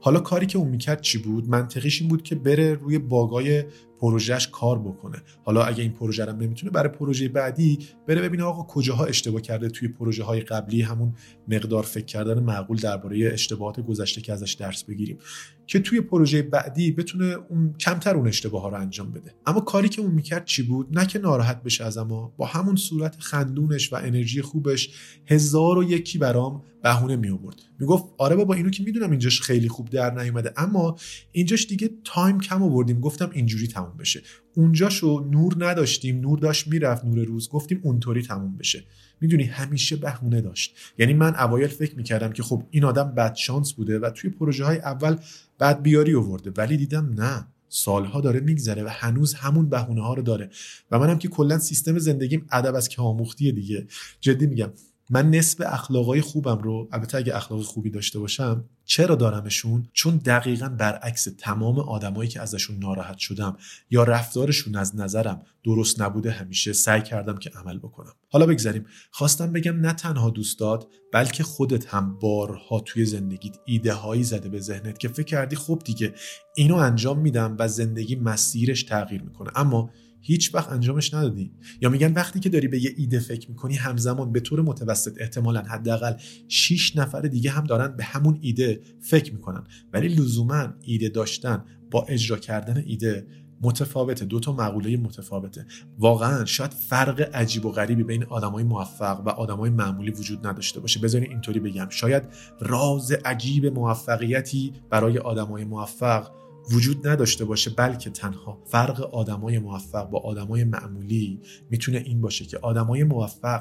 حالا 0.00 0.20
کاری 0.20 0.46
که 0.46 0.58
اون 0.58 0.68
می‌کرد 0.68 1.00
چی 1.00 1.18
بود؟ 1.18 1.48
منطقیش 1.48 2.00
این 2.00 2.10
بود 2.10 2.22
که 2.22 2.34
بره 2.34 2.74
روی 2.74 2.98
باگای 2.98 3.64
پروژهش 4.00 4.48
کار 4.48 4.78
بکنه. 4.78 5.22
حالا 5.44 5.64
اگه 5.64 5.82
این 5.82 5.92
پروژه 5.92 6.24
رو 6.24 6.32
نمی‌تونه 6.36 6.72
برای 6.72 6.88
پروژه 6.88 7.28
بعدی 7.28 7.78
بره 8.08 8.22
ببینه 8.22 8.42
آقا 8.42 8.62
کجاها 8.62 9.04
اشتباه 9.04 9.40
کرده 9.40 9.68
توی 9.68 9.88
پروژه 9.88 10.24
های 10.24 10.40
قبلی 10.40 10.82
همون 10.82 11.14
مقدار 11.48 11.82
فکر 11.82 12.04
کردن 12.04 12.38
معقول 12.38 12.76
درباره 12.76 13.30
اشتباهات 13.32 13.80
گذشته 13.80 14.20
که 14.20 14.32
ازش 14.32 14.52
درس 14.52 14.84
بگیریم. 14.84 15.18
که 15.66 15.78
توی 15.78 16.00
پروژه 16.00 16.42
بعدی 16.42 16.92
بتونه 16.92 17.36
اون 17.48 17.74
کمتر 17.80 18.16
اون 18.16 18.28
اشتباه 18.28 18.62
ها 18.62 18.68
رو 18.68 18.76
انجام 18.76 19.12
بده. 19.12 19.34
اما 19.46 19.60
کاری 19.60 19.88
که 19.88 20.02
اون 20.02 20.10
می‌کرد 20.10 20.44
چی 20.44 20.62
بود؟ 20.62 20.98
نه 20.98 21.06
که 21.06 21.18
ناراحت 21.18 21.62
بشه 21.62 21.84
از 21.84 21.98
اما 21.98 22.32
با 22.36 22.46
همون 22.46 22.76
صورت 22.76 23.16
خندونش 23.18 23.92
و 23.92 23.96
انرژی 23.96 24.42
خوبش 24.42 24.90
هزار 25.26 25.78
و 25.78 25.84
یکی 25.84 26.18
برام 26.18 26.62
بهونه 26.82 27.16
می 27.16 27.30
آورد 27.30 27.56
می‌گفت 27.78 28.04
آره 28.18 28.36
بابا 28.36 28.54
اینو 28.54 28.70
که 28.70 28.82
می‌دونم 28.82 29.10
اینجاش 29.10 29.40
خیلی 29.40 29.68
خوب 29.68 29.90
در 29.90 30.22
نیومده 30.22 30.52
اما 30.56 30.96
اینجاش 31.32 31.66
دیگه 31.66 31.90
تایم 32.04 32.40
کم 32.40 32.62
آوردیم. 32.62 33.00
گفتم 33.00 33.30
اینجوری 33.32 33.66
تموم 33.86 33.96
بشه. 33.96 34.22
اونجاشو 34.54 35.28
نور 35.30 35.54
نداشتیم 35.58 36.20
نور 36.20 36.38
داشت 36.38 36.66
می‌رفت 36.66 37.04
نور 37.04 37.24
روز. 37.24 37.48
گفتیم 37.48 37.80
اونطوری 37.82 38.22
تموم 38.22 38.56
بشه. 38.56 38.84
می‌دونی 39.20 39.44
همیشه 39.44 39.96
بهونه 39.96 40.40
داشت. 40.40 40.76
یعنی 40.98 41.14
من 41.14 41.34
اوایل 41.34 41.68
فکر 41.68 41.96
می‌کردم 41.96 42.32
که 42.32 42.42
خب 42.42 42.62
این 42.70 42.84
آدم 42.84 43.14
بد 43.14 43.34
شانس 43.34 43.72
بوده 43.72 43.98
و 43.98 44.10
توی 44.10 44.30
پروژه 44.30 44.64
های 44.64 44.78
اول 44.78 45.16
بد 45.60 45.82
بیاری 45.82 46.14
آورده 46.14 46.52
ولی 46.56 46.76
دیدم 46.76 47.14
نه. 47.18 47.46
سالها 47.68 48.20
داره 48.20 48.40
میگذره 48.40 48.84
و 48.84 48.88
هنوز 48.88 49.34
همون 49.34 49.68
بهونه 49.68 50.02
ها 50.02 50.14
رو 50.14 50.22
داره. 50.22 50.50
و 50.90 50.98
منم 50.98 51.18
که 51.18 51.28
کلا 51.28 51.58
سیستم 51.58 51.98
زندگیم 51.98 52.46
ادب 52.52 52.74
از 52.74 52.88
که 52.88 53.02
آموختی 53.02 53.52
دیگه. 53.52 53.86
جدی 54.20 54.46
میگم. 54.46 54.72
من 55.10 55.30
نصف 55.30 55.62
اخلاقای 55.66 56.20
خوبم 56.20 56.58
رو 56.58 56.88
البته 56.92 57.18
اگه 57.18 57.36
اخلاق 57.36 57.62
خوبی 57.62 57.90
داشته 57.90 58.18
باشم 58.18 58.64
چرا 58.84 59.14
دارمشون؟ 59.14 59.88
چون 59.92 60.16
دقیقا 60.16 60.68
برعکس 60.68 61.28
تمام 61.38 61.78
آدمایی 61.78 62.28
که 62.28 62.40
ازشون 62.40 62.78
ناراحت 62.78 63.18
شدم 63.18 63.56
یا 63.90 64.04
رفتارشون 64.04 64.76
از 64.76 64.96
نظرم 64.96 65.42
درست 65.64 66.00
نبوده 66.00 66.30
همیشه 66.30 66.72
سعی 66.72 67.02
کردم 67.02 67.36
که 67.36 67.50
عمل 67.50 67.78
بکنم. 67.78 68.12
حالا 68.28 68.46
بگذاریم. 68.46 68.86
خواستم 69.10 69.52
بگم 69.52 69.80
نه 69.80 69.92
تنها 69.92 70.30
دوستات 70.30 70.86
بلکه 71.12 71.44
خودت 71.44 71.86
هم 71.86 72.18
بارها 72.18 72.80
توی 72.80 73.04
زندگیت 73.04 73.56
ایده 73.64 73.92
هایی 73.92 74.24
زده 74.24 74.48
به 74.48 74.60
ذهنت 74.60 74.98
که 74.98 75.08
فکر 75.08 75.26
کردی 75.26 75.56
خب 75.56 75.82
دیگه 75.84 76.14
اینو 76.56 76.74
انجام 76.74 77.18
میدم 77.18 77.56
و 77.58 77.68
زندگی 77.68 78.16
مسیرش 78.16 78.82
تغییر 78.82 79.22
می‌کنه. 79.22 79.50
اما 79.54 79.90
هیچ 80.20 80.54
وقت 80.54 80.72
انجامش 80.72 81.14
ندادی. 81.14 81.52
یا 81.80 81.88
میگن 81.88 82.12
وقتی 82.12 82.40
که 82.40 82.48
داری 82.48 82.68
به 82.68 82.84
یه 82.84 82.94
ایده 82.96 83.18
فکر 83.18 83.50
می‌کنی 83.50 83.74
همزمان 83.74 84.32
به 84.32 84.40
طور 84.40 84.62
متوسط 84.62 85.16
احتمالا 85.20 85.62
حداقل 85.62 86.12
6 86.48 86.96
نفر 86.96 87.20
دیگه 87.20 87.50
هم 87.50 87.64
دارن 87.64 87.96
به 87.96 88.04
همون 88.04 88.38
ایده 88.40 88.80
فکر 89.00 89.32
می‌کنن. 89.32 89.64
ولی 89.92 90.08
لزوما 90.08 90.68
ایده 90.82 91.08
داشتن 91.08 91.64
با 91.90 92.06
اجرا 92.08 92.36
کردن 92.38 92.82
ایده 92.86 93.26
متفاوته. 93.60 94.24
دو 94.24 94.40
تا 94.40 94.52
مقوله 94.52 94.96
متفاوته. 94.96 95.66
واقعا 95.98 96.44
شاید 96.44 96.70
فرق 96.70 97.30
عجیب 97.34 97.66
و 97.66 97.72
غریبی 97.72 98.02
بین 98.02 98.24
آدمای 98.24 98.64
موفق 98.64 99.22
و 99.26 99.28
آدمای 99.28 99.70
معمولی 99.70 100.10
وجود 100.10 100.46
نداشته 100.46 100.80
باشه. 100.80 101.00
بذارین 101.00 101.30
اینطوری 101.30 101.60
بگم. 101.60 101.86
شاید 101.90 102.22
راز 102.60 103.12
عجیب 103.12 103.66
موفقیتی 103.66 104.72
برای 104.90 105.18
آدمای 105.18 105.64
موفق 105.64 106.30
وجود 106.70 107.08
نداشته 107.08 107.44
باشه 107.44 107.70
بلکه 107.70 108.10
تنها 108.10 108.62
فرق 108.66 109.00
آدمای 109.00 109.58
موفق 109.58 110.10
با 110.10 110.18
آدمای 110.18 110.64
معمولی 110.64 111.40
می‌تونه 111.70 111.98
این 111.98 112.20
باشه 112.20 112.44
که 112.44 112.58
آدمای 112.58 113.04
موفق 113.04 113.60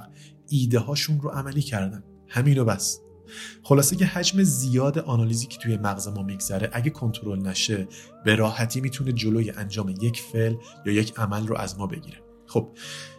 ایده 0.50 0.80
هاشون 0.80 1.22
رو 1.22 1.30
عملی 1.30 1.62
کردن. 1.62 2.04
همینو 2.28 2.66
بس. 2.66 3.00
خلاصه 3.64 3.96
که 3.96 4.06
حجم 4.06 4.44
زیاد 4.44 5.00
آنالیزی 5.00 5.48
که 5.48 5.58
توی 5.58 5.78
مغز 5.78 6.08
ما 6.08 6.24
میگذره 6.24 6.70
اگه 6.74 6.90
کنترل 6.90 7.40
نشه 7.40 7.88
به 8.26 8.36
راحتی 8.36 8.82
می‌تونه 8.82 9.12
جلوی 9.12 9.52
انجام 9.52 9.90
یک 9.90 10.22
فعل 10.22 10.56
یا 10.86 10.94
یک 10.94 11.14
عمل 11.18 11.48
رو 11.48 11.58
از 11.58 11.80
ما 11.80 11.88
بگیره. 11.88 12.18
خب 12.48 12.70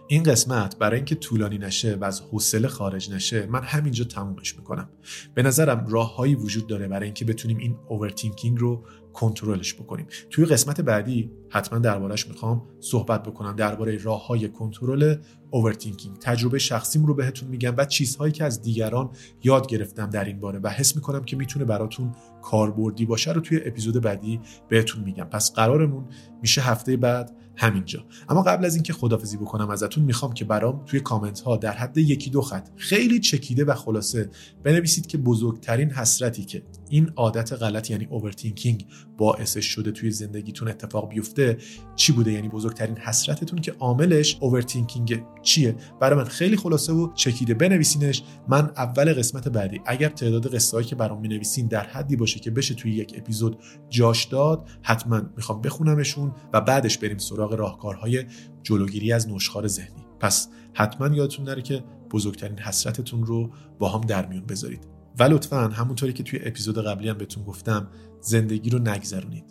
این 0.09 0.23
قسمت 0.23 0.79
برای 0.79 0.97
اینکه 0.97 1.15
طولانی 1.15 1.59
نشه 1.59 1.95
و 1.95 2.05
از 2.05 2.21
حوصله 2.21 2.69
خارج 2.69 3.11
نشه 3.11 3.47
من 3.47 3.63
همینجا 3.63 4.05
تمومش 4.05 4.57
می‌کنم. 4.57 4.89
به 5.35 5.43
نظرم 5.43 5.87
راههایی 5.87 6.35
وجود 6.35 6.67
داره 6.67 6.89
برای 6.89 7.05
اینکه 7.05 7.25
بتونیم 7.25 7.59
این 7.59 7.77
overthinking 7.89 8.59
رو 8.59 8.85
کنترلش 9.17 9.75
بکنیم. 9.75 10.07
توی 10.31 10.45
قسمت 10.45 10.81
بعدی 10.81 11.31
حتما 11.49 11.79
دربارهش 11.79 12.27
می‌خوام 12.27 12.63
صحبت 12.81 13.23
بکنم. 13.23 13.57
درباره 13.57 13.99
راه 14.03 14.27
های 14.27 14.49
کنترل 14.49 15.17
overthinking 15.51 16.17
تجربه 16.19 16.59
شخصیم 16.59 17.07
رو 17.07 17.15
بهتون 17.15 17.49
میگم 17.49 17.75
و 17.77 17.85
چیزهایی 17.85 18.33
که 18.33 18.45
از 18.45 18.63
دیگران 18.63 19.11
یاد 19.43 19.67
گرفتم 19.67 20.11
در 20.11 20.25
این 20.25 20.41
باره 20.41 20.59
و 20.59 20.69
حس 20.69 20.97
می‌کنم 20.97 21.25
که 21.25 21.37
می‌تونه 21.37 21.65
براتون 21.65 22.13
کاربردی 22.43 23.07
باشه 23.07 23.33
رو 23.33 23.41
توی 23.41 23.61
اپیزود 23.65 24.03
بعدی 24.03 24.41
بهتون 24.69 25.05
میگم. 25.05 25.25
پس 25.25 25.53
قرارمون 25.53 26.05
میشه 26.43 26.61
هفته 26.61 26.97
بعد 26.97 27.37
همینجا. 27.57 28.05
اما 28.29 28.43
قبل 28.43 28.65
از 28.65 28.75
اینکه 28.75 28.93
خدافظی 28.93 29.37
بکنم 29.37 29.71
ازتون 29.71 30.05
می‌خوام 30.05 30.33
که 30.33 30.45
برام 30.45 30.83
توی 30.87 31.01
کامنت 31.01 31.41
ها 31.41 31.57
در 31.57 31.73
حد 31.73 31.99
یکی 31.99 32.31
دو 32.31 32.41
خط 32.41 32.69
خیلی 32.77 33.21
چکیده 33.21 33.65
و 33.65 33.75
خلاصه 33.75 34.31
بنویسید 34.63 35.07
که 35.07 35.19
بزرگترین 35.19 35.91
حسرتی 35.91 36.45
که 36.45 36.63
این 36.91 37.13
عادت 37.17 37.53
غلط 37.53 37.91
یعنی 37.91 38.07
overthinking 38.11 38.87
باعثش 39.19 39.65
شده 39.65 39.91
توی 39.93 40.11
زندگیتون 40.11 40.69
اتفاق 40.69 41.09
بیفته 41.09 41.57
چی 41.97 42.13
بوده؟ 42.13 42.33
یعنی 42.33 42.49
بزرگترین 42.49 42.97
حسرتتون 42.97 43.61
که 43.61 43.73
عاملش 43.79 44.37
overthinking 44.41 45.23
چیه؟ 45.43 45.77
برای 46.01 46.19
من 46.19 46.25
خیلی 46.25 46.57
خلاصه 46.57 46.93
و 46.93 47.13
چکیده. 47.15 47.55
بنویسینش. 47.55 48.23
من 48.49 48.71
اول 48.77 49.15
قسمت 49.15 49.49
بعدی. 49.49 49.81
اگر 49.87 50.09
تعداد 50.09 50.55
قصه 50.55 50.85
که 50.85 50.97
برام 50.97 51.21
می‌نویسین 51.21 51.67
در 51.67 51.87
حدی 51.87 52.17
باشه 52.17 52.41
که 52.41 52.51
بشه 52.51 52.75
توی 52.75 52.93
یک 52.93 53.15
اپیزود 53.19 53.59
جاش 53.89 54.25
داد 54.25 54.69
حتما 54.83 55.23
می‌خوام 55.37 55.61
بخونمشون 55.61 56.33
و 56.53 56.61
بعدش 56.61 56.99
بریم 56.99 57.19
سراغ 57.19 57.53
راهکارهای 57.53 58.25
جلوگیری 58.63 59.13
از 59.13 59.29
نشخوار 59.29 59.67
ذهنی. 59.67 60.07
پس 60.21 60.49
حتما 60.75 61.17
یادتون 61.17 61.49
نره 61.49 61.63
که 61.63 61.85
بزرگترین 62.11 62.59
حسرتتون 62.59 63.27
رو 63.27 63.51
با 63.79 63.89
هم 63.89 64.01
در 64.01 64.27
میون 64.27 64.47
بذارید. 64.47 64.96
و 65.19 65.23
لطفا 65.23 65.69
همونطوری 65.69 66.13
که 66.13 66.23
توی 66.23 66.41
اپیزود 66.43 66.79
قبلی 66.87 67.09
هم 67.09 67.19
بهتون 67.19 67.45
گفتم 67.45 67.89
زندگی 68.21 68.71
رو 68.71 68.79
نگذرونید. 68.79 69.45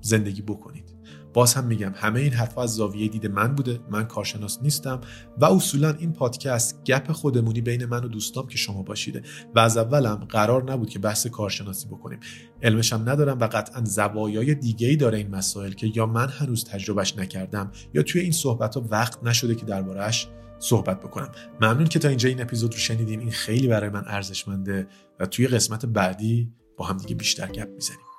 زندگی 0.00 0.42
بکنید. 0.42 0.92
باز 1.34 1.54
هم 1.54 1.64
میگم 1.64 1.92
همه 1.96 2.20
این 2.20 2.32
حرفها 2.32 2.62
از 2.62 2.74
زاویه 2.74 3.08
دید 3.08 3.26
من 3.26 3.54
بوده. 3.54 3.80
من 3.90 4.04
کارشناس 4.04 4.58
نیستم 4.62 5.00
و 5.38 5.44
اصولا 5.44 5.94
این 5.98 6.12
پادکست 6.12 6.84
گپ 6.84 7.12
خودمونی 7.12 7.60
بین 7.60 7.84
من 7.84 8.04
و 8.04 8.08
دوستام 8.08 8.46
که 8.46 8.56
شما 8.56 8.82
باشیده 8.82 9.22
و 9.54 9.58
از 9.58 9.76
اولم 9.76 10.14
قرار 10.14 10.72
نبود 10.72 10.90
که 10.90 10.98
بحث 10.98 11.26
کارشناسی 11.26 11.88
بکنیم. 11.88 12.20
علمشم 12.62 13.02
ندارم 13.06 13.38
و 13.40 13.44
قطعا 13.46 13.84
زوایای 13.84 14.54
دیگه 14.54 14.88
ای 14.88 14.96
داره 14.96 15.18
این 15.18 15.30
مسائل 15.30 15.72
که 15.72 15.92
یا 15.94 16.06
من 16.06 16.28
هنوز 16.28 16.64
تجربهش 16.64 17.18
نکردم 17.18 17.70
یا 17.94 18.02
توی 18.02 18.20
این 18.20 18.32
صحبت 18.32 18.74
ها 18.74 18.84
وقت 18.90 19.24
نشده 19.24 19.54
که 19.54 19.66
دربارهش 19.66 20.28
صحبت 20.62 21.00
بکنم. 21.00 21.30
ممنون 21.60 21.84
که 21.84 21.98
تا 21.98 22.08
اینجا 22.08 22.28
این 22.28 22.42
اپیزود 22.42 22.72
رو 22.72 22.78
شنیدین. 22.78 23.20
این 23.20 23.30
خیلی 23.30 23.68
برای 23.68 23.90
من 23.90 24.04
ارزشمنده 24.06 24.86
و 25.20 25.26
توی 25.26 25.46
قسمت 25.46 25.86
بعدی 25.86 26.52
با 26.76 26.84
هم 26.84 26.96
دیگه 26.96 27.14
بیشتر 27.14 27.46
گپ 27.46 27.68
می‌زنیم. 27.68 28.11